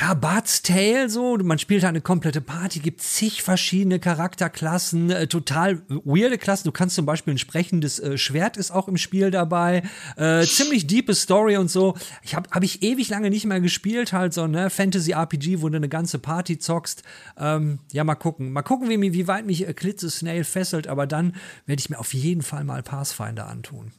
ja, 0.00 0.14
Bart's 0.14 0.62
Tale 0.62 1.08
so, 1.08 1.36
man 1.36 1.58
spielt 1.58 1.84
halt 1.84 1.90
eine 1.90 2.00
komplette 2.00 2.40
Party, 2.40 2.80
gibt 2.80 3.00
zig 3.00 3.42
verschiedene 3.42 4.00
Charakterklassen, 4.00 5.10
äh, 5.10 5.26
total 5.28 5.82
weirde 5.88 6.36
Klassen. 6.36 6.64
Du 6.64 6.72
kannst 6.72 6.96
zum 6.96 7.06
Beispiel 7.06 7.34
ein 7.34 7.38
sprechendes 7.38 8.00
äh, 8.00 8.18
Schwert 8.18 8.56
ist 8.56 8.72
auch 8.72 8.88
im 8.88 8.96
Spiel 8.96 9.30
dabei, 9.30 9.82
äh, 10.16 10.44
ziemlich 10.44 10.88
diepe 10.88 11.14
Story 11.14 11.56
und 11.56 11.70
so. 11.70 11.94
Ich 12.22 12.34
habe 12.34 12.50
hab 12.50 12.64
ich 12.64 12.82
ewig 12.82 13.08
lange 13.08 13.30
nicht 13.30 13.46
mehr 13.46 13.60
gespielt, 13.60 14.12
halt 14.12 14.34
so 14.34 14.48
ne 14.48 14.68
Fantasy 14.68 15.12
RPG, 15.12 15.62
wo 15.62 15.68
du 15.68 15.76
eine 15.76 15.88
ganze 15.88 16.18
Party 16.18 16.58
zockst. 16.58 17.04
Ähm, 17.38 17.78
ja, 17.92 18.02
mal 18.02 18.16
gucken, 18.16 18.50
mal 18.50 18.62
gucken, 18.62 18.88
wie, 18.88 19.12
wie 19.12 19.28
weit 19.28 19.46
mich 19.46 19.68
äh, 19.68 19.74
Klitze 19.74 20.10
Snail 20.10 20.42
fesselt, 20.42 20.88
aber 20.88 21.06
dann 21.06 21.36
werde 21.66 21.80
ich 21.80 21.90
mir 21.90 22.00
auf 22.00 22.14
jeden 22.14 22.42
Fall 22.42 22.64
mal 22.64 22.82
Pathfinder 22.82 23.46
antun. 23.46 23.92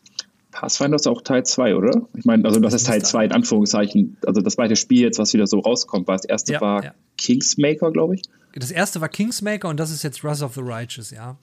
Pathfinder 0.55 0.95
ist 0.95 1.05
auch 1.05 1.21
Teil 1.21 1.45
2, 1.45 1.75
oder? 1.75 2.07
Ich 2.17 2.24
meine, 2.24 2.45
also 2.45 2.62
das 2.62 2.74
ist 2.74 2.88
Teil 2.88 3.03
2 3.03 3.25
in 3.25 3.31
Anführungszeichen. 3.33 4.17
Also 4.25 4.39
das 4.41 4.53
zweite 4.53 4.77
Spiel 4.77 5.01
jetzt, 5.01 5.19
was 5.19 5.33
wieder 5.33 5.47
so 5.47 5.59
rauskommt, 5.59 6.07
war 6.07 6.15
das 6.15 6.24
erste 6.24 6.53
ja, 6.53 6.62
war 6.62 6.83
ja. 6.83 6.93
Kingsmaker, 7.17 7.91
glaube 7.91 8.15
ich. 8.15 8.21
Das 8.53 8.71
erste 8.71 9.01
war 9.01 9.09
Kingsmaker 9.09 9.67
und 9.67 9.79
das 9.79 9.91
ist 9.91 10.01
jetzt 10.03 10.24
Wrath 10.24 10.41
of 10.41 10.53
the 10.55 10.62
Righteous, 10.63 11.12
ja. 11.12 11.38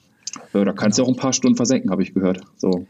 ja 0.54 0.64
da 0.64 0.72
kannst 0.72 0.96
genau. 0.96 1.08
du 1.08 1.12
auch 1.12 1.16
ein 1.16 1.20
paar 1.20 1.34
Stunden 1.34 1.56
versenken, 1.56 1.90
habe 1.90 2.02
ich 2.02 2.14
gehört. 2.14 2.40
So. 2.56 2.86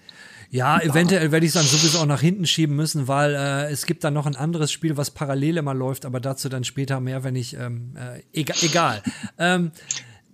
Ja, 0.50 0.80
eventuell 0.80 1.32
werde 1.32 1.44
ich 1.44 1.50
es 1.50 1.54
dann 1.54 1.64
sowieso 1.64 1.98
auch 1.98 2.06
nach 2.06 2.20
hinten 2.20 2.46
schieben 2.46 2.76
müssen, 2.76 3.08
weil 3.08 3.34
äh, 3.34 3.72
es 3.72 3.84
gibt 3.84 4.04
dann 4.04 4.14
noch 4.14 4.26
ein 4.26 4.36
anderes 4.36 4.70
Spiel, 4.70 4.96
was 4.96 5.10
parallel 5.10 5.56
immer 5.56 5.74
läuft, 5.74 6.04
aber 6.04 6.20
dazu 6.20 6.48
dann 6.48 6.62
später 6.62 7.00
mehr, 7.00 7.24
wenn 7.24 7.34
ich 7.34 7.56
ähm, 7.56 7.96
äh, 7.96 8.22
egal. 8.38 8.56
egal. 8.62 9.02
ähm, 9.38 9.72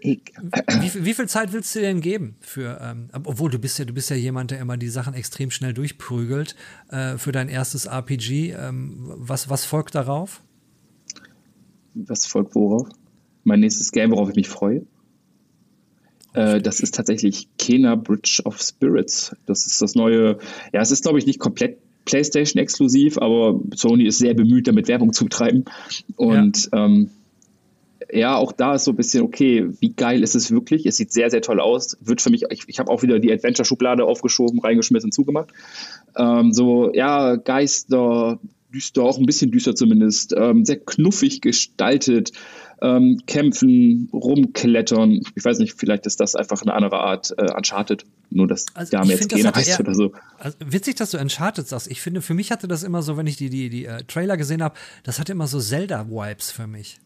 wie, 0.00 0.20
wie, 1.04 1.14
viel 1.14 1.26
Zeit 1.26 1.52
willst 1.52 1.74
du 1.74 1.80
denn 1.80 2.00
geben 2.00 2.36
für, 2.40 2.78
ähm, 2.80 3.08
obwohl 3.24 3.50
du 3.50 3.58
bist 3.58 3.78
ja, 3.78 3.84
du 3.84 3.92
bist 3.92 4.10
ja 4.10 4.16
jemand, 4.16 4.52
der 4.52 4.60
immer 4.60 4.76
die 4.76 4.88
Sachen 4.88 5.14
extrem 5.14 5.50
schnell 5.50 5.74
durchprügelt, 5.74 6.54
äh, 6.90 7.18
für 7.18 7.32
dein 7.32 7.48
erstes 7.48 7.86
RPG. 7.86 8.52
Ähm, 8.52 9.12
was, 9.16 9.50
was 9.50 9.64
folgt 9.64 9.94
darauf? 9.94 10.42
Was 11.94 12.26
folgt 12.26 12.54
worauf? 12.54 12.88
Mein 13.42 13.60
nächstes 13.60 13.90
Game, 13.90 14.12
worauf 14.12 14.28
ich 14.28 14.36
mich 14.36 14.48
freue. 14.48 14.86
Äh, 16.34 16.60
das 16.60 16.80
ist 16.80 16.94
tatsächlich 16.94 17.48
Kena 17.58 17.96
Bridge 17.96 18.42
of 18.44 18.60
Spirits. 18.60 19.34
Das 19.46 19.66
ist 19.66 19.82
das 19.82 19.96
neue, 19.96 20.38
ja, 20.72 20.80
es 20.80 20.92
ist, 20.92 21.02
glaube 21.02 21.18
ich, 21.18 21.26
nicht 21.26 21.40
komplett 21.40 21.78
PlayStation 22.04 22.62
exklusiv, 22.62 23.18
aber 23.18 23.60
Sony 23.74 24.06
ist 24.06 24.18
sehr 24.18 24.34
bemüht, 24.34 24.68
damit 24.68 24.88
Werbung 24.88 25.12
zu 25.12 25.24
betreiben. 25.24 25.64
Und 26.16 26.68
ja. 26.72 26.84
ähm, 26.84 27.10
ja, 28.10 28.36
auch 28.36 28.52
da 28.52 28.74
ist 28.74 28.84
so 28.84 28.92
ein 28.92 28.96
bisschen, 28.96 29.22
okay, 29.22 29.68
wie 29.80 29.92
geil 29.92 30.22
ist 30.22 30.34
es 30.34 30.50
wirklich? 30.50 30.86
Es 30.86 30.96
sieht 30.96 31.12
sehr, 31.12 31.30
sehr 31.30 31.42
toll 31.42 31.60
aus. 31.60 31.96
Wird 32.00 32.22
für 32.22 32.30
mich, 32.30 32.44
ich, 32.50 32.64
ich 32.66 32.78
habe 32.78 32.90
auch 32.90 33.02
wieder 33.02 33.18
die 33.18 33.32
Adventure-Schublade 33.32 34.04
aufgeschoben, 34.04 34.60
reingeschmissen, 34.60 35.12
zugemacht. 35.12 35.50
Ähm, 36.16 36.52
so, 36.52 36.92
ja, 36.94 37.36
Geister, 37.36 38.38
düster, 38.72 39.02
auch 39.02 39.18
ein 39.18 39.26
bisschen 39.26 39.50
düster 39.50 39.74
zumindest, 39.74 40.34
ähm, 40.36 40.64
sehr 40.64 40.78
knuffig 40.78 41.40
gestaltet, 41.40 42.32
ähm, 42.80 43.20
kämpfen, 43.26 44.08
rumklettern. 44.12 45.20
Ich 45.34 45.44
weiß 45.44 45.58
nicht, 45.58 45.74
vielleicht 45.78 46.06
ist 46.06 46.20
das 46.20 46.34
einfach 46.34 46.62
eine 46.62 46.74
andere 46.74 47.00
Art 47.00 47.34
äh, 47.36 47.52
Uncharted, 47.54 48.04
nur 48.30 48.46
dass 48.46 48.66
also 48.74 48.90
Dame 48.90 49.12
jetzt 49.12 49.28
Gena 49.28 49.54
heißt 49.54 49.80
oder 49.80 49.94
so. 49.94 50.12
Also 50.38 50.56
witzig, 50.64 50.96
dass 50.96 51.10
du 51.10 51.18
Uncharted 51.18 51.66
sagst. 51.66 51.90
Ich 51.90 52.00
finde, 52.00 52.22
für 52.22 52.34
mich 52.34 52.50
hatte 52.50 52.68
das 52.68 52.84
immer 52.84 53.02
so, 53.02 53.16
wenn 53.16 53.26
ich 53.26 53.36
die, 53.36 53.50
die, 53.50 53.68
die 53.68 53.86
uh, 53.86 53.98
Trailer 54.06 54.36
gesehen 54.36 54.62
habe, 54.62 54.76
das 55.02 55.18
hatte 55.18 55.32
immer 55.32 55.46
so 55.46 55.58
Zelda-Vibes 55.58 56.50
für 56.50 56.66
mich. 56.66 57.00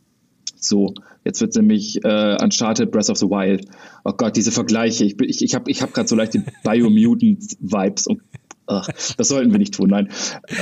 So, 0.65 0.95
jetzt 1.25 1.41
wird 1.41 1.55
nämlich 1.57 2.05
äh, 2.05 2.37
Uncharted 2.41 2.91
Breath 2.91 3.11
of 3.11 3.19
the 3.19 3.27
Wild. 3.27 3.67
Oh 4.05 4.13
Gott, 4.13 4.37
diese 4.37 4.53
Vergleiche. 4.53 5.05
Ich, 5.05 5.21
ich, 5.21 5.43
ich 5.43 5.55
habe 5.55 5.71
ich 5.71 5.83
hab 5.83 5.93
gerade 5.93 6.09
so 6.09 6.17
leicht 6.17 6.35
die 6.35 6.43
Biomutant-Vibes 6.65 8.07
und 8.07 8.23
ach, 8.67 8.89
das 9.17 9.29
sollten 9.29 9.51
wir 9.51 9.59
nicht 9.59 9.75
tun, 9.75 9.91
nein. 9.91 10.09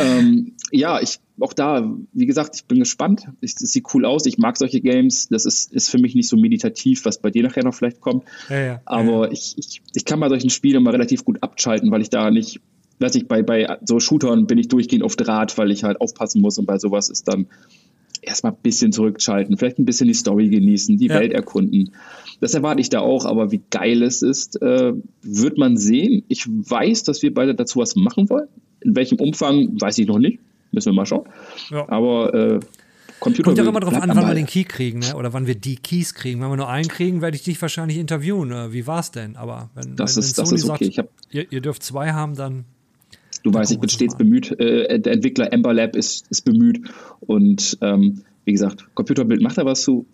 Ähm, 0.01 0.53
ja, 0.73 1.01
ich, 1.01 1.19
auch 1.39 1.53
da, 1.53 1.95
wie 2.13 2.27
gesagt, 2.27 2.57
ich 2.57 2.65
bin 2.65 2.79
gespannt. 2.79 3.29
Es 3.41 3.55
sieht 3.57 3.85
cool 3.95 4.05
aus. 4.05 4.27
Ich 4.27 4.39
mag 4.39 4.57
solche 4.57 4.81
Games. 4.81 5.29
Das 5.29 5.45
ist, 5.45 5.73
ist 5.73 5.91
für 5.91 5.99
mich 5.99 6.15
nicht 6.15 6.29
so 6.29 6.37
meditativ, 6.37 7.05
was 7.05 7.21
bei 7.21 7.31
dir 7.31 7.43
nachher 7.43 7.65
noch 7.65 7.75
vielleicht 7.75 8.01
kommt. 8.01 8.25
Ja, 8.49 8.61
ja, 8.61 8.81
Aber 8.87 9.27
ja. 9.27 9.33
Ich, 9.33 9.55
ich, 9.59 9.83
ich 9.95 10.05
kann 10.05 10.21
bei 10.21 10.29
solchen 10.29 10.51
Spielen 10.51 10.83
mal 10.83 10.91
relativ 10.91 11.25
gut 11.25 11.43
abschalten, 11.43 11.91
weil 11.91 12.01
ich 12.01 12.11
da 12.11 12.31
nicht, 12.31 12.61
weiß 13.01 13.15
ich, 13.17 13.29
bei, 13.29 13.43
bei 13.43 13.79
so 13.85 14.01
Shootern 14.01 14.47
bin 14.47 14.59
ich 14.59 14.69
durchgehend 14.69 15.05
auf 15.05 15.17
Draht, 15.17 15.59
weil 15.59 15.71
ich 15.71 15.85
halt 15.85 16.01
aufpassen 16.01 16.41
muss 16.41 16.59
und 16.59 16.67
bei 16.67 16.79
sowas 16.79 17.11
ist 17.11 17.29
dann 17.29 17.47
erstmal 18.23 18.53
ein 18.53 18.59
bisschen 18.63 18.93
zurückschalten, 18.93 19.57
vielleicht 19.57 19.79
ein 19.79 19.85
bisschen 19.85 20.09
die 20.09 20.15
Story 20.15 20.49
genießen, 20.49 20.97
die 20.99 21.07
ja. 21.07 21.15
Welt 21.15 21.33
erkunden. 21.33 21.93
Das 22.41 22.55
erwarte 22.55 22.81
ich 22.81 22.89
da 22.89 23.01
auch, 23.01 23.25
aber 23.25 23.53
wie 23.53 23.61
geil 23.71 24.03
es 24.03 24.23
ist, 24.23 24.61
äh, 24.63 24.93
wird 25.23 25.59
man 25.59 25.77
sehen. 25.77 26.25
Ich 26.29 26.47
weiß, 26.49 27.03
dass 27.03 27.23
wir 27.23 27.35
beide 27.35 27.55
dazu 27.55 27.79
was 27.81 27.97
machen 27.97 28.31
wollen. 28.31 28.49
In 28.81 28.97
welchem 28.97 29.19
Umfang, 29.19 29.81
weiß 29.81 29.99
ich 29.99 30.07
noch 30.07 30.19
nicht. 30.19 30.39
Müssen 30.73 30.93
wir 30.93 30.97
mal 30.97 31.07
schauen. 31.07 31.29
Ja. 31.71 31.89
Aber 31.89 32.33
äh, 32.33 32.61
Computer 33.21 33.45
Kommt 33.45 33.59
ja 33.59 33.65
immer 33.65 33.81
darauf 33.81 34.01
an, 34.01 34.11
wann 34.15 34.27
wir 34.27 34.35
den 34.35 34.47
Key 34.47 34.65
kriegen, 34.65 35.01
ne? 35.01 35.15
oder 35.15 35.33
wann 35.33 35.47
wir 35.47 35.55
die 35.55 35.77
Keys 35.77 36.15
kriegen. 36.15 36.41
Wenn 36.41 36.49
wir 36.49 36.57
nur 36.57 36.69
einen 36.69 36.89
kriegen, 36.89 37.21
werde 37.21 37.37
ich 37.37 37.43
dich 37.43 37.61
wahrscheinlich 37.61 37.99
interviewen. 37.99 38.51
Äh, 38.51 38.73
wie 38.73 38.87
war 38.87 39.01
es 39.01 39.11
denn? 39.11 39.37
Aber 39.37 39.69
wenn, 39.75 39.95
das 39.97 40.17
wenn, 40.17 40.23
ist, 40.23 40.39
wenn 40.39 40.45
das 40.45 40.53
ist 40.53 40.71
okay. 40.71 40.91
Sagt, 40.91 41.11
ihr, 41.31 41.53
ihr 41.53 41.61
dürft 41.61 41.83
zwei 41.83 42.13
haben, 42.13 42.35
dann 42.35 42.65
Du 43.43 43.53
weißt, 43.53 43.73
ich 43.73 43.79
bin 43.79 43.89
stets 43.89 44.17
bemüht. 44.17 44.51
Äh, 44.59 45.01
der 45.01 45.13
Entwickler 45.13 45.53
Ember 45.53 45.73
Lab 45.73 45.97
ist, 45.97 46.27
ist 46.31 46.43
bemüht. 46.43 46.81
Und 47.21 47.79
ähm, 47.81 48.23
wie 48.45 48.53
gesagt, 48.53 48.87
Computerbild 48.95 49.41
macht 49.43 49.59
da 49.59 49.65
was 49.65 49.83
zu. 49.83 50.07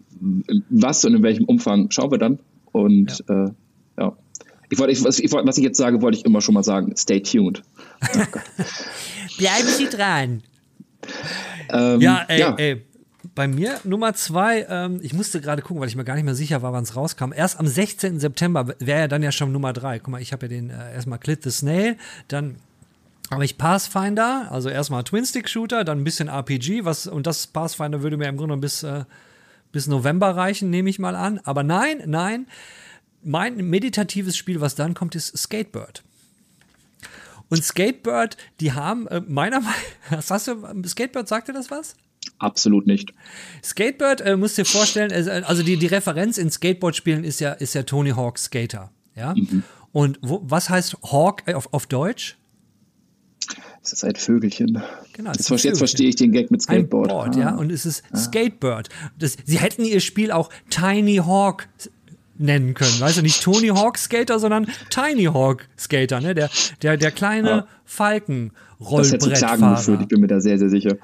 Was 0.71 1.05
und 1.05 1.15
in 1.15 1.23
welchem 1.23 1.45
Umfang 1.45 1.91
schauen 1.91 2.11
wir 2.11 2.19
dann. 2.19 2.39
Und 2.73 3.25
ja. 3.29 3.45
Äh, 3.45 3.51
ja. 3.99 4.17
Ich 4.69 4.79
wollte, 4.79 4.93
ich, 4.93 5.05
was, 5.05 5.19
ich, 5.19 5.33
was 5.33 5.59
ich 5.59 5.65
jetzt 5.65 5.79
sage, 5.79 6.03
wollte 6.03 6.19
ich 6.19 6.25
immer 6.25 6.41
schon 6.41 6.55
mal 6.55 6.65
sagen. 6.65 6.95
Stay 6.97 7.21
tuned. 7.21 7.63
Bleiben 9.39 9.69
Sie 9.69 9.87
dran. 9.87 10.43
Ähm, 11.71 12.01
ja, 12.01 12.25
ey, 12.29 12.41
ja. 12.41 12.55
ey. 12.57 12.83
Bei 13.35 13.49
mir 13.49 13.81
Nummer 13.85 14.15
zwei, 14.15 14.67
ähm, 14.69 15.01
ich 15.03 15.13
musste 15.13 15.41
gerade 15.41 15.61
gucken, 15.61 15.81
weil 15.81 15.89
ich 15.89 15.97
mir 15.97 16.05
gar 16.05 16.15
nicht 16.15 16.25
mehr 16.25 16.35
sicher 16.35 16.63
war, 16.63 16.73
wann 16.73 16.85
es 16.85 16.97
rauskam. 16.97 17.33
Erst 17.33 17.61
am 17.61 17.67
16. 17.67 18.19
September 18.19 18.75
wäre 18.79 19.01
ja 19.01 19.09
dann 19.09 19.23
ja 19.23 19.31
schon 19.31 19.53
Nummer 19.53 19.73
drei. 19.73 19.99
Guck 19.99 20.09
mal, 20.09 20.23
ich 20.23 20.33
habe 20.33 20.47
ja 20.47 20.49
den 20.49 20.71
äh, 20.71 20.95
erstmal 20.95 21.19
Clit 21.19 21.43
the 21.43 21.51
Snail, 21.51 21.97
dann 22.29 22.57
habe 23.31 23.45
ich 23.45 23.59
Pathfinder, 23.59 24.49
also 24.51 24.69
erstmal 24.69 25.05
Twin-Stick-Shooter, 25.05 25.85
dann 25.85 26.01
ein 26.01 26.05
bisschen 26.05 26.29
RPG, 26.29 26.85
was, 26.85 27.07
und 27.07 27.27
das 27.27 27.47
Pathfinder 27.47 28.03
würde 28.03 28.17
mir 28.17 28.29
im 28.29 28.37
Grunde 28.37 28.57
bis, 28.57 28.83
äh, 28.83 29.05
bis 29.73 29.87
November 29.87 30.37
reichen, 30.37 30.71
nehme 30.71 30.91
ich 30.91 30.99
mal 30.99 31.17
an. 31.17 31.41
Aber 31.45 31.63
nein, 31.63 32.03
nein, 32.07 32.47
mein 33.23 33.57
meditatives 33.57 34.37
Spiel, 34.37 34.61
was 34.61 34.75
dann 34.75 34.95
kommt, 34.95 35.15
ist 35.15 35.37
Skatebird. 35.37 36.05
Und 37.49 37.63
Skatebird, 37.63 38.37
die 38.61 38.73
haben 38.73 39.07
äh, 39.09 39.21
meiner 39.27 39.61
Meinung 39.61 39.81
nach, 40.11 40.31
hast 40.31 40.49
du, 40.49 40.83
Skatebird, 40.87 41.29
sagt 41.29 41.49
dir 41.49 41.53
das 41.53 41.71
was? 41.71 41.97
Absolut 42.39 42.87
nicht. 42.87 43.13
Skatebird, 43.63 44.21
äh, 44.21 44.37
musst 44.37 44.59
dir 44.59 44.65
vorstellen, 44.65 45.13
also 45.45 45.63
die, 45.63 45.77
die 45.77 45.87
Referenz 45.87 46.39
in 46.39 46.51
Skateboard-Spielen 46.51 47.25
ist 47.25 47.41
ja, 47.41 47.53
ist 47.53 47.75
ja 47.75 47.83
Tony 47.83 48.11
Hawk 48.11 48.39
Skater. 48.39 48.91
Ja? 49.15 49.35
Mhm. 49.35 49.63
Und 49.93 50.19
wo, 50.23 50.43
was 50.45 50.69
heißt 50.69 50.97
Hawk 51.11 51.43
äh, 51.47 51.55
auf, 51.55 51.73
auf 51.73 51.87
Deutsch? 51.87 52.37
Das 53.87 53.93
ist 53.93 54.05
ein 54.05 54.17
Vögelchen. 54.17 54.83
Genau, 55.13 55.31
jetzt, 55.31 55.47
Vögelchen. 55.47 55.69
jetzt 55.71 55.79
verstehe 55.79 56.09
ich 56.09 56.17
den 56.17 56.33
Gag 56.33 56.51
mit 56.51 56.61
Skateboard. 56.61 57.13
Ein 57.13 57.17
Board, 57.17 57.37
ah. 57.37 57.41
ja, 57.41 57.55
und 57.55 57.71
es 57.71 57.87
ist 57.87 58.03
ah. 58.11 58.17
Skatebird. 58.17 58.89
Das, 59.17 59.37
sie 59.45 59.61
hätten 59.61 59.85
ihr 59.85 60.01
Spiel 60.01 60.33
auch 60.33 60.51
Tiny 60.71 61.19
Hawk 61.19 61.69
nennen 62.37 62.75
können. 62.75 62.99
Weißt 62.99 63.19
du, 63.19 63.23
nicht 63.23 63.41
Tony 63.41 63.69
Hawk 63.69 63.97
Skater, 63.97 64.41
sondern 64.41 64.67
Tiny 64.91 65.27
Hawk 65.27 65.69
Skater, 65.79 66.21
ne? 66.21 66.35
Der, 66.35 66.51
der, 66.83 66.97
der 66.97 67.13
kleine 67.13 67.63
ah. 67.63 67.69
Falken. 67.85 68.51
Rollbrettfahrer. 68.81 70.01
Ich 70.01 70.09
bin 70.09 70.21
mir 70.21 70.27
da 70.27 70.41
sehr, 70.41 70.59
sehr 70.59 70.69
sicher. 70.69 70.97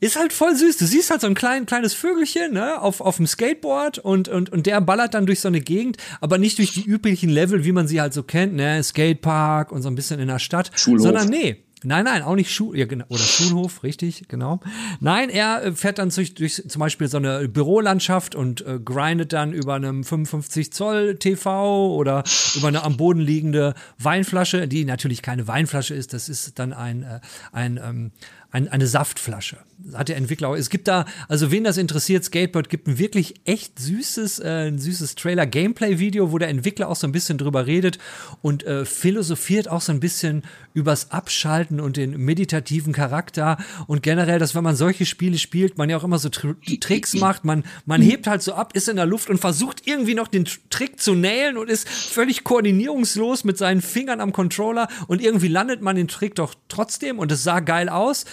Ist 0.00 0.18
halt 0.18 0.34
voll 0.34 0.54
süß. 0.54 0.76
Du 0.76 0.84
siehst 0.84 1.10
halt 1.10 1.22
so 1.22 1.26
ein 1.26 1.34
klein, 1.34 1.64
kleines 1.64 1.94
Vögelchen 1.94 2.52
ne, 2.52 2.80
auf, 2.80 3.00
auf 3.00 3.16
dem 3.16 3.26
Skateboard 3.26 3.98
und, 3.98 4.28
und, 4.28 4.50
und 4.50 4.66
der 4.66 4.80
ballert 4.82 5.14
dann 5.14 5.24
durch 5.24 5.40
so 5.40 5.48
eine 5.48 5.60
Gegend, 5.60 5.96
aber 6.20 6.36
nicht 6.36 6.58
durch 6.58 6.72
die 6.72 6.84
üblichen 6.84 7.30
Level, 7.30 7.64
wie 7.64 7.72
man 7.72 7.88
sie 7.88 8.00
halt 8.00 8.12
so 8.12 8.22
kennt, 8.22 8.54
ne? 8.54 8.82
Skatepark 8.82 9.72
und 9.72 9.82
so 9.82 9.88
ein 9.88 9.94
bisschen 9.94 10.20
in 10.20 10.28
der 10.28 10.38
Stadt. 10.38 10.70
Schulhof. 10.74 11.02
Sondern 11.02 11.28
nee, 11.28 11.64
Nein, 11.82 12.04
nein, 12.04 12.22
auch 12.22 12.34
nicht 12.34 12.52
Schul 12.52 12.78
ja, 12.78 12.86
genau, 12.86 13.06
oder 13.08 13.22
Schulhof, 13.22 13.82
richtig, 13.82 14.28
genau. 14.28 14.60
Nein, 15.00 15.30
er 15.30 15.64
äh, 15.64 15.72
fährt 15.72 15.98
dann 15.98 16.10
durch, 16.10 16.34
durch 16.34 16.62
zum 16.68 16.80
Beispiel 16.80 17.08
so 17.08 17.16
eine 17.16 17.48
Bürolandschaft 17.48 18.34
und 18.34 18.66
äh, 18.66 18.78
grindet 18.78 19.32
dann 19.32 19.52
über 19.52 19.74
einem 19.74 20.04
55 20.04 20.72
Zoll 20.72 21.16
TV 21.16 21.94
oder 21.94 22.24
über 22.54 22.68
eine 22.68 22.82
am 22.82 22.96
Boden 22.96 23.20
liegende 23.20 23.74
Weinflasche, 23.98 24.68
die 24.68 24.84
natürlich 24.84 25.22
keine 25.22 25.48
Weinflasche 25.48 25.94
ist, 25.94 26.12
das 26.12 26.28
ist 26.28 26.58
dann 26.58 26.72
ein, 26.72 27.02
äh, 27.02 27.20
ein 27.52 27.80
ähm, 27.82 28.12
ein, 28.52 28.68
eine 28.68 28.86
Saftflasche. 28.86 29.58
Hat 29.94 30.08
der 30.08 30.16
Entwickler 30.16 30.48
auch. 30.48 30.56
Es 30.56 30.68
gibt 30.68 30.88
da, 30.88 31.06
also 31.28 31.50
wen 31.50 31.64
das 31.64 31.78
interessiert, 31.78 32.24
Skateboard 32.24 32.68
gibt 32.68 32.86
ein 32.86 32.98
wirklich 32.98 33.34
echt 33.44 33.78
süßes, 33.78 34.40
äh, 34.40 34.68
ein 34.68 34.78
süßes 34.78 35.14
Trailer-Gameplay-Video, 35.14 36.32
wo 36.32 36.38
der 36.38 36.48
Entwickler 36.48 36.88
auch 36.88 36.96
so 36.96 37.06
ein 37.06 37.12
bisschen 37.12 37.38
drüber 37.38 37.66
redet 37.66 37.98
und 38.42 38.62
äh, 38.64 38.84
philosophiert 38.84 39.68
auch 39.68 39.80
so 39.80 39.92
ein 39.92 40.00
bisschen 40.00 40.42
übers 40.74 41.12
Abschalten 41.12 41.80
und 41.80 41.96
den 41.96 42.18
meditativen 42.18 42.92
Charakter 42.92 43.56
und 43.86 44.02
generell, 44.02 44.38
dass 44.38 44.54
wenn 44.54 44.64
man 44.64 44.76
solche 44.76 45.06
Spiele 45.06 45.38
spielt, 45.38 45.78
man 45.78 45.88
ja 45.88 45.96
auch 45.96 46.04
immer 46.04 46.18
so 46.18 46.28
Tr 46.28 46.54
Tricks 46.80 47.14
macht, 47.14 47.44
man, 47.44 47.64
man 47.86 48.02
hebt 48.02 48.26
halt 48.26 48.42
so 48.42 48.52
ab, 48.52 48.76
ist 48.76 48.88
in 48.88 48.96
der 48.96 49.06
Luft 49.06 49.30
und 49.30 49.38
versucht 49.38 49.86
irgendwie 49.86 50.14
noch 50.14 50.28
den 50.28 50.46
Trick 50.68 51.00
zu 51.00 51.14
nailen 51.14 51.56
und 51.56 51.70
ist 51.70 51.88
völlig 51.88 52.44
koordinierungslos 52.44 53.44
mit 53.44 53.56
seinen 53.56 53.80
Fingern 53.80 54.20
am 54.20 54.32
Controller 54.32 54.88
und 55.06 55.22
irgendwie 55.22 55.48
landet 55.48 55.80
man 55.80 55.96
den 55.96 56.08
Trick 56.08 56.34
doch 56.34 56.54
trotzdem 56.68 57.18
und 57.18 57.32
es 57.32 57.42
sah 57.42 57.60
geil 57.60 57.88
aus 57.88 58.26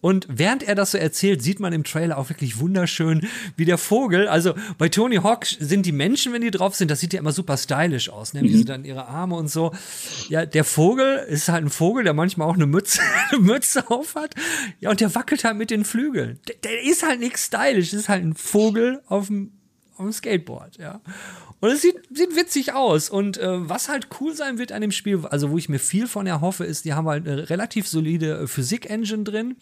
und 0.00 0.26
während 0.30 0.62
er 0.62 0.74
das 0.74 0.92
so 0.92 0.98
erzählt, 0.98 1.42
sieht 1.42 1.60
man 1.60 1.72
im 1.72 1.84
Trailer 1.84 2.18
auch 2.18 2.28
wirklich 2.30 2.58
wunderschön, 2.58 3.26
wie 3.56 3.64
der 3.64 3.78
Vogel, 3.78 4.28
also 4.28 4.54
bei 4.78 4.88
Tony 4.88 5.16
Hawk 5.16 5.46
sind 5.46 5.84
die 5.84 5.92
Menschen, 5.92 6.32
wenn 6.32 6.42
die 6.42 6.50
drauf 6.50 6.74
sind, 6.74 6.90
das 6.90 7.00
sieht 7.00 7.12
ja 7.12 7.20
immer 7.20 7.32
super 7.32 7.56
stylisch 7.56 8.08
aus, 8.08 8.32
ne? 8.32 8.42
wie 8.42 8.56
sie 8.56 8.64
dann 8.64 8.84
ihre 8.84 9.06
Arme 9.06 9.36
und 9.36 9.48
so. 9.48 9.72
Ja, 10.28 10.46
der 10.46 10.64
Vogel 10.64 11.18
ist 11.28 11.48
halt 11.48 11.64
ein 11.64 11.70
Vogel, 11.70 12.04
der 12.04 12.14
manchmal 12.14 12.48
auch 12.48 12.54
eine 12.54 12.66
Mütze, 12.66 13.00
eine 13.30 13.40
Mütze 13.40 13.90
auf 13.90 14.14
hat. 14.14 14.34
Ja, 14.80 14.90
und 14.90 15.00
der 15.00 15.14
wackelt 15.14 15.44
halt 15.44 15.56
mit 15.56 15.70
den 15.70 15.84
Flügeln. 15.84 16.40
Der, 16.48 16.56
der 16.64 16.82
ist 16.82 17.02
halt 17.06 17.20
nichts 17.20 17.46
stylisch, 17.46 17.92
ist 17.92 18.08
halt 18.08 18.24
ein 18.24 18.34
Vogel 18.34 19.02
auf 19.06 19.26
dem, 19.26 19.52
auf 19.96 20.04
dem 20.04 20.12
Skateboard, 20.12 20.78
ja. 20.78 21.00
Und 21.60 21.70
es 21.70 21.82
sieht, 21.82 21.96
sieht 22.12 22.36
witzig 22.36 22.72
aus. 22.72 23.10
Und 23.10 23.36
äh, 23.38 23.68
was 23.68 23.88
halt 23.88 24.08
cool 24.20 24.34
sein 24.34 24.58
wird 24.58 24.72
an 24.72 24.80
dem 24.80 24.92
Spiel, 24.92 25.26
also 25.26 25.50
wo 25.50 25.58
ich 25.58 25.68
mir 25.68 25.78
viel 25.78 26.06
von 26.06 26.26
erhoffe, 26.26 26.64
ist, 26.64 26.86
die 26.86 26.94
haben 26.94 27.06
halt 27.06 27.28
eine 27.28 27.50
relativ 27.50 27.86
solide 27.86 28.40
äh, 28.40 28.46
Physik-Engine 28.46 29.24
drin. 29.24 29.56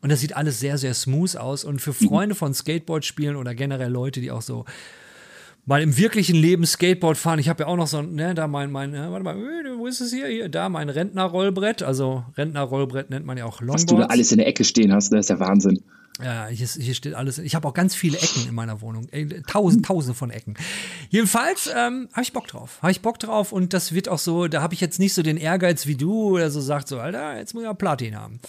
Und 0.00 0.10
das 0.10 0.20
sieht 0.20 0.36
alles 0.36 0.60
sehr, 0.60 0.78
sehr 0.78 0.94
smooth 0.94 1.36
aus. 1.36 1.64
Und 1.64 1.80
für. 1.80 1.92
Freunde 1.92 2.34
von 2.34 2.54
Skateboard-Spielen 2.54 3.36
oder 3.36 3.54
generell 3.54 3.90
Leute, 3.90 4.20
die 4.20 4.30
auch 4.30 4.42
so 4.42 4.64
mal 5.64 5.80
im 5.80 5.96
wirklichen 5.96 6.36
Leben 6.36 6.66
Skateboard 6.66 7.16
fahren. 7.16 7.38
Ich 7.38 7.48
habe 7.48 7.64
ja 7.64 7.66
auch 7.68 7.76
noch 7.76 7.86
so, 7.86 8.02
ne, 8.02 8.34
da 8.34 8.48
mein, 8.48 8.70
mein, 8.70 8.94
äh, 8.94 9.10
warte 9.10 9.24
mal, 9.24 9.36
äh, 9.36 9.78
wo 9.78 9.86
ist 9.86 10.00
es 10.00 10.12
hier? 10.12 10.26
Hier, 10.26 10.48
da 10.48 10.68
mein 10.68 10.88
Rentnerrollbrett. 10.88 11.82
Also 11.82 12.24
Rentnerrollbrett 12.36 13.10
nennt 13.10 13.26
man 13.26 13.38
ja 13.38 13.44
auch 13.44 13.60
Longboards. 13.60 13.82
Was 13.82 13.86
du 13.86 13.96
da 13.96 14.06
alles 14.06 14.32
in 14.32 14.38
der 14.38 14.46
Ecke 14.46 14.64
stehen 14.64 14.92
hast, 14.92 15.12
das 15.12 15.26
ist 15.26 15.30
ja 15.30 15.40
Wahnsinn. 15.40 15.82
Ja, 16.22 16.46
hier, 16.48 16.66
hier 16.66 16.94
steht 16.94 17.14
alles. 17.14 17.38
Ich 17.38 17.54
habe 17.54 17.66
auch 17.66 17.74
ganz 17.74 17.94
viele 17.94 18.18
Ecken 18.18 18.46
in 18.46 18.54
meiner 18.54 18.80
Wohnung. 18.82 19.08
Tausend, 19.46 19.86
tausende 19.86 20.14
von 20.14 20.30
Ecken. 20.30 20.54
Jedenfalls 21.08 21.70
ähm, 21.74 22.08
habe 22.12 22.22
ich 22.22 22.32
Bock 22.32 22.46
drauf. 22.48 22.78
Habe 22.82 22.92
ich 22.92 23.00
Bock 23.00 23.18
drauf 23.18 23.52
und 23.52 23.72
das 23.72 23.92
wird 23.92 24.08
auch 24.08 24.18
so, 24.18 24.46
da 24.46 24.60
habe 24.60 24.74
ich 24.74 24.80
jetzt 24.80 24.98
nicht 24.98 25.14
so 25.14 25.22
den 25.22 25.38
Ehrgeiz 25.38 25.86
wie 25.86 25.96
du, 25.96 26.36
der 26.36 26.50
so 26.50 26.60
sagt, 26.60 26.88
so, 26.88 26.98
Alter, 26.98 27.38
jetzt 27.38 27.54
muss 27.54 27.62
ich 27.62 27.66
ja 27.66 27.74
Platin 27.74 28.16
haben. 28.16 28.40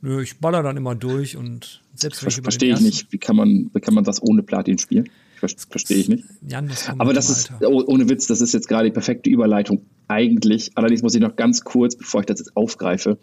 Nö, 0.00 0.22
ich 0.22 0.38
baller 0.38 0.62
dann 0.62 0.76
immer 0.76 0.94
durch 0.94 1.36
und 1.36 1.82
selbst 1.94 2.22
wenn 2.22 2.28
ich 2.28 2.36
Verstehe 2.36 2.72
ich 2.72 2.80
nicht. 2.80 3.12
Wie 3.12 3.18
kann, 3.18 3.34
man, 3.34 3.70
wie 3.74 3.80
kann 3.80 3.94
man 3.94 4.04
das 4.04 4.22
ohne 4.22 4.44
Platin 4.44 4.78
spielen? 4.78 5.08
Verstehe 5.38 5.96
ich 5.96 6.08
nicht. 6.08 6.24
Jan, 6.48 6.68
das 6.68 6.88
Aber 6.98 7.12
das 7.12 7.30
ist, 7.30 7.52
oh, 7.60 7.84
ohne 7.86 8.08
Witz, 8.08 8.26
das 8.26 8.40
ist 8.40 8.54
jetzt 8.54 8.68
gerade 8.68 8.88
die 8.88 8.92
perfekte 8.92 9.30
Überleitung. 9.30 9.82
Eigentlich, 10.08 10.72
allerdings 10.74 11.02
muss 11.02 11.14
ich 11.14 11.20
noch 11.20 11.36
ganz 11.36 11.62
kurz, 11.62 11.96
bevor 11.96 12.20
ich 12.20 12.26
das 12.26 12.40
jetzt 12.40 12.56
aufgreife, 12.56 13.18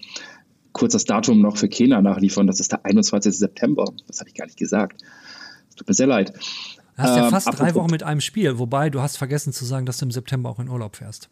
kurz 0.76 0.92
das 0.92 1.06
Datum 1.06 1.42
noch 1.42 1.56
für 1.56 1.70
Kena 1.70 2.02
nachliefern. 2.02 2.48
Das 2.48 2.60
ist 2.60 2.74
der 2.74 2.86
21. 2.86 3.38
September. 3.38 3.86
Das 4.08 4.20
hatte 4.20 4.30
ich 4.30 4.36
gar 4.36 4.46
nicht 4.46 4.58
gesagt. 4.58 5.02
Tut 5.78 5.88
mir 5.88 5.94
sehr 5.94 6.08
leid. 6.08 6.34
Du 6.98 7.02
hast 7.02 7.16
ja 7.16 7.26
ähm, 7.26 7.32
fast 7.32 7.48
drei 7.58 7.74
Wochen 7.76 7.90
mit 7.90 8.04
einem 8.04 8.20
Spiel, 8.20 8.60
wobei 8.60 8.90
du 8.90 9.02
hast 9.02 9.18
vergessen 9.18 9.54
zu 9.54 9.64
sagen, 9.64 9.86
dass 9.86 9.98
du 9.98 10.06
im 10.06 10.12
September 10.12 10.50
auch 10.50 10.60
in 10.60 10.68
Urlaub 10.68 10.98
fährst. 10.98 11.30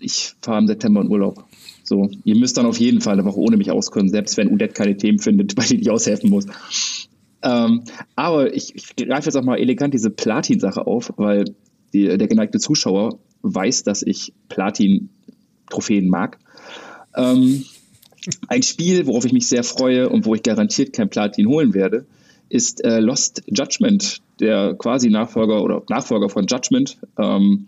Ich 0.00 0.34
fahre 0.42 0.58
im 0.58 0.66
September 0.66 1.02
in 1.02 1.08
Urlaub. 1.08 1.44
So, 1.84 2.10
ihr 2.24 2.36
müsst 2.36 2.56
dann 2.56 2.66
auf 2.66 2.78
jeden 2.78 3.00
Fall 3.00 3.12
eine 3.12 3.24
Woche 3.24 3.38
ohne 3.38 3.56
mich 3.56 3.70
auskommen, 3.70 4.08
selbst 4.08 4.36
wenn 4.36 4.50
Udet 4.50 4.74
keine 4.74 4.96
Themen 4.96 5.20
findet, 5.20 5.54
bei 5.56 5.64
denen 5.64 5.82
ich 5.82 5.90
aushelfen 5.90 6.28
muss. 6.28 6.46
Ähm, 7.42 7.84
aber 8.16 8.52
ich, 8.52 8.74
ich 8.74 8.96
greife 8.96 9.26
jetzt 9.26 9.36
auch 9.36 9.44
mal 9.44 9.58
elegant 9.58 9.94
diese 9.94 10.10
Platin-Sache 10.10 10.84
auf, 10.84 11.12
weil 11.16 11.44
die, 11.92 12.18
der 12.18 12.26
geneigte 12.26 12.58
Zuschauer 12.58 13.20
weiß, 13.42 13.84
dass 13.84 14.02
ich 14.02 14.32
Platin-Trophäen 14.48 16.08
mag. 16.08 16.38
Ähm, 17.16 17.64
ein 18.48 18.62
Spiel, 18.62 19.06
worauf 19.06 19.24
ich 19.24 19.32
mich 19.32 19.48
sehr 19.48 19.64
freue 19.64 20.08
und 20.08 20.26
wo 20.26 20.34
ich 20.34 20.42
garantiert 20.42 20.92
kein 20.92 21.10
Platin 21.10 21.48
holen 21.48 21.74
werde, 21.74 22.06
ist 22.48 22.84
äh, 22.84 23.00
Lost 23.00 23.42
Judgment, 23.46 24.20
der 24.40 24.74
quasi 24.74 25.08
Nachfolger 25.08 25.62
oder 25.62 25.82
Nachfolger 25.88 26.28
von 26.28 26.46
Judgment. 26.46 26.98
Ähm, 27.18 27.66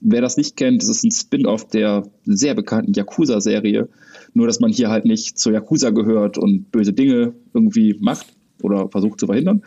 wer 0.00 0.20
das 0.20 0.36
nicht 0.36 0.56
kennt, 0.56 0.82
das 0.82 0.88
ist 0.88 1.04
ein 1.04 1.10
Spin-off 1.10 1.66
der 1.68 2.04
sehr 2.24 2.54
bekannten 2.54 2.92
Yakuza-Serie. 2.92 3.88
Nur, 4.32 4.46
dass 4.46 4.60
man 4.60 4.70
hier 4.72 4.90
halt 4.90 5.04
nicht 5.04 5.38
zur 5.38 5.52
Yakuza 5.52 5.90
gehört 5.90 6.38
und 6.38 6.70
böse 6.70 6.92
Dinge 6.92 7.34
irgendwie 7.52 7.96
macht 7.98 8.26
oder 8.62 8.88
versucht 8.88 9.18
zu 9.18 9.26
verhindern, 9.26 9.62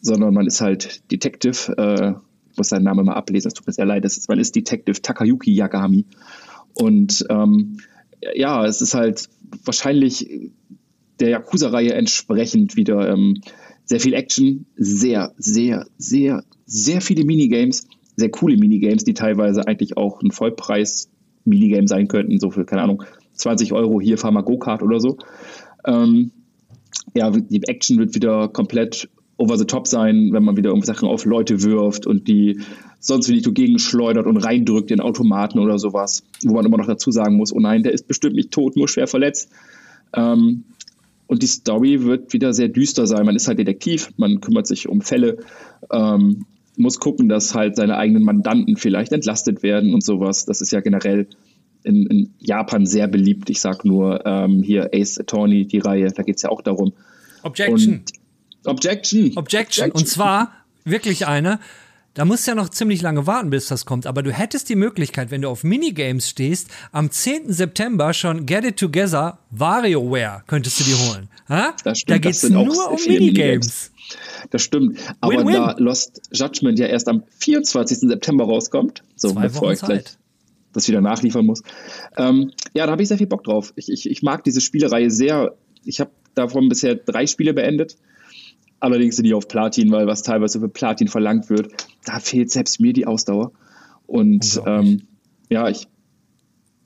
sondern 0.00 0.32
man 0.32 0.46
ist 0.46 0.60
halt 0.60 1.02
Detective. 1.12 1.74
Äh, 1.76 2.12
ich 2.50 2.56
muss 2.56 2.70
seinen 2.70 2.84
Namen 2.84 3.04
mal 3.04 3.14
ablesen, 3.14 3.48
es 3.48 3.54
tut 3.54 3.66
mir 3.66 3.74
sehr 3.74 3.84
leid. 3.84 4.04
Ist, 4.06 4.28
man 4.28 4.38
ist 4.38 4.56
Detective 4.56 5.02
Takayuki 5.02 5.52
Yagami. 5.52 6.06
Und 6.72 7.26
ähm, 7.28 7.78
ja, 8.34 8.64
es 8.64 8.80
ist 8.80 8.94
halt 8.94 9.28
wahrscheinlich 9.64 10.50
der 11.20 11.30
Yakuza-Reihe 11.30 11.94
entsprechend 11.94 12.76
wieder 12.76 13.08
ähm, 13.08 13.40
sehr 13.84 14.00
viel 14.00 14.14
Action, 14.14 14.66
sehr, 14.76 15.32
sehr, 15.38 15.86
sehr, 15.96 16.44
sehr 16.66 17.00
viele 17.00 17.24
Minigames, 17.24 17.86
sehr 18.16 18.30
coole 18.30 18.56
Minigames, 18.56 19.04
die 19.04 19.14
teilweise 19.14 19.66
eigentlich 19.66 19.96
auch 19.96 20.20
ein 20.22 20.30
Vollpreis-Minigame 20.30 21.88
sein 21.88 22.08
könnten, 22.08 22.38
so 22.38 22.50
für, 22.50 22.64
keine 22.64 22.82
Ahnung, 22.82 23.04
20 23.34 23.72
Euro 23.72 24.00
hier 24.00 24.18
fahr 24.18 24.32
mal 24.32 24.42
Go-Kart 24.42 24.82
oder 24.82 25.00
so. 25.00 25.18
Ähm, 25.86 26.32
ja, 27.14 27.30
die 27.30 27.62
Action 27.64 27.98
wird 27.98 28.14
wieder 28.14 28.48
komplett 28.48 29.08
over 29.38 29.56
the 29.58 29.64
top 29.64 29.86
sein, 29.86 30.30
wenn 30.32 30.44
man 30.44 30.56
wieder 30.56 30.74
Sachen 30.82 31.08
auf 31.08 31.24
Leute 31.24 31.62
wirft 31.62 32.06
und 32.06 32.26
die 32.26 32.60
sonst 33.06 33.28
wie 33.28 33.40
dagegen 33.40 33.78
schleudert 33.78 34.26
und 34.26 34.36
reindrückt 34.36 34.90
in 34.90 35.00
Automaten 35.00 35.60
oder 35.60 35.78
sowas, 35.78 36.24
wo 36.42 36.54
man 36.54 36.66
immer 36.66 36.76
noch 36.76 36.86
dazu 36.86 37.12
sagen 37.12 37.36
muss, 37.36 37.52
oh 37.52 37.60
nein, 37.60 37.84
der 37.84 37.92
ist 37.92 38.08
bestimmt 38.08 38.34
nicht 38.34 38.50
tot, 38.50 38.76
nur 38.76 38.88
schwer 38.88 39.06
verletzt. 39.06 39.50
Ähm, 40.12 40.64
und 41.28 41.42
die 41.42 41.46
Story 41.46 42.02
wird 42.02 42.32
wieder 42.32 42.52
sehr 42.52 42.68
düster 42.68 43.06
sein. 43.06 43.24
Man 43.24 43.36
ist 43.36 43.46
halt 43.46 43.60
Detektiv, 43.60 44.10
man 44.16 44.40
kümmert 44.40 44.66
sich 44.66 44.88
um 44.88 45.02
Fälle, 45.02 45.38
ähm, 45.92 46.46
muss 46.76 46.98
gucken, 46.98 47.28
dass 47.28 47.54
halt 47.54 47.76
seine 47.76 47.96
eigenen 47.96 48.24
Mandanten 48.24 48.76
vielleicht 48.76 49.12
entlastet 49.12 49.62
werden 49.62 49.94
und 49.94 50.04
sowas. 50.04 50.44
Das 50.44 50.60
ist 50.60 50.72
ja 50.72 50.80
generell 50.80 51.28
in, 51.84 52.06
in 52.06 52.34
Japan 52.40 52.86
sehr 52.86 53.06
beliebt. 53.06 53.48
Ich 53.50 53.60
sag 53.60 53.84
nur 53.84 54.26
ähm, 54.26 54.64
hier 54.64 54.90
Ace 54.92 55.20
Attorney, 55.20 55.64
die 55.64 55.78
Reihe, 55.78 56.10
da 56.10 56.24
geht 56.24 56.36
es 56.36 56.42
ja 56.42 56.50
auch 56.50 56.60
darum. 56.60 56.92
Objection. 57.44 57.92
Und 57.94 58.12
Objection. 58.64 59.32
Objection. 59.36 59.36
Objection. 59.36 59.90
Und 59.92 60.08
zwar 60.08 60.50
wirklich 60.84 61.28
eine. 61.28 61.60
Da 62.16 62.24
musst 62.24 62.46
du 62.46 62.52
ja 62.52 62.54
noch 62.54 62.70
ziemlich 62.70 63.02
lange 63.02 63.26
warten, 63.26 63.50
bis 63.50 63.68
das 63.68 63.84
kommt. 63.84 64.06
Aber 64.06 64.22
du 64.22 64.32
hättest 64.32 64.70
die 64.70 64.74
Möglichkeit, 64.74 65.30
wenn 65.30 65.42
du 65.42 65.50
auf 65.50 65.64
Minigames 65.64 66.30
stehst, 66.30 66.70
am 66.90 67.10
10. 67.10 67.52
September 67.52 68.14
schon 68.14 68.46
Get 68.46 68.64
It 68.64 68.78
Together 68.78 69.38
WarioWare 69.50 70.42
könntest 70.46 70.80
du 70.80 70.84
dir 70.84 70.98
holen. 70.98 71.28
Ha? 71.50 71.74
Das 71.84 71.98
stimmt, 71.98 72.14
da 72.14 72.18
geht 72.18 72.36
es 72.36 72.48
nur 72.48 72.62
um 72.62 72.96
Minigames. 72.96 73.06
Minigames. 73.06 73.92
Das 74.50 74.62
stimmt. 74.62 74.98
Aber 75.20 75.34
win, 75.34 75.46
win. 75.46 75.52
da 75.52 75.74
Lost 75.78 76.22
Judgment 76.32 76.78
ja 76.78 76.86
erst 76.86 77.06
am 77.08 77.22
24. 77.40 77.98
September 77.98 78.44
rauskommt, 78.44 79.02
so 79.14 79.32
Zwei 79.32 79.42
bevor 79.42 79.72
ich 79.72 79.80
gleich 79.80 80.04
das 80.72 80.88
wieder 80.88 81.00
nachliefern 81.00 81.44
muss. 81.44 81.62
Ähm, 82.16 82.52
ja, 82.74 82.86
da 82.86 82.92
habe 82.92 83.02
ich 83.02 83.08
sehr 83.08 83.18
viel 83.18 83.26
Bock 83.26 83.44
drauf. 83.44 83.72
Ich, 83.76 83.90
ich, 83.90 84.10
ich 84.10 84.22
mag 84.22 84.44
diese 84.44 84.60
Spielereihe 84.60 85.10
sehr. 85.10 85.54
Ich 85.84 86.00
habe 86.00 86.10
davon 86.34 86.68
bisher 86.68 86.94
drei 86.94 87.26
Spiele 87.26 87.54
beendet. 87.54 87.96
Allerdings 88.80 89.16
sind 89.16 89.24
die 89.24 89.34
auf 89.34 89.48
Platin, 89.48 89.90
weil 89.90 90.06
was 90.06 90.22
teilweise 90.22 90.60
für 90.60 90.68
Platin 90.68 91.08
verlangt 91.08 91.48
wird, 91.48 91.72
da 92.04 92.20
fehlt 92.20 92.50
selbst 92.50 92.80
mir 92.80 92.92
die 92.92 93.06
Ausdauer. 93.06 93.52
Und 94.06 94.60
ähm, 94.66 95.02
ja, 95.48 95.68
ich, 95.68 95.88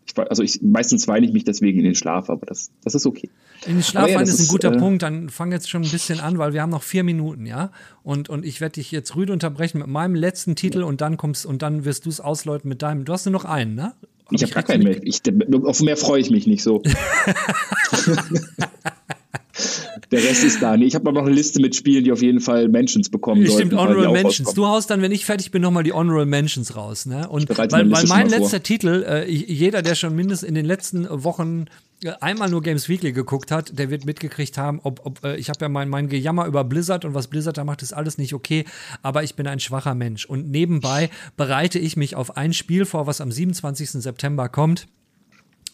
ich, 0.06 0.16
also 0.16 0.42
ich, 0.42 0.62
meistens 0.62 1.08
weine 1.08 1.26
ich 1.26 1.32
mich 1.32 1.44
deswegen 1.44 1.78
in 1.78 1.84
den 1.84 1.94
Schlaf, 1.94 2.30
aber 2.30 2.46
das, 2.46 2.70
das 2.84 2.94
ist 2.94 3.06
okay. 3.06 3.28
In 3.66 3.74
den 3.74 3.82
Schlaf 3.82 4.08
ja, 4.08 4.20
ist 4.20 4.40
ein 4.40 4.48
guter 4.48 4.72
äh, 4.72 4.78
Punkt, 4.78 5.02
dann 5.02 5.28
fang 5.28 5.52
jetzt 5.52 5.68
schon 5.68 5.82
ein 5.82 5.90
bisschen 5.90 6.20
an, 6.20 6.38
weil 6.38 6.52
wir 6.52 6.62
haben 6.62 6.70
noch 6.70 6.82
vier 6.82 7.02
Minuten, 7.02 7.44
ja. 7.44 7.72
Und, 8.02 8.28
und 8.28 8.46
ich 8.46 8.60
werde 8.60 8.74
dich 8.74 8.92
jetzt 8.92 9.16
rüde 9.16 9.32
unterbrechen 9.32 9.78
mit 9.78 9.88
meinem 9.88 10.14
letzten 10.14 10.54
Titel 10.54 10.82
und 10.82 11.00
dann 11.00 11.16
kommst 11.16 11.44
und 11.44 11.60
dann 11.60 11.84
wirst 11.84 12.06
du 12.06 12.08
es 12.08 12.20
ausläuten 12.20 12.68
mit 12.68 12.82
deinem. 12.82 13.04
Du 13.04 13.12
hast 13.12 13.26
nur 13.26 13.32
noch 13.32 13.44
einen, 13.44 13.74
ne? 13.74 13.94
ich 14.30 14.42
habe 14.42 14.52
gar 14.52 14.62
keinen 14.62 14.84
mehr. 14.84 15.02
Ich, 15.02 15.20
auf 15.64 15.80
mehr 15.80 15.96
freue 15.96 16.20
ich 16.20 16.30
mich 16.30 16.46
nicht 16.46 16.62
so. 16.62 16.82
Der 20.10 20.24
Rest 20.24 20.42
ist 20.42 20.60
da. 20.60 20.76
Nee, 20.76 20.86
ich 20.86 20.94
habe 20.94 21.08
aber 21.08 21.20
noch 21.20 21.26
eine 21.26 21.34
Liste 21.34 21.60
mit 21.60 21.76
Spielen, 21.76 22.02
die 22.02 22.10
auf 22.10 22.20
jeden 22.22 22.40
Fall 22.40 22.68
Mentions 22.68 23.08
bekommen 23.10 23.46
sollten. 23.46 23.68
Stimmt, 23.68 23.80
Honorable 23.80 24.10
Mentions. 24.10 24.54
Du 24.54 24.66
haust 24.66 24.90
dann, 24.90 25.02
wenn 25.02 25.12
ich 25.12 25.24
fertig 25.24 25.52
bin, 25.52 25.62
nochmal 25.62 25.84
die 25.84 25.92
Honorable 25.92 26.26
Mentions 26.26 26.74
raus. 26.74 27.06
Ne? 27.06 27.28
Und 27.28 27.48
weil, 27.56 27.70
weil 27.70 27.84
mein 27.84 28.28
letzter 28.28 28.50
vor. 28.50 28.62
Titel, 28.62 29.04
äh, 29.06 29.30
jeder, 29.30 29.82
der 29.82 29.94
schon 29.94 30.16
mindestens 30.16 30.48
in 30.48 30.54
den 30.56 30.66
letzten 30.66 31.06
Wochen 31.08 31.66
äh, 32.02 32.12
einmal 32.20 32.50
nur 32.50 32.62
Games 32.62 32.88
Weekly 32.88 33.12
geguckt 33.12 33.52
hat, 33.52 33.78
der 33.78 33.90
wird 33.90 34.04
mitgekriegt 34.04 34.58
haben, 34.58 34.80
ob, 34.82 35.04
ob 35.04 35.24
äh, 35.24 35.36
ich 35.36 35.48
habe 35.48 35.60
ja 35.60 35.68
mein, 35.68 35.88
mein 35.88 36.08
Gejammer 36.08 36.46
über 36.46 36.64
Blizzard 36.64 37.04
und 37.04 37.14
was 37.14 37.28
Blizzard 37.28 37.58
da 37.58 37.64
macht, 37.64 37.82
ist 37.82 37.92
alles 37.92 38.18
nicht 38.18 38.34
okay, 38.34 38.64
aber 39.02 39.22
ich 39.22 39.36
bin 39.36 39.46
ein 39.46 39.60
schwacher 39.60 39.94
Mensch. 39.94 40.24
Und 40.24 40.50
nebenbei 40.50 41.10
bereite 41.36 41.78
ich 41.78 41.96
mich 41.96 42.16
auf 42.16 42.36
ein 42.36 42.52
Spiel 42.52 42.84
vor, 42.84 43.06
was 43.06 43.20
am 43.20 43.30
27. 43.30 43.90
September 43.90 44.48
kommt. 44.48 44.88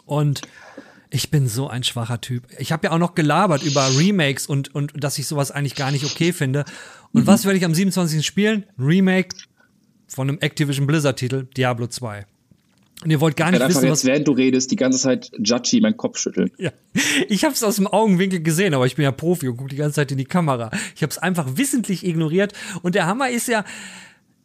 Und 0.04 0.42
ich 1.10 1.30
bin 1.30 1.48
so 1.48 1.68
ein 1.68 1.84
schwacher 1.84 2.20
Typ. 2.20 2.44
Ich 2.58 2.72
habe 2.72 2.86
ja 2.88 2.92
auch 2.92 2.98
noch 2.98 3.14
gelabert 3.14 3.62
über 3.62 3.88
Remakes 3.96 4.46
und, 4.46 4.74
und 4.74 4.92
dass 4.96 5.18
ich 5.18 5.26
sowas 5.26 5.50
eigentlich 5.50 5.74
gar 5.74 5.90
nicht 5.90 6.04
okay 6.04 6.32
finde. 6.32 6.64
Und 7.12 7.22
mhm. 7.22 7.26
was 7.26 7.44
werde 7.44 7.58
ich 7.58 7.64
am 7.64 7.74
27. 7.74 8.24
spielen? 8.24 8.64
Remake 8.78 9.36
von 10.08 10.28
einem 10.28 10.38
Activision 10.40 10.86
Blizzard-Titel, 10.86 11.46
Diablo 11.56 11.86
2. 11.86 12.26
Und 13.04 13.10
ihr 13.10 13.20
wollt 13.20 13.36
gar 13.36 13.50
nicht 13.50 13.60
wissen, 13.60 13.84
jetzt, 13.84 13.90
was... 13.90 14.04
während 14.06 14.26
du 14.26 14.32
redest, 14.32 14.70
die 14.70 14.76
ganze 14.76 14.98
Zeit 14.98 15.30
Judgy 15.38 15.80
meinen 15.80 15.98
Kopf 15.98 16.18
schütteln. 16.18 16.50
Ja. 16.56 16.70
Ich 17.28 17.44
habe 17.44 17.52
es 17.52 17.62
aus 17.62 17.76
dem 17.76 17.86
Augenwinkel 17.86 18.42
gesehen, 18.42 18.72
aber 18.72 18.86
ich 18.86 18.96
bin 18.96 19.02
ja 19.02 19.12
Profi 19.12 19.48
und 19.48 19.58
gucke 19.58 19.68
die 19.68 19.76
ganze 19.76 19.96
Zeit 19.96 20.12
in 20.12 20.18
die 20.18 20.24
Kamera. 20.24 20.70
Ich 20.94 21.02
habe 21.02 21.10
es 21.10 21.18
einfach 21.18 21.56
wissentlich 21.56 22.06
ignoriert. 22.06 22.54
Und 22.82 22.94
der 22.94 23.06
Hammer 23.06 23.28
ist 23.28 23.48
ja, 23.48 23.64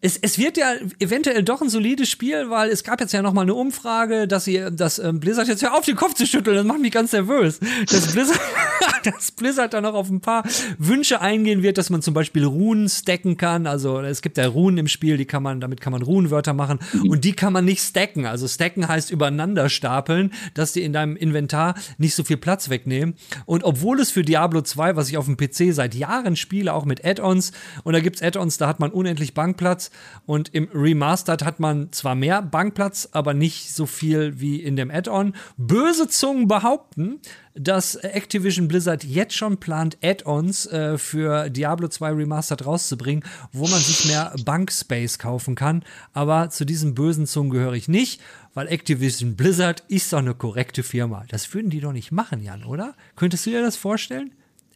es, 0.02 0.18
es 0.18 0.40
wird 0.40 0.58
ja 0.58 0.74
eventuell 1.00 1.44
doch 1.44 1.62
ein 1.62 1.70
solides 1.70 2.10
Spiel, 2.10 2.50
weil 2.50 2.70
es 2.72 2.84
gab 2.84 3.00
jetzt 3.00 3.14
ja 3.14 3.22
noch 3.22 3.34
mal 3.34 3.44
eine 3.44 3.54
Umfrage, 3.54 4.28
dass 4.28 4.46
sie, 4.46 4.66
dass 4.72 4.98
ähm, 4.98 5.20
Blizzard 5.20 5.48
jetzt 5.48 5.62
hör 5.62 5.76
auf 5.76 5.86
den 5.86 5.96
Kopf 5.96 6.16
zu 6.16 6.26
schütteln, 6.26 6.56
das 6.56 6.66
macht 6.66 6.80
mich 6.80 6.92
ganz 6.92 7.12
nervös. 7.12 7.60
Dass 7.90 8.12
Blizzard, 8.12 8.40
dass 9.04 9.32
Blizzard 9.32 9.74
da 9.74 9.82
noch 9.82 9.94
auf 9.94 10.10
ein 10.10 10.20
paar 10.20 10.44
Wünsche 10.80 11.22
eingehen 11.22 11.62
wird, 11.62 11.78
dass 11.78 11.92
man 11.92 12.02
zum 12.02 12.16
Beispiel 12.16 12.46
Runen 12.46 12.90
stacken 12.90 13.38
kann. 13.38 13.68
Also 13.68 14.00
es 14.02 14.24
gibt 14.24 14.38
ja 14.38 14.48
Runen 14.48 14.80
im 14.80 14.88
Spiel, 14.88 15.18
die 15.18 15.26
kann 15.26 15.44
man, 15.44 15.62
damit 15.62 15.82
kann 15.82 15.94
man 15.94 16.02
Runenwörter 16.02 16.54
machen 16.54 16.80
mhm. 16.94 17.10
und 17.10 17.24
die 17.24 17.34
kann 17.34 17.54
man 17.54 17.66
nicht 17.66 17.84
stacken. 17.84 18.26
Also 18.26 18.48
stacken 18.48 18.88
heißt 18.88 19.12
übereinander 19.12 19.70
stapeln, 19.70 20.34
dass 20.56 20.74
die 20.74 20.82
in 20.82 20.94
deinem 20.94 21.16
Inventar 21.16 21.76
nicht 22.00 22.16
so 22.16 22.24
viel 22.24 22.38
Platz 22.38 22.70
wegnehmen. 22.70 23.14
Und 23.46 23.64
obwohl 23.64 24.00
es 24.00 24.10
für 24.10 24.24
Diablo 24.24 24.62
2, 24.62 24.96
was 24.96 25.10
ich 25.10 25.18
auf 25.18 25.26
dem 25.26 25.38
PC 25.38 25.76
seit 25.76 25.94
Jahren 25.94 26.36
spiele, 26.36 26.74
auch 26.74 26.86
mit 26.86 27.06
Add-ons, 27.06 27.52
und 27.84 27.94
da 27.94 28.00
gibt's 28.00 28.24
Add-ons, 28.24 28.58
da 28.58 28.68
hat 28.68 28.80
man 28.80 28.90
unendlich 28.90 29.36
Bankplatz, 29.36 29.91
und 30.26 30.54
im 30.54 30.68
Remastered 30.74 31.44
hat 31.44 31.60
man 31.60 31.92
zwar 31.92 32.16
mehr 32.16 32.42
Bankplatz, 32.42 33.10
aber 33.12 33.34
nicht 33.34 33.74
so 33.74 33.86
viel 33.86 34.40
wie 34.40 34.62
in 34.62 34.76
dem 34.76 34.92
Add-on. 34.92 35.34
Böse 35.58 36.08
Zungen 36.08 36.48
behaupten, 36.48 37.20
dass 37.54 37.96
Activision 37.96 38.68
Blizzard 38.68 39.04
jetzt 39.04 39.36
schon 39.36 39.58
plant, 39.58 39.98
Add-ons 40.02 40.68
äh, 40.68 40.98
für 40.98 41.50
Diablo 41.50 41.88
2 41.88 42.12
Remastered 42.12 42.66
rauszubringen, 42.66 43.24
wo 43.52 43.68
man 43.68 43.80
sich 43.80 44.06
mehr 44.06 44.34
Bankspace 44.46 45.20
kaufen 45.20 45.56
kann. 45.56 45.84
Aber 46.14 46.50
zu 46.50 46.66
diesen 46.66 46.96
bösen 46.96 47.28
Zungen 47.28 47.52
gehöre 47.52 47.74
ich 47.74 47.88
nicht, 47.88 48.22
weil 48.54 48.68
Activision 48.68 49.36
Blizzard 49.36 49.84
ist 49.88 50.14
doch 50.14 50.20
eine 50.20 50.34
korrekte 50.34 50.84
Firma. 50.84 51.26
Das 51.30 51.54
würden 51.54 51.70
die 51.70 51.80
doch 51.80 51.94
nicht 51.94 52.12
machen, 52.12 52.42
Jan, 52.42 52.64
oder? 52.64 52.96
Könntest 53.16 53.46
du 53.46 53.50
dir 53.50 53.62
das 53.62 53.76
vorstellen? 53.76 54.32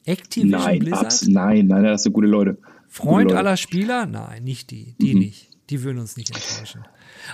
Activision 0.06 0.62
nein, 0.62 0.80
Blizzard? 0.80 1.23
nein, 1.28 1.67
nein, 1.67 1.84
das 1.84 2.04
sind 2.04 2.13
gute 2.13 2.28
Leute. 2.28 2.58
Freund 2.95 3.34
aller 3.34 3.58
Spieler? 3.58 4.05
Nein, 4.05 4.45
nicht 4.45 4.71
die. 4.71 4.95
Die 5.01 5.13
mhm. 5.13 5.19
nicht. 5.19 5.49
Die 5.69 5.84
würden 5.84 5.97
uns 5.99 6.15
nicht 6.15 6.29
enttäuschen. 6.29 6.86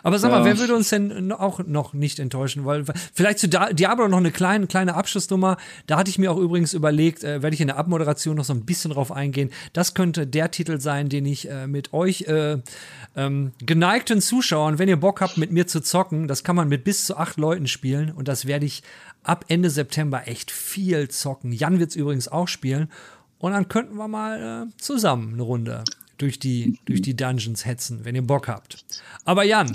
Aber 0.01 0.17
sag 0.17 0.31
mal, 0.31 0.39
ja. 0.39 0.45
wer 0.45 0.57
würde 0.57 0.73
uns 0.73 0.89
denn 0.89 1.31
auch 1.33 1.59
noch 1.67 1.93
nicht 1.93 2.17
enttäuschen? 2.17 2.65
Weil 2.65 2.85
vielleicht 3.13 3.39
zu 3.39 3.47
Diablo 3.47 4.07
noch 4.07 4.17
eine 4.17 4.31
kleine, 4.31 4.65
kleine 4.65 4.95
Abschlussnummer. 4.95 5.57
Da 5.85 5.97
hatte 5.97 6.09
ich 6.09 6.17
mir 6.17 6.31
auch 6.31 6.37
übrigens 6.37 6.73
überlegt, 6.73 7.23
äh, 7.23 7.43
werde 7.43 7.53
ich 7.53 7.61
in 7.61 7.67
der 7.67 7.77
Abmoderation 7.77 8.37
noch 8.37 8.45
so 8.45 8.53
ein 8.53 8.65
bisschen 8.65 8.91
drauf 8.91 9.11
eingehen. 9.11 9.51
Das 9.73 9.93
könnte 9.93 10.25
der 10.25 10.49
Titel 10.49 10.79
sein, 10.79 11.09
den 11.09 11.25
ich 11.25 11.47
äh, 11.47 11.67
mit 11.67 11.93
euch 11.93 12.21
äh, 12.21 12.57
ähm, 13.15 13.51
geneigten 13.59 14.19
Zuschauern, 14.19 14.79
wenn 14.79 14.89
ihr 14.89 14.97
Bock 14.97 15.21
habt, 15.21 15.37
mit 15.37 15.51
mir 15.51 15.67
zu 15.67 15.81
zocken, 15.81 16.27
das 16.27 16.43
kann 16.43 16.55
man 16.55 16.69
mit 16.69 16.83
bis 16.83 17.05
zu 17.05 17.17
acht 17.17 17.37
Leuten 17.37 17.67
spielen 17.67 18.11
und 18.11 18.27
das 18.27 18.47
werde 18.47 18.65
ich 18.65 18.81
ab 19.23 19.45
Ende 19.49 19.69
September 19.69 20.27
echt 20.27 20.49
viel 20.49 21.09
zocken. 21.09 21.51
Jan 21.51 21.79
wird 21.79 21.91
es 21.91 21.95
übrigens 21.95 22.29
auch 22.29 22.47
spielen. 22.47 22.89
Und 23.41 23.51
dann 23.51 23.67
könnten 23.67 23.95
wir 23.97 24.07
mal 24.07 24.67
äh, 24.67 24.77
zusammen 24.77 25.33
eine 25.33 25.41
Runde 25.41 25.83
durch 26.17 26.37
die, 26.39 26.77
durch 26.85 27.01
die 27.01 27.15
Dungeons 27.15 27.65
hetzen, 27.65 28.01
wenn 28.03 28.13
ihr 28.15 28.21
Bock 28.21 28.47
habt. 28.47 28.85
Aber 29.25 29.43
Jan, 29.43 29.71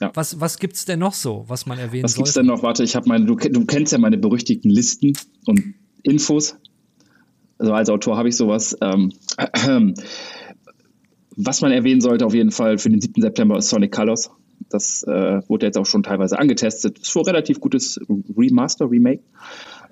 ja. 0.00 0.10
Was, 0.14 0.40
was 0.40 0.58
gibt 0.58 0.74
es 0.74 0.84
denn 0.84 0.98
noch 0.98 1.12
so, 1.12 1.44
was 1.46 1.66
man 1.66 1.78
erwähnen 1.78 2.02
Was 2.02 2.16
gibt 2.16 2.26
es 2.26 2.34
denn 2.34 2.46
noch? 2.46 2.62
Warte, 2.64 2.82
ich 2.82 2.96
habe 2.96 3.08
meine, 3.08 3.24
du, 3.24 3.36
du, 3.36 3.64
kennst 3.66 3.92
ja 3.92 3.98
meine 3.98 4.18
berüchtigten 4.18 4.68
Listen 4.68 5.12
und 5.46 5.62
Infos. 6.02 6.56
Also 7.58 7.72
als 7.72 7.88
Autor 7.88 8.16
habe 8.16 8.28
ich 8.28 8.36
sowas. 8.36 8.76
Ähm, 8.80 9.12
äh, 9.36 9.92
was 11.36 11.60
man 11.60 11.70
erwähnen 11.70 12.00
sollte 12.00 12.26
auf 12.26 12.34
jeden 12.34 12.50
Fall 12.50 12.78
für 12.78 12.90
den 12.90 13.00
7. 13.00 13.22
September 13.22 13.58
ist 13.58 13.68
Sonic 13.68 13.92
Colors. 13.92 14.30
Das 14.70 15.04
äh, 15.04 15.40
wurde 15.48 15.66
jetzt 15.66 15.78
auch 15.78 15.86
schon 15.86 16.02
teilweise 16.02 16.36
angetestet. 16.38 16.98
Ist 16.98 17.14
wohl 17.14 17.22
relativ 17.22 17.60
gutes 17.60 18.00
Remaster, 18.36 18.90
Remake. 18.90 19.22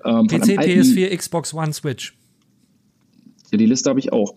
Ähm, 0.04 0.26
PC, 0.26 0.58
PS4, 0.58 1.16
Xbox 1.16 1.54
One, 1.54 1.72
Switch. 1.72 2.16
Ja, 3.50 3.58
die 3.58 3.66
Liste 3.66 3.90
habe 3.90 4.00
ich 4.00 4.12
auch. 4.12 4.34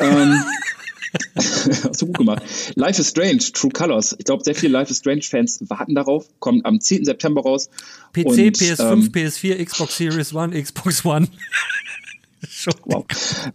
ähm, 0.00 0.42
Hast 1.36 2.02
du 2.02 2.06
gut 2.06 2.18
gemacht. 2.18 2.42
Life 2.76 3.00
is 3.00 3.08
Strange, 3.08 3.38
True 3.52 3.70
Colors. 3.70 4.14
Ich 4.18 4.24
glaube, 4.24 4.44
sehr 4.44 4.54
viele 4.54 4.72
Life 4.72 4.90
is 4.90 4.98
Strange-Fans 4.98 5.64
warten 5.68 5.94
darauf. 5.94 6.26
Kommt 6.38 6.64
am 6.64 6.80
10. 6.80 7.04
September 7.04 7.42
raus. 7.42 7.68
PC, 8.12 8.26
und, 8.26 8.38
PS5, 8.38 8.92
ähm, 8.92 9.02
PS4, 9.12 9.64
Xbox 9.64 9.96
Series 9.96 10.34
One, 10.34 10.60
Xbox 10.60 11.04
One. 11.04 11.28
wow. 12.84 13.04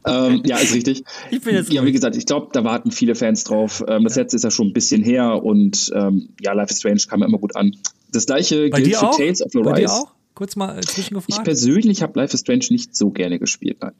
Ähm, 0.05 0.41
ja, 0.45 0.57
ist 0.57 0.73
richtig. 0.73 1.03
Ich 1.31 1.41
bin 1.41 1.55
jetzt 1.55 1.71
ja, 1.71 1.85
wie 1.85 1.91
gesagt, 1.91 2.15
ich 2.15 2.25
glaube, 2.25 2.49
da 2.51 2.63
warten 2.63 2.91
viele 2.91 3.15
Fans 3.15 3.43
drauf. 3.45 3.83
Ähm, 3.87 4.03
das 4.03 4.15
ja. 4.15 4.23
letzte 4.23 4.37
ist 4.37 4.43
ja 4.43 4.51
schon 4.51 4.67
ein 4.67 4.73
bisschen 4.73 5.01
her 5.01 5.43
und 5.43 5.91
ähm, 5.95 6.29
ja, 6.41 6.53
Life 6.53 6.71
is 6.71 6.79
Strange 6.79 7.01
kam 7.07 7.23
immer 7.23 7.37
gut 7.37 7.55
an. 7.55 7.75
Das 8.11 8.25
gleiche 8.25 8.69
Bei 8.69 8.81
gilt 8.81 8.97
für 8.97 9.09
auch? 9.09 9.17
Tales 9.17 9.41
of 9.41 9.51
the 9.51 9.59
Rise. 9.59 9.69
Bei 9.69 9.79
dir 9.79 9.91
auch? 9.91 10.11
Kurz 10.33 10.55
mal 10.57 10.77
äh, 10.77 10.81
zwischengefragt. 10.81 11.39
Ich 11.39 11.43
persönlich 11.43 12.01
habe 12.01 12.19
Life 12.19 12.33
is 12.33 12.41
Strange 12.41 12.65
nicht 12.69 12.95
so 12.95 13.11
gerne 13.11 13.39
gespielt. 13.39 13.77
Nein. 13.81 13.93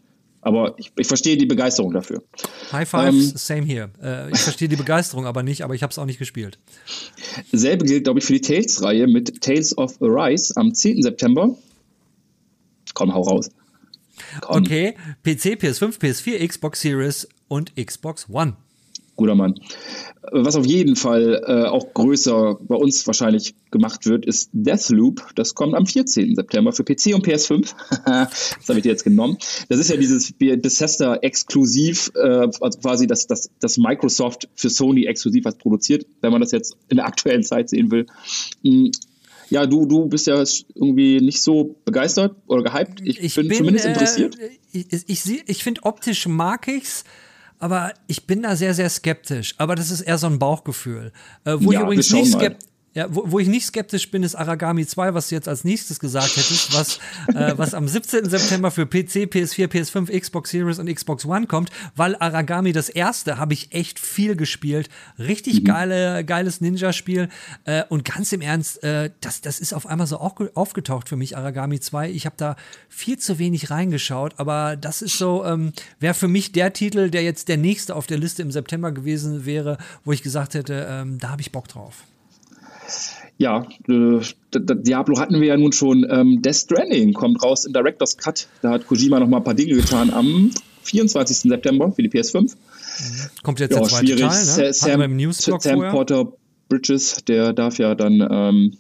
Aber 0.46 0.76
ich, 0.78 0.92
ich 0.96 1.08
verstehe 1.08 1.38
die 1.38 1.48
Begeisterung 1.48 1.92
dafür. 1.92 2.22
High 2.72 2.88
Five, 2.88 3.10
ähm, 3.10 3.34
same 3.34 3.64
here. 3.64 3.90
Äh, 4.00 4.32
ich 4.32 4.38
verstehe 4.42 4.68
die 4.68 4.76
Begeisterung 4.76 5.26
aber 5.26 5.42
nicht, 5.42 5.64
aber 5.64 5.74
ich 5.74 5.82
habe 5.82 5.90
es 5.90 5.98
auch 5.98 6.06
nicht 6.06 6.20
gespielt. 6.20 6.60
Selbe 7.52 7.84
gilt, 7.84 8.04
glaube 8.04 8.20
ich, 8.20 8.26
für 8.26 8.34
die 8.34 8.42
Tales-Reihe 8.42 9.08
mit 9.08 9.42
Tales 9.42 9.76
of 9.76 10.00
Arise 10.04 10.56
am 10.56 10.72
10. 10.72 11.02
September. 11.02 11.58
Komm, 12.94 13.12
hau 13.12 13.24
raus. 13.24 13.50
Komm. 14.42 14.62
Okay, 14.62 14.94
PC, 15.24 15.58
PS5, 15.60 16.00
PS4, 16.00 16.48
Xbox 16.48 16.80
Series 16.80 17.28
und 17.48 17.76
Xbox 17.76 18.28
One. 18.30 18.56
Guter 19.16 19.36
Mann. 19.36 19.56
Was 20.32 20.56
auf 20.56 20.66
jeden 20.66 20.96
Fall 20.96 21.42
äh, 21.46 21.68
auch 21.68 21.94
größer 21.94 22.58
bei 22.62 22.76
uns 22.76 23.06
wahrscheinlich 23.06 23.56
gemacht 23.72 24.06
wird, 24.06 24.26
ist 24.26 24.50
Deathloop. 24.54 25.22
Das 25.36 25.54
kommt 25.54 25.76
am 25.76 25.86
14. 25.86 26.36
September 26.36 26.72
für 26.72 26.84
PC 26.84 27.14
und 27.14 27.26
PS5. 27.26 27.74
das 28.06 28.68
habe 28.68 28.80
ich 28.80 28.84
dir 28.84 28.90
jetzt 28.90 29.04
genommen. 29.04 29.38
Das 29.70 29.80
ist 29.80 29.90
ja 29.90 29.98
dieses 29.98 30.34
Bethesda 30.34 31.18
exklusiv, 31.18 32.12
äh, 32.16 32.48
also 32.60 32.80
quasi 32.80 33.08
das, 33.08 33.28
das, 33.28 33.50
das 33.60 33.78
Microsoft 33.78 34.50
für 34.56 34.70
Sony 34.70 35.06
exklusiv 35.06 35.46
was 35.46 35.58
produziert, 35.58 36.06
wenn 36.22 36.32
man 36.32 36.42
das 36.42 36.52
jetzt 36.52 36.76
in 36.90 36.98
der 36.98 37.06
aktuellen 37.06 37.44
Zeit 37.44 37.70
sehen 37.70 37.92
will. 37.92 38.08
Hm, 38.64 38.92
ja, 39.50 39.66
du, 39.66 39.86
du 39.86 40.08
bist 40.08 40.28
ja 40.28 40.44
irgendwie 40.74 41.22
nicht 41.22 41.42
so 41.42 41.76
begeistert 41.86 42.36
oder 42.48 42.64
gehypt. 42.64 43.02
Ich, 43.04 43.20
ich 43.22 43.36
bin, 43.36 43.48
bin, 43.48 43.58
zumindest 43.58 43.86
äh, 43.86 43.90
interessiert. 43.90 44.38
Ich, 44.72 45.08
ich, 45.08 45.44
ich 45.46 45.64
finde, 45.64 45.84
optisch 45.84 46.28
mag 46.28 46.68
ich's 46.68 47.04
aber 47.66 47.94
ich 48.06 48.28
bin 48.28 48.44
da 48.44 48.56
sehr, 48.56 48.76
sehr 48.76 48.92
skeptisch. 48.92 49.56
Aber 49.58 49.74
das 49.74 49.90
ist 49.90 50.02
eher 50.02 50.20
so 50.20 50.28
ein 50.28 50.38
Bauchgefühl. 50.38 51.12
Äh, 51.46 51.56
wo 51.60 51.72
ja, 51.72 51.80
ich 51.80 51.84
übrigens 51.86 52.12
nicht 52.12 52.32
skeptisch 52.32 52.70
ja, 52.96 53.08
wo, 53.14 53.30
wo 53.30 53.40
ich 53.40 53.50
nicht 53.50 53.66
skeptisch 53.66 54.10
bin, 54.10 54.24
ist 54.24 54.36
Aragami 54.36 54.88
2, 54.88 55.14
was 55.14 55.28
du 55.28 55.36
jetzt 55.36 55.50
als 55.50 55.66
nächstes 55.66 56.00
gesagt 56.00 56.38
hättest, 56.38 56.74
was, 56.74 57.00
äh, 57.36 57.54
was 57.58 57.74
am 57.74 57.90
17. 57.90 58.30
September 58.30 58.72
für 58.72 58.86
PC, 58.86 59.28
PS4, 59.28 59.68
PS5, 59.68 60.18
Xbox 60.18 60.50
Series 60.50 60.80
und 60.80 60.88
Xbox 60.88 61.26
One 61.26 61.46
kommt, 61.46 61.72
weil 61.98 62.16
Aragami 62.16 62.72
das 62.72 62.88
erste 62.88 63.38
habe 63.38 63.54
ich 63.54 63.74
echt 63.74 64.00
viel 64.00 64.38
gespielt. 64.38 64.90
Richtig 65.20 65.60
mhm. 65.60 65.66
geile, 65.66 66.24
geiles 66.24 66.62
Ninja-Spiel. 66.62 67.28
Äh, 67.66 67.84
und 67.90 68.06
ganz 68.06 68.32
im 68.32 68.40
Ernst, 68.40 68.82
äh, 68.82 69.12
das, 69.20 69.42
das 69.42 69.60
ist 69.60 69.74
auf 69.74 69.88
einmal 69.88 70.08
so 70.08 70.20
auch 70.20 70.40
aufgetaucht 70.54 71.10
für 71.10 71.18
mich, 71.18 71.36
Aragami 71.36 71.82
2. 71.82 72.12
Ich 72.12 72.26
habe 72.26 72.38
da 72.38 72.56
viel 72.88 73.20
zu 73.20 73.40
wenig 73.40 73.72
reingeschaut, 73.72 74.36
aber 74.38 74.78
das 74.78 75.02
ist 75.02 75.18
so, 75.18 75.44
ähm, 75.44 75.74
wäre 76.00 76.14
für 76.14 76.30
mich 76.30 76.54
der 76.54 76.72
Titel, 76.72 77.10
der 77.10 77.24
jetzt 77.24 77.50
der 77.50 77.58
nächste 77.58 77.94
auf 77.94 78.08
der 78.08 78.20
Liste 78.20 78.42
im 78.42 78.52
September 78.52 78.94
gewesen 78.94 79.46
wäre, 79.46 79.80
wo 80.06 80.14
ich 80.14 80.24
gesagt 80.24 80.54
hätte, 80.54 80.88
ähm, 80.90 81.20
da 81.20 81.32
habe 81.32 81.42
ich 81.42 81.52
Bock 81.52 81.68
drauf. 81.68 82.06
Ja, 83.38 83.68
äh, 83.90 84.20
Diablo 84.54 85.20
hatten 85.20 85.42
wir 85.42 85.48
ja 85.48 85.58
nun 85.58 85.74
schon. 85.74 86.06
Ähm, 86.10 86.42
Death 86.42 86.56
Stranding 86.56 87.14
kommt 87.14 87.44
raus 87.44 87.66
in 87.66 87.74
Director's 87.74 88.18
Cut. 88.18 88.48
Da 88.62 88.70
hat 88.70 88.88
Kojima 88.88 89.20
noch 89.20 89.28
mal 89.28 89.38
ein 89.38 89.44
paar 89.44 89.54
Dinge 89.54 89.76
getan 89.76 90.10
am 90.14 90.52
24. 90.84 91.52
September 91.52 91.92
für 91.92 92.04
die 92.04 92.10
PS5. 92.10 92.56
Kommt 93.44 93.60
jetzt 93.60 93.74
ja, 93.74 93.80
der 93.80 93.88
zweite 93.88 94.06
schwierig. 94.06 94.22
Teil, 94.22 94.68
ne? 94.68 94.74
Sam, 95.34 95.60
Sam 95.60 95.92
Porter 95.92 96.32
Bridges, 96.70 97.26
der 97.28 97.54
darf 97.54 97.78
ja 97.78 97.94
dann 97.96 98.26
ähm, 98.30 98.78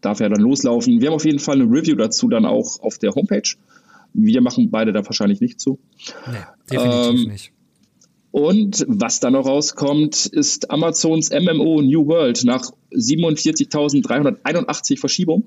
darf 0.00 0.20
ja 0.20 0.28
dann 0.28 0.40
loslaufen. 0.40 1.00
Wir 1.00 1.08
haben 1.08 1.16
auf 1.16 1.24
jeden 1.24 1.38
Fall 1.38 1.60
eine 1.60 1.64
Review 1.64 1.96
dazu 1.96 2.28
dann 2.28 2.46
auch 2.46 2.80
auf 2.80 2.98
der 2.98 3.14
Homepage 3.14 3.48
Wir 4.14 4.40
machen 4.40 4.70
beide 4.70 4.92
da 4.92 5.04
wahrscheinlich 5.04 5.40
nicht 5.40 5.60
zu. 5.60 5.78
Nee, 6.26 6.36
definitiv 6.70 7.20
ähm, 7.20 7.32
nicht. 7.32 7.52
Und 8.30 8.84
was 8.86 9.20
da 9.20 9.30
noch 9.30 9.46
rauskommt, 9.46 10.26
ist 10.26 10.70
Amazons 10.70 11.30
MMO 11.30 11.80
New 11.80 12.06
World 12.06 12.44
nach 12.44 12.70
47.381 12.96 14.98
Verschiebungen. 14.98 15.46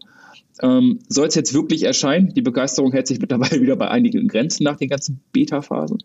Ähm, 0.61 0.99
Soll 1.07 1.27
es 1.27 1.35
jetzt 1.35 1.53
wirklich 1.53 1.83
erscheinen? 1.83 2.33
Die 2.33 2.41
Begeisterung 2.41 2.91
hält 2.91 3.07
sich 3.07 3.19
mittlerweile 3.19 3.61
wieder 3.61 3.75
bei 3.75 3.89
einigen 3.89 4.27
Grenzen 4.27 4.63
nach 4.63 4.77
den 4.77 4.89
ganzen 4.89 5.21
Beta-Phasen. 5.31 6.03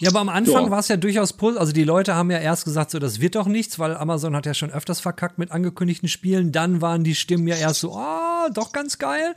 Ja, 0.00 0.10
aber 0.10 0.20
am 0.20 0.28
Anfang 0.28 0.66
ja. 0.66 0.70
war 0.70 0.80
es 0.80 0.88
ja 0.88 0.96
durchaus 0.96 1.32
positiv. 1.32 1.60
Also 1.60 1.72
die 1.72 1.84
Leute 1.84 2.14
haben 2.14 2.30
ja 2.30 2.38
erst 2.38 2.64
gesagt, 2.64 2.90
so 2.90 2.98
das 2.98 3.20
wird 3.20 3.34
doch 3.34 3.46
nichts, 3.46 3.78
weil 3.78 3.96
Amazon 3.96 4.36
hat 4.36 4.46
ja 4.46 4.54
schon 4.54 4.70
öfters 4.70 5.00
verkackt 5.00 5.38
mit 5.38 5.52
angekündigten 5.52 6.08
Spielen. 6.08 6.52
Dann 6.52 6.82
waren 6.82 7.02
die 7.02 7.14
Stimmen 7.14 7.48
ja 7.48 7.56
erst 7.56 7.80
so, 7.80 7.94
ah, 7.94 8.46
oh, 8.46 8.52
doch 8.52 8.72
ganz 8.72 8.98
geil 8.98 9.34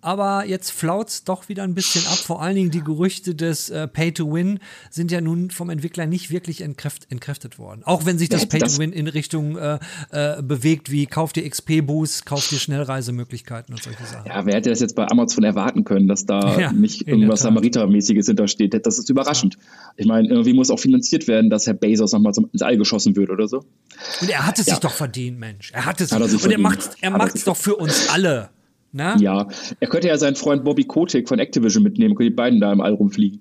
aber 0.00 0.46
jetzt 0.46 0.70
flaut's 0.70 1.24
doch 1.24 1.48
wieder 1.48 1.62
ein 1.64 1.74
bisschen 1.74 2.06
ab. 2.06 2.18
Vor 2.18 2.40
allen 2.40 2.54
Dingen 2.54 2.70
die 2.70 2.82
Gerüchte 2.82 3.34
des 3.34 3.70
äh, 3.70 3.88
Pay-to-Win 3.88 4.60
sind 4.90 5.10
ja 5.10 5.20
nun 5.20 5.50
vom 5.50 5.70
Entwickler 5.70 6.06
nicht 6.06 6.30
wirklich 6.30 6.60
entkräft, 6.60 7.10
entkräftet 7.10 7.58
worden. 7.58 7.82
Auch 7.84 8.06
wenn 8.06 8.18
sich 8.18 8.28
das 8.28 8.46
Pay-to-Win 8.46 8.92
in 8.92 9.08
Richtung 9.08 9.56
äh, 9.56 9.78
äh, 10.10 10.42
bewegt, 10.42 10.90
wie 10.90 11.06
kauft 11.06 11.36
dir 11.36 11.48
XP-Boost, 11.48 12.26
kauft 12.26 12.50
dir 12.50 12.58
Schnellreisemöglichkeiten 12.58 13.74
und 13.74 13.82
solche 13.82 14.04
Sachen. 14.04 14.26
Ja, 14.26 14.46
wer 14.46 14.54
hätte 14.54 14.70
das 14.70 14.80
jetzt 14.80 14.96
bei 14.96 15.06
Amazon 15.08 15.44
erwarten 15.44 15.84
können, 15.84 16.08
dass 16.08 16.24
da 16.24 16.58
ja, 16.60 16.72
nicht 16.72 17.06
irgendwas 17.06 17.42
Samariter-mäßiges 17.42 18.26
hintersteht? 18.26 18.86
Das 18.86 18.98
ist 18.98 19.10
überraschend. 19.10 19.58
Ich 19.96 20.06
meine, 20.06 20.28
irgendwie 20.28 20.52
muss 20.52 20.70
auch 20.70 20.80
finanziert 20.80 21.26
werden, 21.28 21.50
dass 21.50 21.66
Herr 21.66 21.74
Bezos 21.74 22.12
nochmal 22.12 22.32
ins 22.52 22.62
All 22.62 22.76
geschossen 22.76 23.16
wird 23.16 23.30
oder 23.30 23.48
so. 23.48 23.64
Und 24.20 24.30
er 24.30 24.46
hat 24.46 24.58
es 24.58 24.66
ja. 24.66 24.74
sich 24.74 24.80
doch 24.80 24.92
verdient, 24.92 25.38
Mensch. 25.38 25.72
Er 25.72 25.84
hat 25.84 26.00
es. 26.00 26.12
Hat 26.12 26.20
er 26.20 26.28
sich 26.28 26.34
und 26.34 26.52
verdient. 26.52 26.60
er 27.00 27.10
macht 27.10 27.26
macht's 27.26 27.44
doch 27.44 27.56
für 27.56 27.76
uns 27.76 28.08
alle. 28.08 28.50
Na? 28.92 29.16
Ja, 29.18 29.48
er 29.80 29.88
könnte 29.88 30.08
ja 30.08 30.16
seinen 30.16 30.36
Freund 30.36 30.64
Bobby 30.64 30.84
Kotick 30.84 31.28
von 31.28 31.38
Activision 31.38 31.82
mitnehmen, 31.82 32.14
können 32.14 32.30
die 32.30 32.34
beiden 32.34 32.60
da 32.60 32.72
im 32.72 32.80
All 32.80 32.94
rumfliegen. 32.94 33.40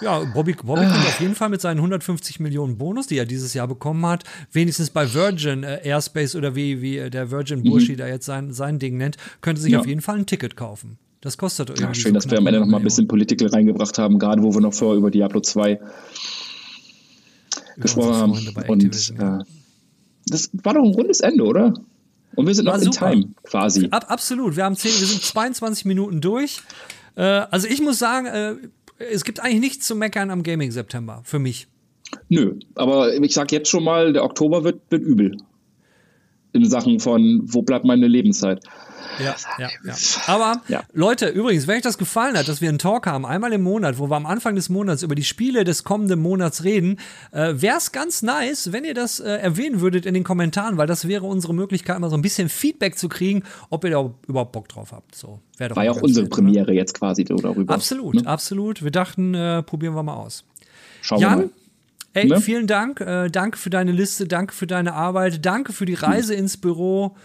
Ja, 0.00 0.20
Bobby, 0.32 0.54
Bobby 0.54 0.82
ah. 0.82 0.90
kommt 0.90 1.06
auf 1.06 1.20
jeden 1.20 1.34
Fall 1.34 1.48
mit 1.48 1.60
seinen 1.60 1.78
150 1.78 2.40
Millionen 2.40 2.78
Bonus, 2.78 3.06
die 3.08 3.18
er 3.18 3.26
dieses 3.26 3.54
Jahr 3.54 3.66
bekommen 3.66 4.04
hat, 4.06 4.24
wenigstens 4.52 4.90
bei 4.90 5.12
Virgin 5.12 5.64
äh, 5.64 5.80
Airspace 5.82 6.36
oder 6.36 6.54
wie, 6.54 6.80
wie 6.80 6.98
äh, 6.98 7.10
der 7.10 7.30
Virgin 7.30 7.62
Burschi 7.62 7.92
mhm. 7.92 7.96
da 7.96 8.06
jetzt 8.06 8.26
sein, 8.26 8.52
sein 8.52 8.78
Ding 8.78 8.96
nennt, 8.96 9.16
könnte 9.40 9.60
sich 9.60 9.72
ja. 9.72 9.80
auf 9.80 9.86
jeden 9.86 10.00
Fall 10.00 10.18
ein 10.18 10.26
Ticket 10.26 10.56
kaufen. 10.56 10.98
Das 11.20 11.36
kostet 11.36 11.70
irgendwie. 11.70 11.84
Ja, 11.84 11.94
schön, 11.94 12.12
so 12.12 12.20
dass 12.20 12.30
wir 12.30 12.38
am 12.38 12.46
Ende 12.46 12.60
noch 12.60 12.68
mal 12.68 12.76
ein 12.76 12.84
bisschen 12.84 13.08
Political 13.08 13.48
reingebracht 13.48 13.98
haben, 13.98 14.18
gerade 14.20 14.42
wo 14.42 14.54
wir 14.54 14.60
noch 14.60 14.72
vorher 14.74 14.96
über 14.96 15.10
Diablo 15.10 15.40
2 15.40 15.70
ja, 15.70 15.78
gesprochen 17.76 18.14
haben. 18.14 18.32
Und 18.68 18.84
äh, 18.84 19.44
das 20.26 20.50
war 20.52 20.74
doch 20.74 20.84
ein 20.84 20.94
rundes 20.94 21.20
Ende, 21.20 21.44
oder? 21.44 21.74
Und 22.38 22.46
wir 22.46 22.54
sind 22.54 22.66
noch 22.66 22.80
in 22.80 22.92
Time 22.92 23.34
quasi. 23.42 23.88
Ab, 23.90 24.04
absolut. 24.06 24.54
Wir 24.54 24.62
haben 24.64 24.76
10, 24.76 24.92
wir 24.92 25.06
sind 25.08 25.22
22 25.24 25.86
Minuten 25.86 26.20
durch. 26.20 26.60
Äh, 27.16 27.22
also 27.22 27.66
ich 27.66 27.82
muss 27.82 27.98
sagen, 27.98 28.26
äh, 28.26 28.54
es 29.12 29.24
gibt 29.24 29.40
eigentlich 29.40 29.58
nichts 29.58 29.88
zu 29.88 29.96
meckern 29.96 30.30
am 30.30 30.44
Gaming 30.44 30.70
September 30.70 31.20
für 31.24 31.40
mich. 31.40 31.66
Nö, 32.28 32.54
aber 32.76 33.12
ich 33.12 33.34
sag 33.34 33.50
jetzt 33.50 33.68
schon 33.68 33.82
mal, 33.82 34.12
der 34.12 34.22
Oktober 34.22 34.62
wird, 34.62 34.82
wird 34.88 35.02
übel. 35.02 35.36
In 36.52 36.64
Sachen 36.64 37.00
von, 37.00 37.40
wo 37.42 37.62
bleibt 37.62 37.84
meine 37.84 38.06
Lebenszeit? 38.06 38.62
Ja, 39.18 39.36
ja, 39.58 39.68
ja. 39.84 39.94
Aber 40.26 40.62
ja. 40.68 40.82
Leute, 40.92 41.28
übrigens, 41.28 41.66
wenn 41.66 41.76
euch 41.76 41.82
das 41.82 41.98
gefallen 41.98 42.36
hat, 42.36 42.48
dass 42.48 42.60
wir 42.60 42.68
einen 42.68 42.78
Talk 42.78 43.06
haben, 43.06 43.26
einmal 43.26 43.52
im 43.52 43.62
Monat, 43.62 43.98
wo 43.98 44.08
wir 44.10 44.16
am 44.16 44.26
Anfang 44.26 44.54
des 44.54 44.68
Monats 44.68 45.02
über 45.02 45.14
die 45.14 45.24
Spiele 45.24 45.64
des 45.64 45.84
kommenden 45.84 46.20
Monats 46.20 46.64
reden, 46.64 46.98
äh, 47.32 47.54
wäre 47.56 47.78
es 47.78 47.92
ganz 47.92 48.22
nice, 48.22 48.72
wenn 48.72 48.84
ihr 48.84 48.94
das 48.94 49.20
äh, 49.20 49.28
erwähnen 49.28 49.80
würdet 49.80 50.06
in 50.06 50.14
den 50.14 50.24
Kommentaren, 50.24 50.76
weil 50.76 50.86
das 50.86 51.08
wäre 51.08 51.26
unsere 51.26 51.54
Möglichkeit, 51.54 51.96
immer 51.96 52.10
so 52.10 52.16
ein 52.16 52.22
bisschen 52.22 52.48
Feedback 52.48 52.98
zu 52.98 53.08
kriegen, 53.08 53.42
ob 53.70 53.84
ihr 53.84 53.90
da 53.90 54.10
überhaupt 54.26 54.52
Bock 54.52 54.68
drauf 54.68 54.92
habt. 54.92 55.14
So, 55.14 55.40
War 55.58 55.84
ja 55.84 55.90
auch 55.90 56.02
unsere 56.02 56.24
nett, 56.24 56.32
Premiere 56.32 56.70
ne? 56.70 56.76
jetzt 56.76 56.94
quasi 56.94 57.24
darüber. 57.24 57.72
Absolut, 57.72 58.14
ne? 58.14 58.26
absolut. 58.26 58.82
Wir 58.82 58.90
dachten, 58.90 59.34
äh, 59.34 59.62
probieren 59.62 59.94
wir 59.94 60.02
mal 60.02 60.14
aus. 60.14 60.44
Schauen 61.02 61.20
Jan, 61.20 61.38
wir 61.38 61.44
mal. 61.46 61.50
Ey, 62.14 62.26
ne? 62.26 62.40
vielen 62.40 62.66
Dank. 62.66 63.00
Äh, 63.00 63.28
danke 63.28 63.58
für 63.58 63.70
deine 63.70 63.92
Liste, 63.92 64.26
danke 64.26 64.54
für 64.54 64.66
deine 64.66 64.94
Arbeit, 64.94 65.44
danke 65.44 65.72
für 65.72 65.84
die 65.84 65.94
Reise 65.94 66.34
hm. 66.34 66.40
ins 66.40 66.56
Büro. 66.56 67.16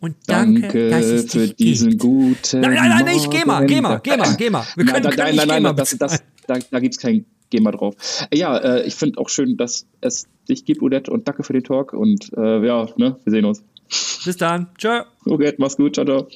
Und 0.00 0.16
danke, 0.26 0.60
danke 0.60 0.90
dass 0.90 1.04
es 1.06 1.32
für 1.32 1.48
diesen 1.48 1.90
gibt. 1.90 2.02
guten. 2.02 2.60
Nein, 2.60 2.74
nein, 2.74 2.88
nein, 2.90 3.14
nicht 3.14 3.30
GEMA, 3.30 3.64
GEMA, 3.64 3.98
GEMA, 3.98 4.34
GEMA. 4.34 4.66
Wir 4.76 4.84
können, 4.84 5.02
nein, 5.02 5.16
können 5.16 5.36
nein, 5.36 5.48
nein, 5.48 5.62
nein, 5.62 5.76
das, 5.76 5.96
das, 5.96 6.22
da, 6.46 6.58
da 6.70 6.80
gibt 6.80 6.94
es 6.94 7.00
kein 7.00 7.24
GEMA 7.50 7.70
drauf. 7.70 7.94
Ja, 8.32 8.56
äh, 8.58 8.86
ich 8.86 8.94
finde 8.94 9.18
auch 9.18 9.28
schön, 9.28 9.56
dass 9.56 9.86
es 10.00 10.26
dich 10.48 10.64
gibt, 10.64 10.82
Odette, 10.82 11.10
und 11.10 11.26
danke 11.26 11.42
für 11.42 11.52
den 11.52 11.64
Talk. 11.64 11.92
Und 11.92 12.32
äh, 12.36 12.66
ja, 12.66 12.86
ne, 12.96 13.16
wir 13.24 13.30
sehen 13.30 13.44
uns. 13.44 13.64
Bis 14.24 14.36
dann. 14.36 14.68
Ciao. 14.78 15.04
Okay, 15.24 15.54
mach's 15.58 15.76
gut. 15.76 15.94
Ciao, 15.94 16.04
ciao. 16.04 16.28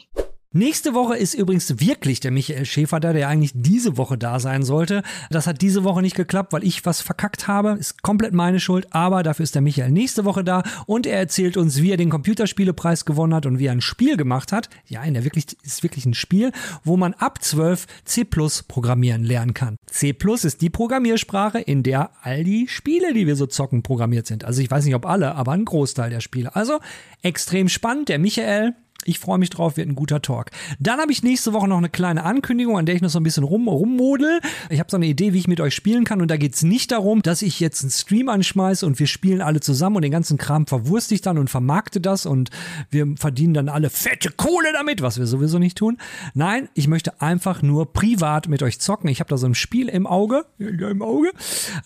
Nächste 0.54 0.94
Woche 0.94 1.14
ist 1.14 1.34
übrigens 1.34 1.78
wirklich 1.78 2.20
der 2.20 2.30
Michael 2.30 2.64
Schäfer 2.64 3.00
da, 3.00 3.12
der 3.12 3.28
eigentlich 3.28 3.52
diese 3.54 3.98
Woche 3.98 4.16
da 4.16 4.40
sein 4.40 4.62
sollte. 4.62 5.02
Das 5.28 5.46
hat 5.46 5.60
diese 5.60 5.84
Woche 5.84 6.00
nicht 6.00 6.16
geklappt, 6.16 6.54
weil 6.54 6.64
ich 6.64 6.86
was 6.86 7.02
verkackt 7.02 7.48
habe. 7.48 7.72
Ist 7.78 8.02
komplett 8.02 8.32
meine 8.32 8.58
Schuld, 8.58 8.86
aber 8.90 9.22
dafür 9.22 9.42
ist 9.42 9.54
der 9.54 9.60
Michael 9.60 9.90
nächste 9.90 10.24
Woche 10.24 10.44
da 10.44 10.62
und 10.86 11.06
er 11.06 11.18
erzählt 11.18 11.58
uns, 11.58 11.82
wie 11.82 11.90
er 11.90 11.98
den 11.98 12.08
Computerspielepreis 12.08 13.04
gewonnen 13.04 13.34
hat 13.34 13.44
und 13.44 13.58
wie 13.58 13.66
er 13.66 13.72
ein 13.72 13.82
Spiel 13.82 14.16
gemacht 14.16 14.50
hat. 14.50 14.70
Ja, 14.86 15.02
in 15.02 15.12
der 15.12 15.24
wirklich, 15.24 15.54
ist 15.64 15.82
wirklich 15.82 16.06
ein 16.06 16.14
Spiel, 16.14 16.50
wo 16.82 16.96
man 16.96 17.12
ab 17.12 17.44
12 17.44 17.86
C 18.06 18.24
programmieren 18.24 19.24
lernen 19.24 19.52
kann. 19.52 19.76
C 19.84 20.16
ist 20.42 20.62
die 20.62 20.70
Programmiersprache, 20.70 21.58
in 21.58 21.82
der 21.82 22.10
all 22.22 22.42
die 22.42 22.68
Spiele, 22.68 23.12
die 23.12 23.26
wir 23.26 23.36
so 23.36 23.44
zocken, 23.44 23.82
programmiert 23.82 24.26
sind. 24.26 24.46
Also 24.46 24.62
ich 24.62 24.70
weiß 24.70 24.86
nicht, 24.86 24.94
ob 24.94 25.04
alle, 25.04 25.34
aber 25.34 25.52
ein 25.52 25.66
Großteil 25.66 26.08
der 26.08 26.20
Spiele. 26.20 26.56
Also 26.56 26.80
extrem 27.20 27.68
spannend. 27.68 28.08
Der 28.08 28.18
Michael, 28.18 28.74
ich 29.04 29.18
freue 29.18 29.38
mich 29.38 29.50
drauf, 29.50 29.76
wird 29.76 29.88
ein 29.88 29.94
guter 29.94 30.20
Talk. 30.20 30.50
Dann 30.80 31.00
habe 31.00 31.12
ich 31.12 31.22
nächste 31.22 31.52
Woche 31.52 31.68
noch 31.68 31.78
eine 31.78 31.88
kleine 31.88 32.24
Ankündigung, 32.24 32.76
an 32.76 32.84
der 32.84 32.94
ich 32.94 33.00
noch 33.00 33.08
so 33.08 33.18
ein 33.18 33.22
bisschen 33.22 33.44
rum, 33.44 33.68
rummodel. 33.68 34.40
Ich 34.70 34.80
habe 34.80 34.90
so 34.90 34.96
eine 34.96 35.06
Idee, 35.06 35.32
wie 35.32 35.38
ich 35.38 35.48
mit 35.48 35.60
euch 35.60 35.74
spielen 35.74 36.04
kann. 36.04 36.20
Und 36.20 36.30
da 36.30 36.36
geht 36.36 36.54
es 36.54 36.62
nicht 36.62 36.90
darum, 36.90 37.22
dass 37.22 37.40
ich 37.40 37.60
jetzt 37.60 37.82
einen 37.82 37.90
Stream 37.90 38.28
anschmeiße 38.28 38.84
und 38.84 38.98
wir 38.98 39.06
spielen 39.06 39.40
alle 39.40 39.60
zusammen 39.60 39.96
und 39.96 40.02
den 40.02 40.12
ganzen 40.12 40.36
Kram 40.36 40.66
verwurste 40.66 41.14
ich 41.14 41.22
dann 41.22 41.38
und 41.38 41.48
vermarkte 41.48 42.00
das 42.00 42.26
und 42.26 42.50
wir 42.90 43.06
verdienen 43.16 43.54
dann 43.54 43.68
alle 43.68 43.88
fette 43.88 44.30
Kohle 44.30 44.72
damit, 44.72 45.00
was 45.00 45.18
wir 45.18 45.26
sowieso 45.26 45.58
nicht 45.58 45.78
tun. 45.78 45.96
Nein, 46.34 46.68
ich 46.74 46.88
möchte 46.88 47.20
einfach 47.22 47.62
nur 47.62 47.92
privat 47.92 48.48
mit 48.48 48.62
euch 48.62 48.78
zocken. 48.78 49.08
Ich 49.08 49.20
habe 49.20 49.30
da 49.30 49.38
so 49.38 49.46
ein 49.46 49.54
Spiel 49.54 49.88
im 49.88 50.06
Auge, 50.06 50.44
ja, 50.58 50.90
im 50.90 51.02
Auge. 51.02 51.30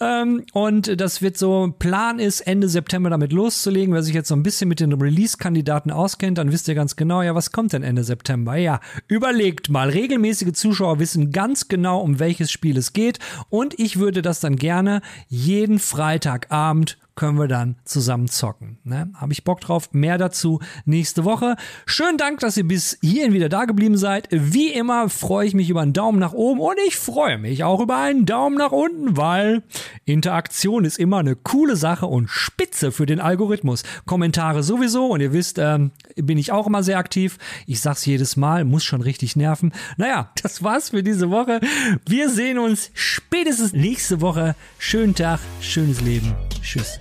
Ähm, 0.00 0.44
und 0.52 1.00
das 1.00 1.22
wird 1.22 1.36
so, 1.36 1.72
Plan 1.78 2.18
ist, 2.18 2.40
Ende 2.40 2.68
September 2.68 3.10
damit 3.10 3.32
loszulegen. 3.32 3.94
Wer 3.94 4.02
sich 4.02 4.14
jetzt 4.14 4.28
so 4.28 4.34
ein 4.34 4.42
bisschen 4.42 4.68
mit 4.68 4.80
den 4.80 4.92
Release-Kandidaten 4.92 5.90
auskennt, 5.90 6.38
dann 6.38 6.50
wisst 6.50 6.66
ihr 6.68 6.74
ganz 6.74 6.96
genau, 6.96 7.11
genau, 7.12 7.20
ja, 7.20 7.34
was 7.34 7.52
kommt 7.52 7.74
denn 7.74 7.82
Ende 7.82 8.04
September? 8.04 8.56
Ja, 8.56 8.80
überlegt 9.06 9.68
mal. 9.68 9.90
Regelmäßige 9.90 10.52
Zuschauer 10.52 10.98
wissen 10.98 11.30
ganz 11.30 11.68
genau, 11.68 12.00
um 12.00 12.18
welches 12.18 12.50
Spiel 12.50 12.78
es 12.78 12.94
geht. 12.94 13.18
Und 13.50 13.78
ich 13.78 13.98
würde 13.98 14.22
das 14.22 14.40
dann 14.40 14.56
gerne 14.56 15.02
jeden 15.28 15.78
Freitagabend 15.78 16.96
können 17.14 17.38
wir 17.38 17.48
dann 17.48 17.76
zusammen 17.84 18.28
zocken. 18.28 18.78
Ne? 18.84 19.10
Habe 19.14 19.32
ich 19.32 19.44
Bock 19.44 19.60
drauf? 19.60 19.90
Mehr 19.92 20.18
dazu 20.18 20.60
nächste 20.84 21.24
Woche. 21.24 21.56
Schönen 21.86 22.18
Dank, 22.18 22.40
dass 22.40 22.56
ihr 22.56 22.66
bis 22.66 22.98
hierhin 23.00 23.32
wieder 23.32 23.48
da 23.48 23.64
geblieben 23.64 23.96
seid. 23.96 24.28
Wie 24.30 24.72
immer 24.72 25.08
freue 25.08 25.46
ich 25.46 25.54
mich 25.54 25.68
über 25.70 25.82
einen 25.82 25.92
Daumen 25.92 26.18
nach 26.18 26.32
oben 26.32 26.60
und 26.60 26.76
ich 26.86 26.96
freue 26.96 27.38
mich 27.38 27.64
auch 27.64 27.80
über 27.80 27.98
einen 27.98 28.26
Daumen 28.26 28.56
nach 28.56 28.72
unten, 28.72 29.16
weil 29.16 29.62
Interaktion 30.04 30.84
ist 30.84 30.98
immer 30.98 31.18
eine 31.18 31.36
coole 31.36 31.76
Sache 31.76 32.06
und 32.06 32.28
spitze 32.28 32.92
für 32.92 33.06
den 33.06 33.20
Algorithmus. 33.20 33.82
Kommentare 34.06 34.62
sowieso 34.62 35.06
und 35.06 35.20
ihr 35.20 35.32
wisst, 35.32 35.58
ähm, 35.58 35.92
bin 36.16 36.38
ich 36.38 36.52
auch 36.52 36.66
immer 36.66 36.82
sehr 36.82 36.98
aktiv. 36.98 37.38
Ich 37.66 37.80
sag's 37.80 38.06
jedes 38.06 38.36
Mal, 38.36 38.64
muss 38.64 38.84
schon 38.84 39.02
richtig 39.02 39.36
nerven. 39.36 39.72
Naja, 39.96 40.30
das 40.42 40.62
war's 40.62 40.90
für 40.90 41.02
diese 41.02 41.30
Woche. 41.30 41.60
Wir 42.06 42.28
sehen 42.28 42.58
uns 42.58 42.90
spätestens 42.94 43.72
nächste 43.72 44.20
Woche. 44.20 44.54
Schönen 44.78 45.14
Tag, 45.14 45.40
schönes 45.60 46.00
Leben. 46.00 46.34
Tschüss. 46.62 47.00